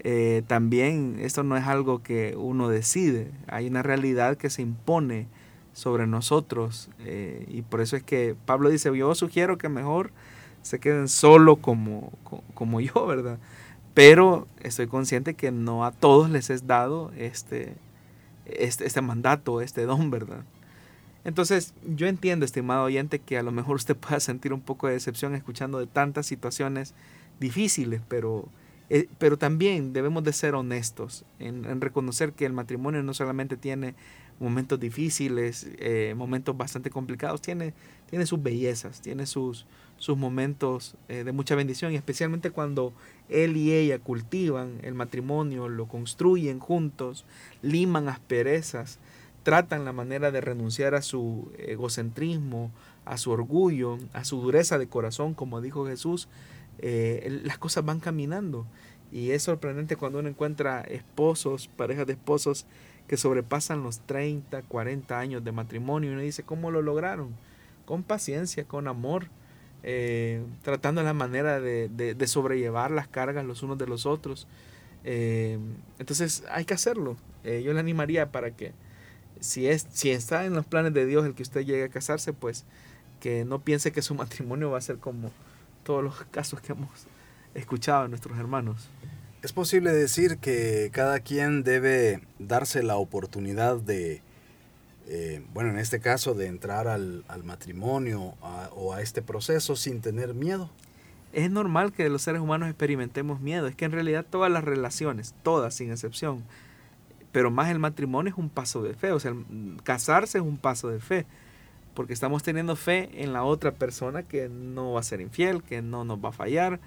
eh, 0.00 0.42
también 0.48 1.18
esto 1.20 1.44
no 1.44 1.56
es 1.56 1.68
algo 1.68 2.02
que 2.02 2.34
uno 2.36 2.68
decide, 2.68 3.30
hay 3.46 3.68
una 3.68 3.84
realidad 3.84 4.36
que 4.36 4.50
se 4.50 4.62
impone 4.62 5.28
sobre 5.72 6.08
nosotros. 6.08 6.90
Eh, 6.98 7.46
y 7.48 7.62
por 7.62 7.80
eso 7.80 7.94
es 7.94 8.02
que 8.02 8.34
Pablo 8.44 8.70
dice, 8.70 8.96
yo 8.96 9.14
sugiero 9.14 9.56
que 9.56 9.68
mejor 9.68 10.10
se 10.66 10.80
queden 10.80 11.08
solo 11.08 11.56
como, 11.56 12.12
como 12.54 12.80
yo, 12.80 13.06
¿verdad? 13.06 13.38
Pero 13.94 14.48
estoy 14.60 14.88
consciente 14.88 15.34
que 15.34 15.52
no 15.52 15.84
a 15.84 15.92
todos 15.92 16.28
les 16.28 16.50
es 16.50 16.66
dado 16.66 17.12
este, 17.16 17.74
este, 18.44 18.84
este 18.84 19.00
mandato, 19.00 19.60
este 19.60 19.86
don, 19.86 20.10
¿verdad? 20.10 20.44
Entonces, 21.24 21.72
yo 21.84 22.08
entiendo, 22.08 22.44
estimado 22.44 22.84
oyente, 22.84 23.20
que 23.20 23.38
a 23.38 23.42
lo 23.42 23.52
mejor 23.52 23.76
usted 23.76 23.96
pueda 23.96 24.18
sentir 24.20 24.52
un 24.52 24.60
poco 24.60 24.88
de 24.88 24.94
decepción 24.94 25.34
escuchando 25.34 25.78
de 25.78 25.86
tantas 25.86 26.26
situaciones 26.26 26.94
difíciles, 27.38 28.00
pero, 28.08 28.48
eh, 28.90 29.08
pero 29.18 29.36
también 29.36 29.92
debemos 29.92 30.24
de 30.24 30.32
ser 30.32 30.54
honestos 30.56 31.24
en, 31.38 31.80
reconocer 31.80 32.32
que 32.32 32.44
el 32.44 32.52
matrimonio 32.52 33.02
no 33.04 33.14
solamente 33.14 33.56
tiene 33.56 33.94
momentos 34.40 34.80
difíciles, 34.80 35.68
eh, 35.78 36.14
momentos 36.16 36.56
bastante 36.56 36.90
complicados, 36.90 37.40
tiene, 37.40 37.72
tiene 38.10 38.26
sus 38.26 38.42
bellezas, 38.42 39.00
tiene 39.00 39.26
sus, 39.26 39.64
sus 39.98 40.16
momentos 40.16 40.96
eh, 41.08 41.24
de 41.24 41.32
mucha 41.32 41.54
bendición, 41.54 41.92
y 41.92 41.96
especialmente 41.96 42.50
cuando 42.50 42.92
él 43.28 43.56
y 43.56 43.72
ella 43.72 43.98
cultivan 43.98 44.78
el 44.82 44.94
matrimonio, 44.94 45.68
lo 45.68 45.86
construyen 45.86 46.58
juntos, 46.58 47.24
liman 47.62 48.08
asperezas, 48.08 48.98
tratan 49.42 49.84
la 49.84 49.92
manera 49.92 50.30
de 50.30 50.40
renunciar 50.40 50.94
a 50.94 51.02
su 51.02 51.52
egocentrismo, 51.58 52.70
a 53.04 53.16
su 53.16 53.30
orgullo, 53.30 53.98
a 54.12 54.24
su 54.24 54.40
dureza 54.40 54.78
de 54.78 54.88
corazón, 54.88 55.34
como 55.34 55.60
dijo 55.60 55.86
Jesús, 55.86 56.28
eh, 56.78 57.40
las 57.44 57.56
cosas 57.56 57.84
van 57.84 58.00
caminando. 58.00 58.66
Y 59.12 59.30
es 59.30 59.44
sorprendente 59.44 59.96
cuando 59.96 60.18
uno 60.18 60.28
encuentra 60.28 60.80
esposos, 60.80 61.68
parejas 61.68 62.06
de 62.06 62.14
esposos 62.14 62.66
que 63.06 63.16
sobrepasan 63.16 63.82
los 63.82 64.00
30, 64.00 64.62
40 64.62 65.18
años 65.18 65.44
de 65.44 65.52
matrimonio 65.52 66.10
y 66.10 66.14
uno 66.14 66.22
dice, 66.22 66.42
¿cómo 66.42 66.70
lo 66.70 66.82
lograron? 66.82 67.36
Con 67.84 68.02
paciencia, 68.02 68.64
con 68.64 68.88
amor, 68.88 69.28
eh, 69.88 70.42
tratando 70.62 71.00
la 71.04 71.12
manera 71.12 71.60
de, 71.60 71.88
de, 71.88 72.26
sobrellevar 72.26 72.90
las 72.90 73.06
cargas 73.06 73.44
los 73.44 73.62
unos 73.62 73.78
de 73.78 73.86
los 73.86 74.04
otros. 74.04 74.48
Eh, 75.04 75.60
entonces 76.00 76.42
hay 76.50 76.64
que 76.64 76.74
hacerlo. 76.74 77.16
Eh, 77.44 77.62
yo 77.64 77.72
le 77.72 77.78
animaría 77.78 78.32
para 78.32 78.50
que 78.50 78.72
si, 79.38 79.68
es, 79.68 79.86
si 79.92 80.10
está 80.10 80.44
en 80.44 80.54
los 80.54 80.66
planes 80.66 80.92
de 80.92 81.06
Dios 81.06 81.24
el 81.24 81.36
que 81.36 81.44
usted 81.44 81.60
llegue 81.60 81.84
a 81.84 81.88
casarse, 81.88 82.32
pues 82.32 82.64
que 83.20 83.44
no 83.44 83.60
piense 83.60 83.92
que 83.92 84.02
su 84.02 84.14
matrimonio 84.16 84.72
va 84.72 84.78
a 84.78 84.80
ser 84.80 84.98
como 84.98 85.30
todos 85.84 86.02
los 86.02 86.20
casos 86.32 86.60
que 86.60 86.72
hemos 86.72 86.90
escuchado 87.54 88.02
de 88.02 88.08
nuestros 88.08 88.36
hermanos. 88.40 88.88
Es 89.42 89.52
posible 89.52 89.92
decir 89.92 90.38
que 90.38 90.90
cada 90.92 91.20
quien 91.20 91.62
debe 91.62 92.26
darse 92.40 92.82
la 92.82 92.96
oportunidad 92.96 93.76
de, 93.76 94.20
eh, 95.08 95.44
bueno, 95.52 95.70
en 95.70 95.78
este 95.78 96.00
caso, 96.00 96.34
de 96.34 96.46
entrar 96.46 96.88
al, 96.88 97.24
matrimonio 97.44 98.34
o 98.74 98.92
a 98.92 99.02
este 99.02 99.22
proceso 99.22 99.76
sin 99.76 100.00
tener 100.00 100.34
miedo. 100.34 100.70
Es 101.32 101.50
normal 101.50 101.92
que 101.92 102.08
los 102.08 102.22
seres 102.22 102.40
humanos 102.40 102.68
experimentemos 102.68 103.40
miedo. 103.40 103.66
Es 103.66 103.74
que 103.74 103.84
en 103.84 103.92
realidad 103.92 104.24
todas 104.28 104.50
las 104.50 104.64
relaciones, 104.64 105.34
todas 105.42 105.74
sin 105.74 105.90
excepción, 105.90 106.42
pero 107.30 107.50
más 107.50 107.70
el 107.70 107.78
matrimonio 107.78 108.32
es 108.32 108.38
un 108.38 108.48
paso 108.48 108.82
de 108.82 108.94
fe. 108.94 109.12
O 109.12 109.20
sea, 109.20 109.34
casarse 109.84 110.38
es 110.38 110.44
un 110.44 110.56
paso 110.56 110.88
de 110.88 111.00
fe. 111.00 111.26
Porque 111.94 112.12
estamos 112.12 112.42
teniendo 112.42 112.76
fe 112.76 113.10
en 113.22 113.32
la 113.32 113.44
otra 113.44 113.72
persona 113.72 114.22
que 114.22 114.48
no 114.48 114.92
va 114.92 115.00
a 115.00 115.02
ser 115.02 115.20
infiel, 115.20 115.62
que 115.62 115.82
no 115.82 116.04
nos 116.04 116.24
va 116.24 116.30
a 116.30 116.32
fallar, 116.32 116.80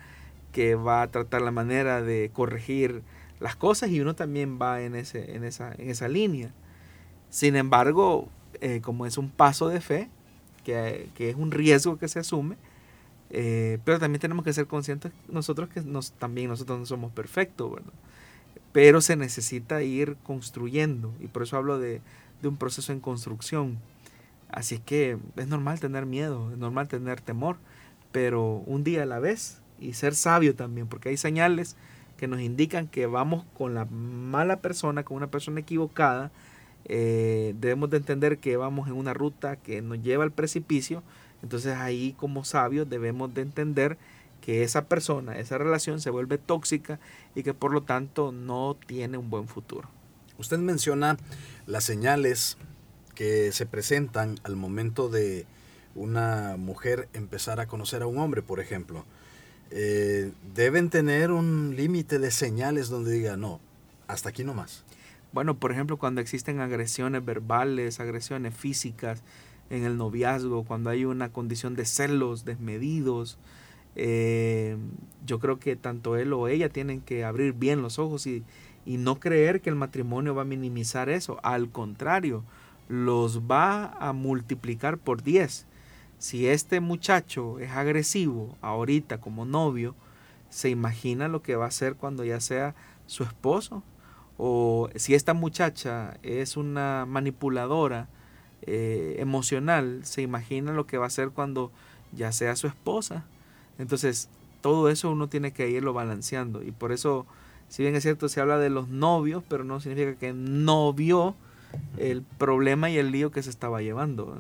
que 0.52 0.76
va 0.76 1.02
a 1.04 1.12
tratar 1.12 1.42
la 1.42 1.52
manera 1.52 2.02
de 2.02 2.32
corregir 2.34 3.02
las 3.40 3.56
cosas 3.56 3.90
y 3.90 4.02
uno 4.02 4.16
también 4.16 4.60
va 4.62 4.82
en, 4.82 4.96
ese, 4.96 5.36
en, 5.36 5.44
esa, 5.44 5.74
en 5.78 5.90
esa 5.90 6.08
línea. 6.08 6.52
Sin 7.30 7.56
embargo, 7.56 8.28
eh, 8.62 8.82
como 8.82 9.06
es 9.06 9.18
un 9.18 9.30
paso 9.30 9.70
de 9.70 9.82
fe, 9.82 10.10
que, 10.64 11.10
es 11.18 11.36
un 11.36 11.52
riesgo 11.52 11.98
que 11.98 12.08
se 12.08 12.20
asume, 12.20 12.58
eh, 13.32 13.80
pero 13.86 14.00
también 14.00 14.20
tenemos 14.20 14.44
que 14.44 14.54
ser 14.54 14.68
conscientes 14.68 15.12
nosotros 15.28 15.70
que 15.70 15.82
nos, 15.82 16.12
también 16.12 16.50
nosotros 16.50 16.80
no 16.80 16.86
somos 16.86 17.12
perfectos. 17.12 17.82
Pero 18.72 19.02
se 19.02 19.16
necesita 19.16 19.82
ir 19.82 20.16
construyendo 20.24 21.12
y 21.20 21.28
por 21.28 21.44
eso 21.44 21.58
hablo 21.58 21.80
de, 21.80 22.02
de 22.42 22.48
un 22.48 22.58
proceso 22.58 22.92
en 22.92 23.00
construcción. 23.00 23.80
Así 24.50 24.80
que 24.80 25.18
es 25.36 25.48
normal 25.48 25.80
tener 25.80 26.06
miedo, 26.06 26.52
es 26.52 26.58
normal 26.58 26.88
tener 26.88 27.22
temor, 27.22 27.58
pero 28.12 28.64
un 28.66 28.84
día 28.84 29.04
a 29.04 29.06
la 29.06 29.20
vez 29.20 29.62
y 29.80 29.94
ser 29.94 30.16
sabio 30.16 30.56
también, 30.56 30.88
porque 30.88 31.10
hay 31.10 31.18
señales 31.18 31.76
que 32.18 32.28
nos 32.28 32.42
indican 32.42 32.88
que 32.88 33.06
vamos 33.06 33.46
con 33.58 33.74
la 33.74 33.86
mala 33.86 34.58
persona, 34.58 35.04
con 35.04 35.18
una 35.18 35.28
persona 35.28 35.62
equivocada. 35.62 36.32
Eh, 36.90 37.54
debemos 37.60 37.92
de 37.92 37.98
entender 37.98 38.40
que 38.40 38.58
vamos 38.58 38.88
en 38.88 38.96
una 38.96 39.14
ruta 39.14 39.56
que 39.56 39.82
nos 39.82 40.02
lleva 40.02 40.24
al 40.24 40.32
precipicio. 40.32 41.04
Entonces 41.44 41.76
ahí 41.78 42.14
como 42.18 42.44
sabios 42.44 42.90
debemos 42.90 43.34
de 43.34 43.44
entender 43.44 43.98
que 44.42 44.64
esa 44.64 44.86
persona, 44.86 45.38
esa 45.38 45.58
relación 45.58 46.02
se 46.02 46.10
vuelve 46.10 46.38
tóxica 46.38 47.00
y 47.36 47.44
que 47.44 47.54
por 47.54 47.72
lo 47.72 47.84
tanto 47.84 48.32
no 48.32 48.76
tiene 48.88 49.18
un 49.18 49.30
buen 49.30 49.48
futuro. 49.48 49.88
Usted 50.40 50.58
menciona 50.58 51.18
las 51.68 51.84
señales 51.84 52.58
que 53.14 53.52
se 53.52 53.66
presentan 53.66 54.40
al 54.44 54.56
momento 54.56 55.10
de 55.10 55.46
una 55.94 56.56
mujer 56.58 57.10
empezar 57.14 57.60
a 57.60 57.68
conocer 57.68 58.02
a 58.02 58.08
un 58.08 58.18
hombre, 58.18 58.42
por 58.42 58.60
ejemplo. 58.60 59.06
Eh, 59.72 60.32
deben 60.56 60.90
tener 60.90 61.32
un 61.32 61.76
límite 61.76 62.18
de 62.18 62.32
señales 62.32 62.90
donde 62.90 63.12
diga, 63.12 63.38
no, 63.38 63.60
hasta 64.08 64.30
aquí 64.30 64.44
no 64.44 64.54
más. 64.54 64.84
Bueno, 65.32 65.58
por 65.58 65.72
ejemplo, 65.72 65.98
cuando 65.98 66.22
existen 66.22 66.60
agresiones 66.60 67.24
verbales, 67.24 68.00
agresiones 68.00 68.56
físicas 68.56 69.24
en 69.70 69.84
el 69.84 69.98
noviazgo, 69.98 70.64
cuando 70.64 70.90
hay 70.90 71.06
una 71.06 71.32
condición 71.32 71.76
de 71.76 71.86
celos 71.86 72.46
desmedidos, 72.46 73.38
eh, 73.96 74.78
yo 75.26 75.40
creo 75.40 75.60
que 75.60 75.76
tanto 75.76 76.16
él 76.16 76.34
o 76.34 76.48
ella 76.48 76.70
tienen 76.70 77.02
que 77.02 77.24
abrir 77.24 77.54
bien 77.54 77.82
los 77.82 78.00
ojos 78.00 78.26
y, 78.28 78.44
y 78.86 78.98
no 78.98 79.20
creer 79.20 79.62
que 79.62 79.70
el 79.70 79.76
matrimonio 79.76 80.34
va 80.34 80.42
a 80.44 80.46
minimizar 80.46 81.10
eso. 81.10 81.38
Al 81.44 81.70
contrario, 81.70 82.44
los 82.88 83.42
va 83.42 83.94
a 84.00 84.14
multiplicar 84.14 84.98
por 84.98 85.22
10 85.22 85.68
si 86.20 86.48
este 86.48 86.82
muchacho 86.82 87.60
es 87.60 87.72
agresivo 87.72 88.58
ahorita 88.62 89.20
como 89.22 89.46
novio, 89.46 89.96
se 90.50 90.70
imagina 90.70 91.30
lo 91.30 91.42
que 91.42 91.56
va 91.56 91.66
a 91.66 91.70
hacer 91.70 91.96
cuando 91.96 92.26
ya 92.26 92.42
sea 92.42 92.76
su 93.08 93.24
esposo. 93.24 93.84
O 94.42 94.90
si 94.96 95.16
esta 95.16 95.34
muchacha 95.34 96.18
es 96.24 96.56
una 96.56 97.06
manipuladora 97.06 98.08
eh, 98.62 99.18
emocional, 99.20 100.00
se 100.04 100.22
imagina 100.22 100.72
lo 100.72 100.88
que 100.88 100.98
va 100.98 101.04
a 101.04 101.08
hacer 101.08 101.32
cuando 101.32 101.72
ya 102.14 102.32
sea 102.32 102.56
su 102.56 102.68
esposa. 102.68 103.26
Entonces, 103.78 104.30
todo 104.62 104.90
eso 104.90 105.12
uno 105.12 105.28
tiene 105.28 105.52
que 105.52 105.70
irlo 105.70 105.92
balanceando. 105.92 106.64
Y 106.64 106.72
por 106.72 106.94
eso, 106.94 107.26
si 107.68 107.84
bien 107.84 107.96
es 107.96 108.04
cierto, 108.04 108.30
se 108.30 108.40
habla 108.40 108.58
de 108.58 108.70
los 108.70 108.88
novios, 108.88 109.44
pero 109.50 109.66
no 109.66 109.82
significa 109.82 110.16
que 110.16 110.32
no 110.32 110.94
vio 110.94 111.36
el 111.98 112.22
problema 112.22 112.90
y 112.90 112.98
el 112.98 113.12
lío 113.12 113.32
que 113.32 113.44
se 113.44 113.50
estaba 113.50 113.82
llevando. 113.82 114.38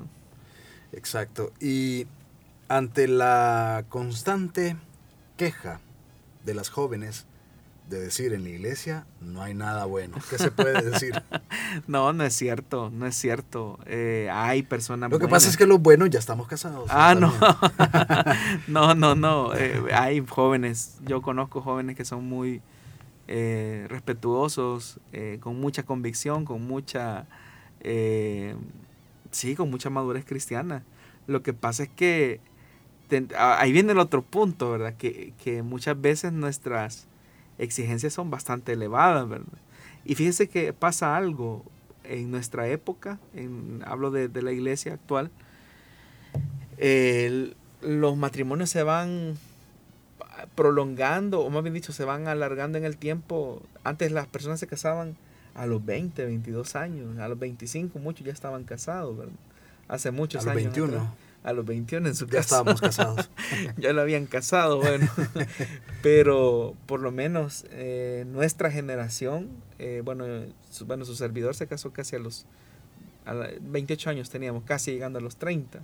Exacto. 0.93 1.51
Y 1.59 2.07
ante 2.69 3.09
la 3.09 3.83
constante 3.89 4.77
queja 5.35 5.81
de 6.45 6.53
las 6.53 6.69
jóvenes 6.69 7.25
de 7.89 7.99
decir 7.99 8.33
en 8.33 8.43
la 8.43 8.49
iglesia 8.49 9.05
no 9.19 9.41
hay 9.41 9.55
nada 9.55 9.85
bueno, 9.85 10.17
¿qué 10.29 10.37
se 10.37 10.51
puede 10.51 10.81
decir? 10.91 11.21
no, 11.87 12.13
no 12.13 12.23
es 12.23 12.35
cierto, 12.35 12.91
no 12.91 13.07
es 13.07 13.15
cierto. 13.15 13.79
Eh, 13.85 14.29
hay 14.31 14.61
personas. 14.61 15.09
Lo 15.09 15.17
que 15.19 15.27
pasa 15.27 15.49
es 15.49 15.57
que 15.57 15.65
los 15.65 15.81
buenos 15.81 16.09
ya 16.09 16.19
estamos 16.19 16.47
casados. 16.47 16.89
Ah, 16.89 17.15
no. 17.15 17.33
no, 18.67 18.95
no, 18.95 19.15
no. 19.15 19.49
Eh, 19.59 19.81
hay 19.93 20.23
jóvenes, 20.25 20.99
yo 21.05 21.21
conozco 21.21 21.61
jóvenes 21.61 21.97
que 21.97 22.05
son 22.05 22.23
muy 22.23 22.61
eh, 23.27 23.87
respetuosos, 23.89 24.99
con 25.41 25.59
mucha 25.59 25.83
convicción, 25.83 26.45
con 26.45 26.65
mucha 26.65 27.25
sí, 29.31 29.55
con 29.55 29.69
mucha 29.69 29.89
madurez 29.89 30.23
cristiana. 30.23 30.83
Lo 31.27 31.41
que 31.41 31.53
pasa 31.53 31.83
es 31.83 31.89
que 31.89 32.39
ahí 33.37 33.71
viene 33.71 33.91
el 33.91 33.99
otro 33.99 34.21
punto, 34.21 34.71
¿verdad? 34.71 34.95
Que, 34.95 35.61
muchas 35.63 35.99
veces 35.99 36.31
nuestras 36.31 37.08
exigencias 37.59 38.13
son 38.13 38.31
bastante 38.31 38.73
elevadas, 38.73 39.29
¿verdad? 39.29 39.45
Y 40.05 40.15
fíjese 40.15 40.49
que 40.49 40.73
pasa 40.73 41.15
algo 41.15 41.63
en 42.03 42.31
nuestra 42.31 42.67
época, 42.67 43.19
en, 43.35 43.83
hablo 43.85 44.09
de, 44.09 44.29
la 44.41 44.51
iglesia 44.51 44.93
actual, 44.93 45.29
los 47.81 48.17
matrimonios 48.17 48.69
se 48.69 48.83
van 48.83 49.37
prolongando, 50.55 51.41
o 51.41 51.49
más 51.49 51.63
bien 51.63 51.73
dicho, 51.73 51.91
se 51.91 52.05
van 52.05 52.27
alargando 52.27 52.77
en 52.77 52.85
el 52.85 52.97
tiempo. 52.97 53.61
Antes 53.83 54.11
las 54.11 54.27
personas 54.27 54.59
se 54.59 54.67
casaban 54.67 55.15
a 55.53 55.65
los 55.65 55.85
20, 55.85 56.25
22 56.25 56.75
años, 56.75 57.17
a 57.19 57.27
los 57.27 57.37
25 57.37 57.99
muchos 57.99 58.25
ya 58.25 58.31
estaban 58.31 58.63
casados, 58.63 59.17
¿verdad? 59.17 59.33
Hace 59.87 60.11
muchos 60.11 60.45
años. 60.47 60.51
A 60.51 60.63
los 60.63 60.75
21. 60.75 61.28
A 61.43 61.53
los 61.53 61.65
21 61.65 62.07
en 62.07 62.15
su 62.15 62.25
casa. 62.25 62.35
Ya 62.35 62.39
estábamos 62.41 62.81
casados. 62.81 63.29
ya 63.77 63.93
lo 63.93 64.01
habían 64.01 64.25
casado, 64.25 64.79
bueno. 64.79 65.07
Pero 66.03 66.75
por 66.85 66.99
lo 66.99 67.11
menos 67.11 67.65
eh, 67.71 68.25
nuestra 68.27 68.71
generación, 68.71 69.49
eh, 69.77 70.01
bueno, 70.03 70.25
su, 70.69 70.85
bueno, 70.85 71.05
su 71.05 71.15
servidor 71.15 71.55
se 71.55 71.67
casó 71.67 71.91
casi 71.91 72.15
a 72.15 72.19
los 72.19 72.45
A 73.25 73.33
28 73.61 74.09
años 74.09 74.29
teníamos, 74.29 74.63
casi 74.63 74.91
llegando 74.91 75.19
a 75.19 75.21
los 75.21 75.37
30. 75.37 75.79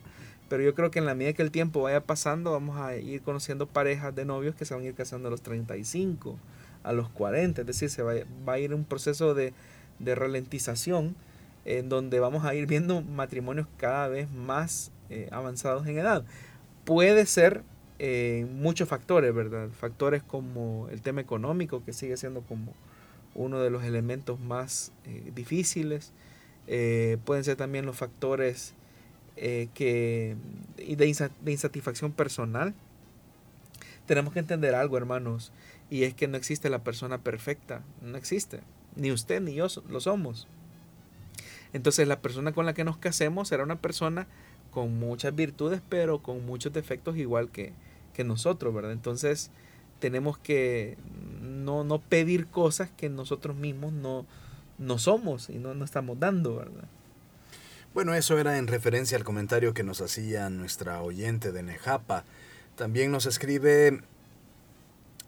Pero 0.49 0.61
yo 0.61 0.75
creo 0.75 0.91
que 0.91 0.99
en 0.99 1.05
la 1.05 1.15
medida 1.15 1.33
que 1.33 1.41
el 1.41 1.51
tiempo 1.51 1.81
vaya 1.81 2.01
pasando, 2.01 2.51
vamos 2.51 2.77
a 2.77 2.95
ir 2.97 3.21
conociendo 3.21 3.65
parejas 3.65 4.13
de 4.13 4.25
novios 4.25 4.55
que 4.55 4.65
se 4.65 4.75
van 4.75 4.83
a 4.83 4.87
ir 4.87 4.93
casando 4.93 5.29
a 5.29 5.31
los 5.31 5.41
35, 5.41 6.37
a 6.83 6.93
los 6.93 7.09
40. 7.09 7.61
Es 7.61 7.67
decir, 7.67 7.89
se 7.89 8.03
va, 8.03 8.13
va 8.47 8.53
a 8.53 8.59
ir 8.59 8.73
un 8.73 8.83
proceso 8.83 9.33
de, 9.33 9.53
de 9.99 10.15
ralentización 10.15 11.15
en 11.65 11.89
donde 11.89 12.19
vamos 12.19 12.45
a 12.45 12.53
ir 12.53 12.67
viendo 12.67 13.01
matrimonios 13.01 13.67
cada 13.77 14.07
vez 14.07 14.29
más 14.29 14.91
eh, 15.09 15.29
avanzados 15.31 15.85
en 15.87 15.97
edad. 15.97 16.25
Puede 16.83 17.25
ser 17.25 17.63
eh, 17.99 18.47
muchos 18.51 18.87
factores, 18.89 19.33
¿verdad? 19.33 19.69
Factores 19.69 20.23
como 20.23 20.87
el 20.91 21.01
tema 21.01 21.21
económico, 21.21 21.83
que 21.83 21.93
sigue 21.93 22.17
siendo 22.17 22.41
como 22.41 22.73
uno 23.33 23.59
de 23.61 23.69
los 23.69 23.83
elementos 23.83 24.39
más 24.39 24.91
eh, 25.05 25.31
difíciles. 25.35 26.11
pueden 27.25 27.43
ser 27.43 27.57
también 27.57 27.85
los 27.85 27.97
factores 27.97 28.73
que, 29.35 30.35
de, 30.77 30.95
de 30.95 31.51
insatisfacción 31.51 32.11
personal. 32.11 32.73
Tenemos 34.05 34.33
que 34.33 34.39
entender 34.39 34.75
algo, 34.75 34.97
hermanos, 34.97 35.51
y 35.89 36.03
es 36.03 36.13
que 36.13 36.27
no 36.27 36.37
existe 36.37 36.69
la 36.69 36.83
persona 36.83 37.19
perfecta, 37.19 37.81
no 38.01 38.17
existe. 38.17 38.61
Ni 38.95 39.11
usted 39.11 39.41
ni 39.41 39.55
yo 39.55 39.67
lo 39.89 39.99
somos. 39.99 40.47
Entonces 41.73 42.07
la 42.07 42.21
persona 42.21 42.53
con 42.53 42.65
la 42.65 42.73
que 42.73 42.85
nos 42.85 42.97
casemos 42.97 43.49
será 43.49 43.63
una 43.63 43.75
persona 43.75 44.27
con 44.75 44.99
muchas 44.99 45.33
virtudes, 45.33 45.79
pero 45.87 46.21
con 46.21 46.45
muchos 46.45 46.73
defectos 46.73 47.15
igual 47.15 47.49
que, 47.49 47.71
nosotros, 48.25 48.73
¿verdad? 48.73 48.91
Entonces 48.91 49.49
tenemos 50.01 50.37
que 50.37 50.97
no, 51.41 51.85
no, 51.85 51.99
pedir 51.99 52.47
cosas 52.47 52.89
que 52.97 53.07
nosotros 53.07 53.55
mismos 53.55 53.93
no, 53.93 54.25
no 54.77 54.97
somos 54.97 55.49
y 55.49 55.59
no 55.59 55.73
nos 55.73 55.85
estamos 55.89 56.19
dando, 56.19 56.57
¿verdad? 56.57 56.83
Bueno, 57.93 58.13
eso 58.15 58.37
era 58.37 58.57
en 58.57 58.67
referencia 58.67 59.17
al 59.17 59.23
comentario 59.23 59.73
que 59.73 59.83
nos 59.83 60.01
hacía 60.01 60.49
nuestra 60.49 61.01
oyente 61.01 61.53
de 61.53 61.63
Nejapa. 61.63 62.25
También 62.75 63.11
nos 63.11 63.25
escribe 63.25 64.01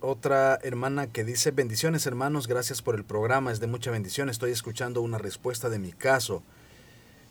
otra 0.02 0.60
hermana 0.62 1.08
que 1.08 1.24
dice, 1.24 1.52
bendiciones 1.52 2.06
hermanos, 2.06 2.48
gracias 2.48 2.82
por 2.82 2.96
el 2.96 3.06
programa, 3.06 3.54
es 3.54 3.62
de 3.62 3.68
mucha 3.68 3.92
bendición, 3.92 4.28
estoy 4.28 4.52
escuchando 4.52 5.02
una 5.02 5.18
respuesta 5.18 5.70
de 5.70 5.80
mi 5.80 5.94
caso. 5.94 6.44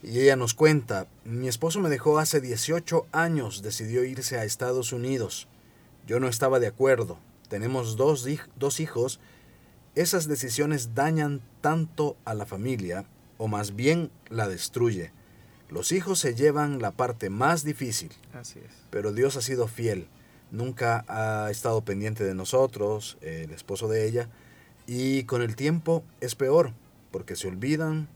Y 0.03 0.20
ella 0.20 0.36
nos 0.36 0.55
cuenta, 0.55 1.09
mi 1.24 1.49
esposo 1.49 1.80
me 1.80 1.88
dejó 1.88 2.18
hace 2.18 2.40
18 2.40 3.07
años, 3.12 3.62
decidió 3.62 4.05
irse 4.05 4.38
a 4.38 4.44
Estados 4.44 4.92
Unidos. 4.92 5.49
Yo 6.07 6.20
no 6.20 6.28
estaba 6.28 6.61
de 6.61 6.68
acuerdo, 6.68 7.18
tenemos 7.49 7.97
dos, 7.97 8.26
dos 8.57 8.80
hijos, 8.80 9.20
esas 9.94 10.28
decisiones 10.28 10.94
dañan 10.94 11.40
tanto 11.61 12.16
a 12.24 12.34
la 12.34 12.47
familia, 12.47 13.07
o 13.38 13.49
más 13.49 13.74
bien 13.74 14.11
la 14.28 14.49
destruye. 14.49 15.12
Los 15.68 15.90
hijos 15.90 16.20
se 16.20 16.34
llevan 16.34 16.80
la 16.80 16.92
parte 16.92 17.28
más 17.30 17.64
difícil. 17.64 18.12
Así 18.32 18.61
es. 18.61 18.72
Pero 18.90 19.12
Dios 19.12 19.36
ha 19.36 19.42
sido 19.42 19.66
fiel 19.66 20.09
nunca 20.51 21.05
ha 21.09 21.51
estado 21.51 21.82
pendiente 21.82 22.24
de 22.24 22.34
nosotros, 22.34 23.18
el 23.20 23.51
esposo 23.51 23.88
de 23.88 24.07
ella, 24.07 24.28
y 24.86 25.24
con 25.24 25.42
el 25.42 25.57
tiempo 25.57 26.05
es 26.20 26.34
peor, 26.34 26.72
porque 27.11 27.36
se 27.36 27.49
olvidan 27.49 28.09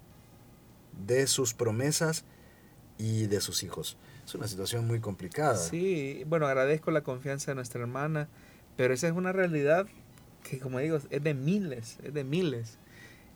de 1.07 1.26
sus 1.26 1.55
promesas 1.55 2.24
y 2.98 3.26
de 3.26 3.40
sus 3.40 3.62
hijos. 3.62 3.96
Es 4.24 4.34
una 4.34 4.46
situación 4.46 4.86
muy 4.86 5.01
complicada. 5.01 5.57
Sí, 5.57 6.22
bueno, 6.26 6.46
agradezco 6.46 6.90
la 6.90 7.03
confianza 7.03 7.51
de 7.51 7.57
nuestra 7.57 7.80
hermana, 7.80 8.28
pero 8.76 8.94
esa 8.94 9.09
es 9.09 9.14
una 9.14 9.32
realidad 9.32 9.86
que, 10.42 10.59
como 10.59 10.78
digo, 10.78 10.98
es 11.11 11.22
de 11.22 11.34
miles, 11.34 11.98
es 12.03 12.14
de 12.14 12.24
miles. 12.24 12.78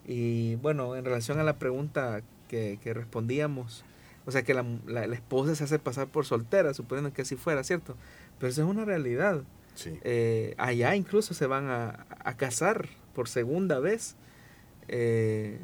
Y 0.06 0.56
bueno, 0.56 0.96
en 0.96 1.04
relación 1.04 1.38
a 1.38 1.44
la 1.44 1.58
pregunta 1.58 2.22
que, 2.48 2.78
que 2.82 2.94
respondíamos, 2.94 3.84
o 4.26 4.30
sea, 4.30 4.42
que 4.42 4.54
la, 4.54 4.64
la, 4.86 5.06
la, 5.06 5.14
esposa 5.14 5.54
se 5.54 5.64
hace 5.64 5.78
pasar 5.78 6.08
por 6.08 6.24
soltera, 6.24 6.72
suponiendo 6.74 7.12
que 7.12 7.22
así 7.22 7.36
fuera, 7.36 7.64
¿cierto? 7.64 7.96
Pero 8.38 8.50
eso 8.50 8.62
es 8.62 8.68
una 8.68 8.84
realidad. 8.84 9.44
Eh, 10.04 10.54
allá 10.56 10.94
incluso 10.94 11.34
se 11.34 11.46
van 11.46 11.68
a, 11.68 12.06
casar 12.36 12.88
por 13.14 13.28
segunda 13.28 13.80
vez 13.80 14.16
eh, 14.88 15.58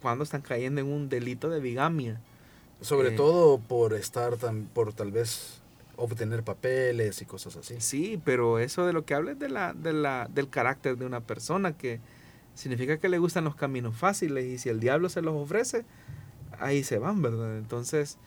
cuando 0.00 0.24
están 0.24 0.42
cayendo 0.42 0.80
en 0.80 0.86
un 0.86 1.08
delito 1.08 1.48
de 1.50 1.60
bigamia. 1.60 2.20
Sobre 2.80 3.10
eh, 3.10 3.16
todo 3.16 3.58
por 3.58 3.94
estar, 3.94 4.36
tan, 4.36 4.64
por 4.66 4.92
tal 4.92 5.12
vez 5.12 5.60
obtener 5.96 6.42
papeles 6.42 7.20
y 7.20 7.26
cosas 7.26 7.56
así. 7.56 7.76
Sí, 7.78 8.20
pero 8.24 8.58
eso 8.58 8.86
de 8.86 8.92
lo 8.92 9.04
que 9.04 9.14
habla 9.14 9.32
es 9.32 9.38
de 9.38 9.48
la, 9.48 9.74
de 9.74 9.92
la, 9.92 10.28
del 10.32 10.48
carácter 10.48 10.96
de 10.96 11.04
una 11.04 11.20
persona, 11.20 11.76
que 11.76 12.00
significa 12.54 12.98
que 12.98 13.08
le 13.08 13.18
gustan 13.18 13.44
los 13.44 13.54
caminos 13.54 13.96
fáciles 13.96 14.44
y 14.44 14.58
si 14.58 14.68
el 14.68 14.80
diablo 14.80 15.08
se 15.08 15.22
los 15.22 15.34
ofrece, 15.34 15.84
ahí 16.58 16.82
se 16.82 16.98
van, 16.98 17.20
¿verdad? 17.20 17.58
Entonces, 17.58 18.18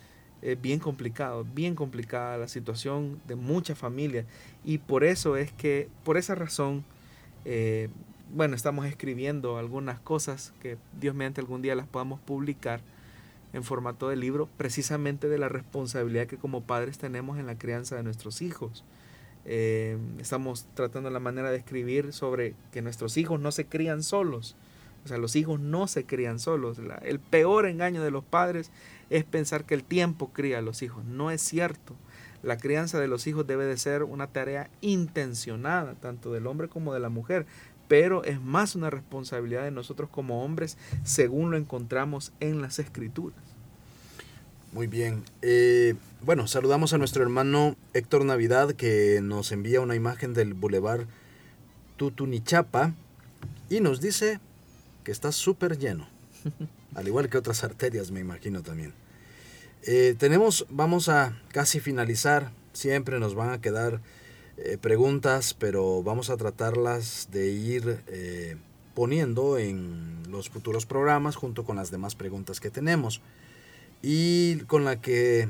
es 0.44 0.62
bien 0.62 0.80
complicado, 0.80 1.46
bien 1.56 1.74
complicada 1.74 2.38
la 2.38 2.48
situación 2.48 3.20
de 3.28 3.36
muchas 3.36 3.78
familias. 3.78 4.26
Y 4.64 4.78
por 4.78 5.04
eso 5.04 5.38
es 5.38 5.52
que, 5.54 5.90
por 6.04 6.18
esa 6.18 6.36
razón, 6.36 6.84
eh, 7.46 7.90
bueno, 8.34 8.56
estamos 8.56 8.86
escribiendo 8.88 9.58
algunas 9.58 10.00
cosas 10.00 10.54
que 10.60 10.78
Dios 11.00 11.14
mediante 11.14 11.40
algún 11.40 11.62
día 11.62 11.76
las 11.76 11.88
podamos 11.88 12.20
publicar 12.20 12.82
en 13.54 13.64
formato 13.64 14.10
de 14.10 14.16
libro, 14.16 14.50
precisamente 14.58 15.30
de 15.30 15.38
la 15.38 15.50
responsabilidad 15.50 16.26
que 16.26 16.38
como 16.38 16.64
padres 16.64 16.98
tenemos 16.98 17.38
en 17.38 17.46
la 17.46 17.58
crianza 17.58 17.96
de 17.96 18.02
nuestros 18.02 18.42
hijos. 18.42 18.84
Eh, 19.46 19.98
estamos 20.20 20.66
tratando 20.74 21.12
la 21.12 21.20
manera 21.20 21.52
de 21.52 21.58
escribir 21.58 22.12
sobre 22.12 22.56
que 22.72 22.82
nuestros 22.82 23.18
hijos 23.18 23.40
no 23.40 23.52
se 23.52 23.68
crían 23.68 24.02
solos. 24.02 24.56
O 25.06 25.08
sea, 25.08 25.18
los 25.18 25.36
hijos 25.36 25.60
no 25.60 25.88
se 25.88 26.06
crían 26.06 26.40
solos. 26.40 26.80
el 27.04 27.20
peor 27.20 27.68
engaño 27.68 28.04
de 28.04 28.10
los 28.10 28.24
padres 28.24 28.72
es 29.10 29.26
pensar 29.26 29.66
que 29.66 29.76
el 29.76 29.84
tiempo 29.84 30.32
cría 30.34 30.60
a 30.60 30.62
los 30.62 30.82
hijos. 30.82 31.06
No 31.06 31.30
es 31.30 31.42
cierto. 31.42 31.94
La 32.42 32.58
crianza 32.58 33.00
de 33.00 33.08
los 33.08 33.28
hijos 33.28 33.48
debe 33.48 33.66
de 33.66 33.78
ser 33.78 34.04
una 34.04 34.28
tarea 34.28 34.70
intencionada, 34.82 35.94
tanto 35.96 36.34
del 36.34 36.48
hombre 36.48 36.68
como 36.68 36.94
de 36.94 37.00
la 37.00 37.10
mujer, 37.10 37.46
pero 37.88 38.24
es 38.24 38.42
más 38.42 38.76
una 38.76 38.90
responsabilidad 38.90 39.64
de 39.64 39.72
nosotros 39.72 40.10
como 40.10 40.44
hombres, 40.44 40.78
según 41.04 41.52
lo 41.52 41.58
encontramos 41.58 42.32
en 42.40 42.62
las 42.62 42.80
escrituras. 42.80 43.40
Muy 44.72 44.88
bien. 44.88 45.24
Eh, 45.42 45.94
bueno, 46.22 46.48
saludamos 46.48 46.94
a 46.94 46.98
nuestro 46.98 47.22
hermano 47.22 47.76
Héctor 47.94 48.26
Navidad 48.26 48.72
que 48.72 49.20
nos 49.22 49.52
envía 49.52 49.82
una 49.82 49.96
imagen 49.96 50.34
del 50.34 50.56
Boulevard 50.56 51.06
Tutunichapa 51.98 52.94
y 53.70 53.82
nos 53.82 54.02
dice 54.02 54.40
que 55.04 55.12
está 55.12 55.32
súper 55.32 55.78
lleno. 55.78 56.08
al 56.96 57.08
igual 57.08 57.30
que 57.30 57.38
otras 57.38 57.64
arterias, 57.64 58.12
me 58.12 58.20
imagino 58.20 58.64
también. 58.64 58.94
Eh, 59.84 60.16
tenemos, 60.18 60.66
vamos 60.70 61.10
a 61.10 61.38
casi 61.50 61.80
finalizar, 61.80 62.52
siempre 62.72 63.20
nos 63.20 63.36
van 63.36 63.50
a 63.50 63.62
quedar 63.62 64.00
eh, 64.58 64.78
preguntas, 64.80 65.54
pero 65.54 66.04
vamos 66.04 66.30
a 66.30 66.38
tratarlas 66.38 67.30
de 67.32 67.52
ir 67.52 68.02
eh, 68.08 68.56
poniendo 68.94 69.58
en 69.58 70.24
los 70.30 70.50
futuros 70.50 70.86
programas 70.86 71.36
junto 71.36 71.64
con 71.64 71.76
las 71.76 71.92
demás 71.92 72.16
preguntas 72.16 72.60
que 72.60 72.70
tenemos. 72.70 73.22
Y 74.02 74.58
con 74.68 74.84
la 74.86 75.02
que 75.02 75.50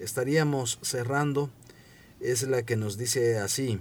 estaríamos 0.00 0.78
cerrando 0.82 1.50
es 2.20 2.42
la 2.42 2.62
que 2.62 2.76
nos 2.76 2.98
dice 2.98 3.38
así, 3.38 3.80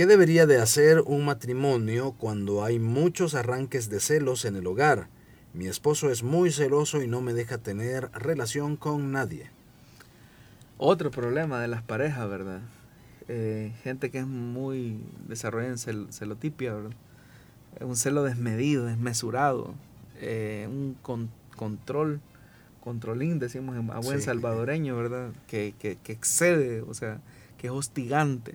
¿Qué 0.00 0.06
debería 0.06 0.46
de 0.46 0.56
hacer 0.56 1.02
un 1.02 1.26
matrimonio 1.26 2.14
cuando 2.16 2.64
hay 2.64 2.78
muchos 2.78 3.34
arranques 3.34 3.90
de 3.90 4.00
celos 4.00 4.46
en 4.46 4.56
el 4.56 4.66
hogar? 4.66 5.08
Mi 5.52 5.66
esposo 5.66 6.10
es 6.10 6.22
muy 6.22 6.50
celoso 6.52 7.02
y 7.02 7.06
no 7.06 7.20
me 7.20 7.34
deja 7.34 7.58
tener 7.58 8.10
relación 8.12 8.76
con 8.76 9.12
nadie. 9.12 9.50
Otro 10.82 11.10
problema 11.10 11.60
de 11.60 11.68
las 11.68 11.82
parejas, 11.82 12.26
¿verdad? 12.30 12.60
Eh, 13.28 13.74
gente 13.82 14.10
que 14.10 14.20
es 14.20 14.26
muy 14.26 14.98
desarrollada 15.28 15.74
en 15.74 16.12
celotipia, 16.12 16.72
¿verdad? 16.72 16.96
Un 17.82 17.96
celo 17.96 18.22
desmedido, 18.22 18.86
desmesurado, 18.86 19.74
eh, 20.22 20.66
un 20.70 20.96
control, 21.54 22.20
controlín, 22.82 23.38
decimos 23.38 23.76
a 23.90 23.98
buen 24.00 24.22
salvadoreño, 24.22 24.96
¿verdad? 24.96 25.32
Que, 25.46 25.74
que, 25.78 25.96
que 26.02 26.12
excede, 26.12 26.80
o 26.80 26.94
sea, 26.94 27.20
que 27.58 27.66
es 27.66 27.72
hostigante 27.74 28.54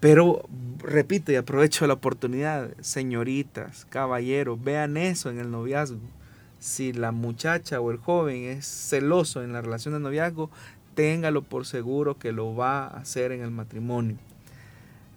pero 0.00 0.42
repito 0.78 1.32
y 1.32 1.36
aprovecho 1.36 1.86
la 1.86 1.94
oportunidad, 1.94 2.70
señoritas, 2.80 3.86
caballeros, 3.86 4.62
vean 4.62 4.96
eso 4.96 5.30
en 5.30 5.38
el 5.38 5.50
noviazgo. 5.50 5.98
Si 6.58 6.92
la 6.92 7.12
muchacha 7.12 7.80
o 7.80 7.90
el 7.90 7.98
joven 7.98 8.44
es 8.44 8.66
celoso 8.66 9.42
en 9.42 9.52
la 9.52 9.62
relación 9.62 9.94
de 9.94 10.00
noviazgo, 10.00 10.50
téngalo 10.96 11.42
por 11.42 11.66
seguro 11.66 12.18
que 12.18 12.32
lo 12.32 12.56
va 12.56 12.86
a 12.86 12.98
hacer 12.98 13.30
en 13.30 13.42
el 13.42 13.52
matrimonio. 13.52 14.16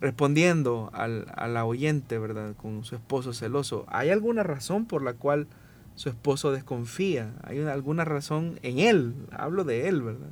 Respondiendo 0.01 0.91
al, 0.93 1.57
oyente, 1.57 2.19
¿verdad? 2.19 2.53
Con 2.55 2.83
su 2.83 2.95
esposo 2.95 3.33
celoso, 3.33 3.85
¿hay 3.87 4.11
alguna 4.11 4.43
razón 4.43 4.85
por 4.85 5.01
la 5.01 5.13
cual 5.13 5.47
su 5.95 6.09
esposo 6.09 6.51
desconfía? 6.51 7.33
¿Hay 7.43 7.59
alguna 7.61 8.05
razón 8.05 8.59
en 8.61 8.79
él? 8.79 9.15
Hablo 9.31 9.63
de 9.63 9.87
él, 9.87 10.01
¿verdad? 10.01 10.29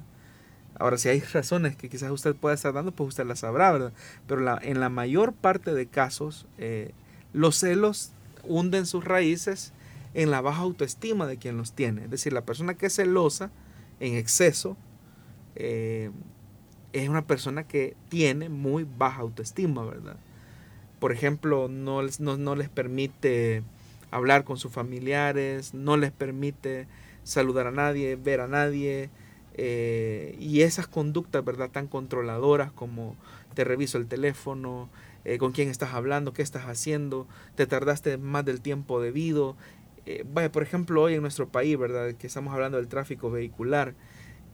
Ahora, 0.79 0.97
si 0.97 1.09
hay 1.09 1.19
razones 1.33 1.75
que 1.75 1.89
quizás 1.89 2.11
usted 2.11 2.35
pueda 2.35 2.53
estar 2.53 2.73
dando, 2.73 2.91
pues 2.91 3.09
usted 3.09 3.25
las 3.25 3.39
sabrá, 3.39 3.71
¿verdad? 3.71 3.93
Pero 4.27 4.41
la, 4.41 4.59
en 4.61 4.79
la 4.79 4.89
mayor 4.89 5.33
parte 5.33 5.73
de 5.73 5.87
casos, 5.87 6.45
eh, 6.57 6.91
los 7.33 7.57
celos 7.57 8.11
hunden 8.43 8.85
sus 8.85 9.03
raíces 9.03 9.73
en 10.13 10.29
la 10.29 10.41
baja 10.41 10.61
autoestima 10.61 11.25
de 11.25 11.37
quien 11.37 11.57
los 11.57 11.71
tiene. 11.71 12.05
Es 12.05 12.09
decir, 12.09 12.33
la 12.33 12.45
persona 12.45 12.73
que 12.73 12.87
es 12.87 12.95
celosa 12.95 13.49
en 13.99 14.15
exceso 14.15 14.77
eh, 15.59 16.11
es 16.93 17.09
una 17.09 17.25
persona 17.25 17.67
que 17.67 17.95
tiene 18.09 18.47
muy 18.47 18.85
baja 18.97 19.21
autoestima, 19.21 19.83
¿verdad? 19.83 20.17
Por 20.99 21.11
ejemplo, 21.11 21.67
no, 21.67 22.01
no, 22.19 22.55
les 22.55 22.69
permite 22.69 23.63
hablar 24.11 24.43
con 24.43 24.57
sus 24.57 24.71
familiares, 24.71 25.73
no 25.73 25.97
les 25.97 26.11
permite 26.11 26.87
saludar 27.23 27.67
a 27.67 27.71
nadie, 27.71 28.15
ver 28.15 28.39
a 28.39 28.47
nadie, 28.47 29.09
eh, 29.55 30.35
y 30.39 30.61
esas 30.61 30.87
conductas, 30.87 31.43
¿verdad?, 31.43 31.71
tan 31.71 31.87
controladoras 31.87 32.71
como 32.71 33.15
te 33.55 33.63
reviso 33.63 33.97
el 33.97 34.07
teléfono, 34.07 34.89
eh, 35.25 35.39
con 35.39 35.51
quién 35.51 35.69
estás 35.69 35.93
hablando, 35.93 36.33
qué 36.33 36.43
estás 36.43 36.65
haciendo, 36.65 37.27
te 37.55 37.65
tardaste 37.65 38.17
más 38.17 38.45
del 38.45 38.61
tiempo 38.61 39.01
debido. 39.01 39.55
Vaya, 40.33 40.49
por 40.53 40.63
ejemplo, 40.63 41.01
hoy 41.01 41.15
en 41.15 41.21
nuestro 41.21 41.49
país, 41.49 41.77
¿verdad?, 41.77 42.13
que 42.13 42.27
estamos 42.27 42.53
hablando 42.53 42.77
del 42.77 42.87
tráfico 42.87 43.29
vehicular, 43.29 43.93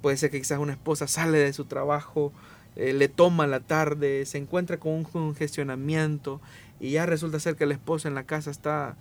puede 0.03 0.17
ser 0.17 0.29
que 0.29 0.37
quizás 0.37 0.59
una 0.59 0.73
esposa 0.73 1.07
sale 1.07 1.39
de 1.39 1.51
su 1.53 1.65
trabajo, 1.65 2.31
le 2.75 3.07
toma 3.07 3.47
la 3.47 3.59
tarde, 3.59 4.25
se 4.25 4.37
encuentra 4.37 4.77
con 4.77 4.91
un 4.93 5.03
congestionamiento 5.03 6.41
y 6.79 6.91
ya 6.91 7.05
resulta 7.05 7.39
ser 7.39 7.55
que 7.55 7.63
el 7.63 7.71
esposo 7.71 8.07
en 8.07 8.15
la 8.15 8.23
casa 8.23 8.51
está 8.51 8.95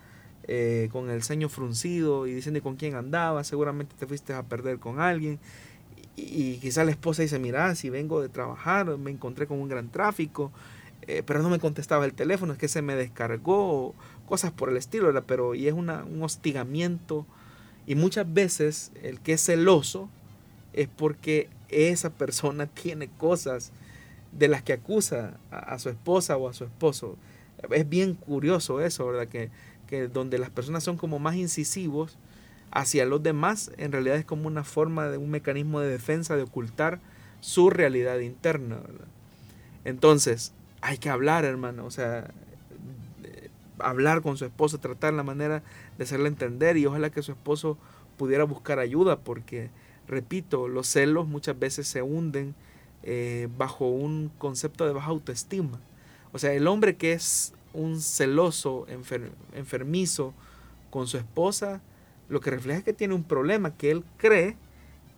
con 0.92 1.10
el 1.10 1.22
ceño 1.22 1.48
fruncido 1.48 2.26
y 2.26 2.34
diciendo 2.34 2.62
con 2.62 2.76
quién 2.76 2.94
andaba, 2.94 3.44
seguramente 3.44 3.94
te 3.98 4.06
fuiste 4.06 4.32
a 4.32 4.42
perder 4.42 4.78
con 4.78 5.00
alguien 5.00 5.38
y, 6.16 6.58
quizás 6.58 6.84
la 6.84 6.92
esposa 6.92 7.22
dice, 7.22 7.38
mira, 7.38 7.74
si 7.74 7.90
vengo 7.90 8.20
de 8.20 8.28
trabajar, 8.28 8.86
me 8.98 9.10
encontré 9.10 9.46
con 9.46 9.60
un 9.60 9.68
gran 9.68 9.88
tráfico, 9.88 10.52
eh, 11.02 11.22
pero 11.24 11.42
no 11.42 11.48
me 11.48 11.58
contestaba 11.58 12.04
el 12.04 12.12
teléfono, 12.12 12.52
es 12.52 12.58
que 12.58 12.68
se 12.68 12.82
me 12.82 12.94
descargó, 12.94 13.94
cosas 14.26 14.52
por 14.52 14.68
el 14.68 14.76
estilo, 14.76 15.10
pero 15.24 15.54
y 15.54 15.68
es 15.68 15.74
una, 15.74 16.04
un 16.04 16.22
hostigamiento. 16.22 17.26
Y 17.86 17.94
muchas 17.94 18.32
veces 18.32 18.92
el 19.02 19.20
que 19.20 19.32
es 19.32 19.44
celoso 19.44 20.08
es 20.72 20.88
porque 20.88 21.48
esa 21.68 22.10
persona 22.10 22.66
tiene 22.82 23.08
cosas 23.08 23.72
de 24.32 24.48
las 24.48 24.62
que 24.62 24.72
acusa 24.72 25.38
a, 25.50 25.78
su 25.78 25.90
esposa 25.90 26.36
o 26.36 26.48
a 26.48 26.54
su 26.54 26.64
esposo. 26.64 27.16
Es 27.70 27.88
bien 27.88 28.14
curioso 28.14 28.80
eso, 28.80 29.06
¿verdad? 29.06 29.28
Que, 29.28 29.50
que 29.86 30.08
donde 30.08 30.38
las 30.38 30.50
personas 30.50 30.82
son 30.82 30.96
como 30.96 31.18
más 31.18 31.36
incisivos, 31.36 32.16
hacia 32.70 33.04
los 33.04 33.22
demás 33.22 33.70
en 33.76 33.92
realidad 33.92 34.16
es 34.16 34.24
como 34.24 34.46
una 34.46 34.64
forma 34.64 35.08
de 35.08 35.18
un 35.18 35.30
mecanismo 35.30 35.80
de 35.80 35.90
defensa 35.90 36.36
de 36.36 36.42
ocultar 36.42 37.00
su 37.40 37.68
realidad 37.68 38.18
interna. 38.20 38.78
Entonces, 39.84 40.52
hay 40.80 40.96
que 40.96 41.10
hablar, 41.10 41.44
hermano, 41.44 41.84
o 41.84 41.90
sea, 41.90 42.30
hablar 43.78 44.22
con 44.22 44.36
su 44.36 44.44
esposo, 44.44 44.78
tratar 44.78 45.12
la 45.12 45.22
manera 45.22 45.62
de 45.98 46.04
hacerle 46.04 46.28
entender 46.28 46.76
y 46.76 46.86
ojalá 46.86 47.10
que 47.10 47.22
su 47.22 47.32
esposo 47.32 47.76
pudiera 48.16 48.44
buscar 48.44 48.78
ayuda 48.78 49.18
porque, 49.18 49.70
repito, 50.12 50.68
los 50.68 50.86
celos 50.86 51.26
muchas 51.26 51.58
veces 51.58 51.88
se 51.88 52.02
hunden 52.02 52.54
eh, 53.02 53.48
bajo 53.58 53.88
un 53.88 54.30
concepto 54.38 54.86
de 54.86 54.92
baja 54.92 55.10
autoestima. 55.10 55.80
O 56.32 56.38
sea, 56.38 56.52
el 56.52 56.68
hombre 56.68 56.96
que 56.96 57.12
es 57.12 57.52
un 57.72 58.00
celoso, 58.00 58.86
enfermizo 59.54 60.34
con 60.90 61.06
su 61.08 61.16
esposa, 61.16 61.80
lo 62.28 62.40
que 62.40 62.50
refleja 62.50 62.78
es 62.78 62.84
que 62.84 62.92
tiene 62.92 63.14
un 63.14 63.24
problema, 63.24 63.76
que 63.76 63.90
él 63.90 64.04
cree 64.18 64.56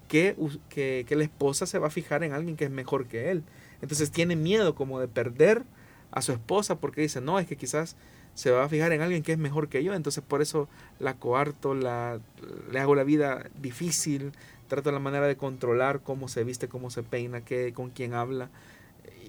que, 0.09 0.37
que, 0.69 1.17
la 1.17 1.25
esposa 1.25 1.67
se 1.67 1.79
va 1.79 1.89
a 1.89 1.91
fijar 1.91 2.25
en 2.25 2.33
alguien 2.33 2.57
que 2.57 2.65
es 2.65 2.71
mejor 2.71 3.07
que 3.07 3.31
él. 3.31 3.43
Entonces 3.83 4.11
tiene 4.11 4.37
miedo 4.37 4.75
como 4.75 5.01
de 5.01 5.09
perder 5.09 5.65
a 6.11 6.23
su 6.23 6.33
esposa 6.33 6.77
porque 6.77 7.01
dice, 7.01 7.21
no, 7.21 7.39
es 7.39 7.47
que 7.47 7.57
quizás 7.57 7.97
se 8.35 8.51
va 8.51 8.65
a 8.65 8.69
fijar 8.69 8.93
en 8.93 9.01
alguien 9.01 9.23
que 9.23 9.33
es 9.33 9.39
mejor 9.39 9.69
que 9.69 9.85
yo, 9.85 9.95
entonces 9.95 10.23
por 10.27 10.43
eso 10.43 10.69
la 10.99 11.15
coarto, 11.15 11.75
la, 11.75 12.21
le 12.71 12.81
hago 12.81 12.95
la 12.95 13.05
vida 13.05 13.49
difícil, 13.61 14.33
trato 14.69 14.93
la 14.93 14.99
manera 14.99 15.27
de 15.27 15.37
controlar 15.37 16.01
cómo 16.03 16.29
se 16.29 16.45
viste, 16.45 16.69
cómo 16.69 16.91
se 16.91 17.03
peina, 17.03 17.45
qué, 17.45 17.73
con 17.73 17.91
quién 17.91 18.15
habla. 18.15 18.51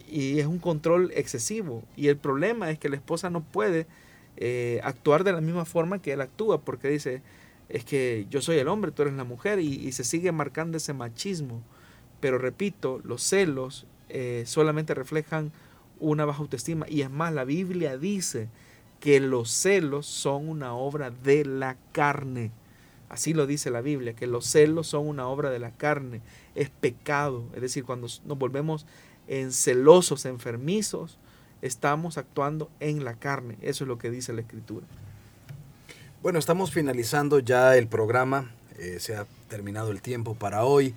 Y 0.09 0.39
es 0.39 0.45
un 0.45 0.59
control 0.59 1.11
excesivo. 1.15 1.83
Y 1.95 2.07
el 2.07 2.17
problema 2.17 2.69
es 2.69 2.79
que 2.79 2.89
la 2.89 2.95
esposa 2.95 3.29
no 3.29 3.41
puede 3.41 3.87
eh, 4.37 4.81
actuar 4.83 5.23
de 5.23 5.33
la 5.33 5.41
misma 5.41 5.65
forma 5.65 6.01
que 6.01 6.13
él 6.13 6.21
actúa, 6.21 6.61
porque 6.61 6.89
dice, 6.89 7.21
es 7.69 7.83
que 7.83 8.27
yo 8.29 8.41
soy 8.41 8.57
el 8.57 8.67
hombre, 8.67 8.91
tú 8.91 9.03
eres 9.03 9.15
la 9.15 9.23
mujer 9.23 9.59
y, 9.59 9.91
se 9.91 10.03
sigue 10.03 10.31
marcando 10.31 10.77
ese 10.77 10.93
machismo. 10.93 11.61
Pero 12.19 12.37
repito, 12.37 13.01
los 13.03 13.23
celos 13.23 13.85
eh, 14.09 14.43
solamente 14.45 14.93
reflejan 14.93 15.51
una 15.99 16.25
baja 16.25 16.41
autoestima 16.41 16.85
y 16.89 17.01
es 17.01 17.09
más, 17.09 17.33
la 17.33 17.45
Biblia 17.45 17.97
dice 17.97 18.49
que 18.99 19.19
los 19.19 19.49
celos 19.49 20.05
son 20.05 20.49
una 20.49 20.73
obra 20.73 21.11
de 21.11 21.45
la 21.45 21.77
carne. 21.91 22.51
Así 23.15 23.33
lo 23.33 23.47
dice 23.47 23.69
la 23.69 23.79
Biblia, 23.79 24.13
que 24.13 24.27
los 24.27 24.45
celos 24.45 24.87
son 24.87 25.07
una 25.07 25.25
obra 25.25 25.49
de 25.49 25.57
la 25.57 25.71
carne, 25.71 26.19
es 26.53 26.69
pecado. 26.69 27.45
Es 27.55 27.61
decir, 27.61 27.85
cuando 27.85 28.07
nos 28.25 28.37
volvemos 28.37 28.85
en 29.29 29.53
celosos, 29.53 30.25
enfermizos, 30.25 31.17
estamos 31.61 32.17
actuando 32.17 32.69
en 32.81 33.05
la 33.05 33.13
carne. 33.13 33.57
Eso 33.61 33.85
es 33.85 33.87
lo 33.87 33.97
que 33.97 34.11
dice 34.11 34.33
la 34.33 34.41
Escritura. 34.41 34.85
Bueno, 36.21 36.39
estamos 36.39 36.71
finalizando 36.71 37.39
ya 37.39 37.77
el 37.77 37.87
programa, 37.87 38.51
eh, 38.79 38.97
se 38.99 39.15
ha 39.15 39.25
terminado 39.47 39.91
el 39.91 40.01
tiempo 40.01 40.35
para 40.35 40.65
hoy. 40.65 40.93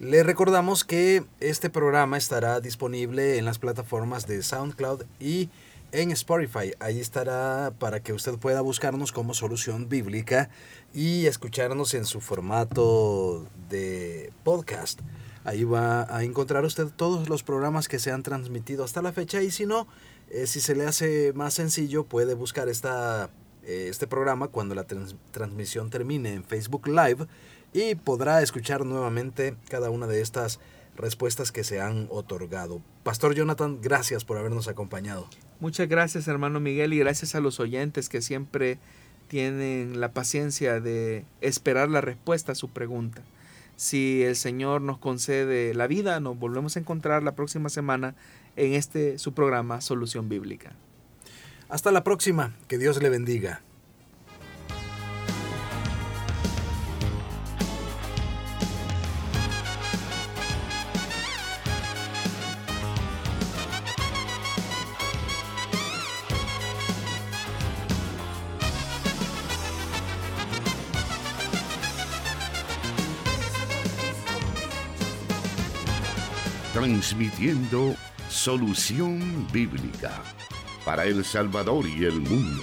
Le 0.00 0.22
recordamos 0.22 0.84
que 0.84 1.22
este 1.38 1.68
programa 1.68 2.16
estará 2.16 2.62
disponible 2.62 3.36
en 3.36 3.44
las 3.44 3.58
plataformas 3.58 4.26
de 4.26 4.42
SoundCloud 4.42 5.02
y 5.20 5.50
en 5.92 6.10
Spotify. 6.12 6.72
Ahí 6.80 7.00
estará 7.00 7.72
para 7.78 8.00
que 8.00 8.12
usted 8.12 8.38
pueda 8.38 8.60
buscarnos 8.60 9.12
como 9.12 9.34
solución 9.34 9.88
bíblica 9.88 10.50
y 10.92 11.26
escucharnos 11.26 11.94
en 11.94 12.04
su 12.04 12.20
formato 12.20 13.46
de 13.68 14.32
podcast. 14.44 15.00
Ahí 15.44 15.64
va 15.64 16.14
a 16.14 16.24
encontrar 16.24 16.64
usted 16.64 16.88
todos 16.88 17.28
los 17.28 17.42
programas 17.42 17.88
que 17.88 17.98
se 17.98 18.12
han 18.12 18.22
transmitido 18.22 18.84
hasta 18.84 19.02
la 19.02 19.12
fecha 19.12 19.42
y 19.42 19.50
si 19.50 19.66
no, 19.66 19.86
eh, 20.30 20.46
si 20.46 20.60
se 20.60 20.74
le 20.74 20.86
hace 20.86 21.32
más 21.34 21.54
sencillo, 21.54 22.04
puede 22.04 22.34
buscar 22.34 22.68
esta 22.68 23.30
eh, 23.68 23.88
este 23.90 24.06
programa 24.06 24.48
cuando 24.48 24.74
la 24.74 24.86
transmisión 25.30 25.90
termine 25.90 26.32
en 26.32 26.42
Facebook 26.42 26.88
Live 26.88 27.26
y 27.74 27.94
podrá 27.96 28.40
escuchar 28.40 28.86
nuevamente 28.86 29.56
cada 29.68 29.90
una 29.90 30.06
de 30.06 30.22
estas 30.22 30.58
respuestas 30.96 31.52
que 31.52 31.64
se 31.64 31.80
han 31.80 32.08
otorgado. 32.10 32.80
Pastor 33.02 33.34
Jonathan, 33.34 33.80
gracias 33.82 34.24
por 34.24 34.38
habernos 34.38 34.68
acompañado. 34.68 35.28
Muchas 35.60 35.88
gracias 35.88 36.28
hermano 36.28 36.60
Miguel 36.60 36.92
y 36.92 36.98
gracias 36.98 37.34
a 37.34 37.40
los 37.40 37.58
oyentes 37.58 38.08
que 38.08 38.22
siempre 38.22 38.78
tienen 39.26 40.00
la 40.00 40.12
paciencia 40.12 40.80
de 40.80 41.24
esperar 41.40 41.88
la 41.90 42.00
respuesta 42.00 42.52
a 42.52 42.54
su 42.54 42.68
pregunta. 42.68 43.22
Si 43.76 44.22
el 44.22 44.36
Señor 44.36 44.80
nos 44.80 44.98
concede 44.98 45.74
la 45.74 45.86
vida, 45.86 46.18
nos 46.20 46.38
volvemos 46.38 46.76
a 46.76 46.80
encontrar 46.80 47.22
la 47.22 47.34
próxima 47.34 47.68
semana 47.68 48.14
en 48.56 48.74
este 48.74 49.18
su 49.18 49.34
programa 49.34 49.80
Solución 49.80 50.28
Bíblica. 50.28 50.72
Hasta 51.68 51.92
la 51.92 52.02
próxima, 52.02 52.56
que 52.66 52.78
Dios 52.78 53.02
le 53.02 53.10
bendiga. 53.10 53.62
Transmitiendo 77.08 77.96
solución 78.28 79.46
bíblica 79.50 80.22
para 80.84 81.06
El 81.06 81.24
Salvador 81.24 81.86
y 81.88 82.04
el 82.04 82.20
mundo. 82.20 82.62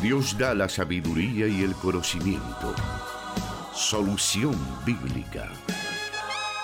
Dios 0.00 0.38
da 0.38 0.54
la 0.54 0.70
sabiduría 0.70 1.46
y 1.46 1.62
el 1.62 1.74
conocimiento. 1.74 2.74
Solución 3.74 4.56
bíblica. 4.86 5.52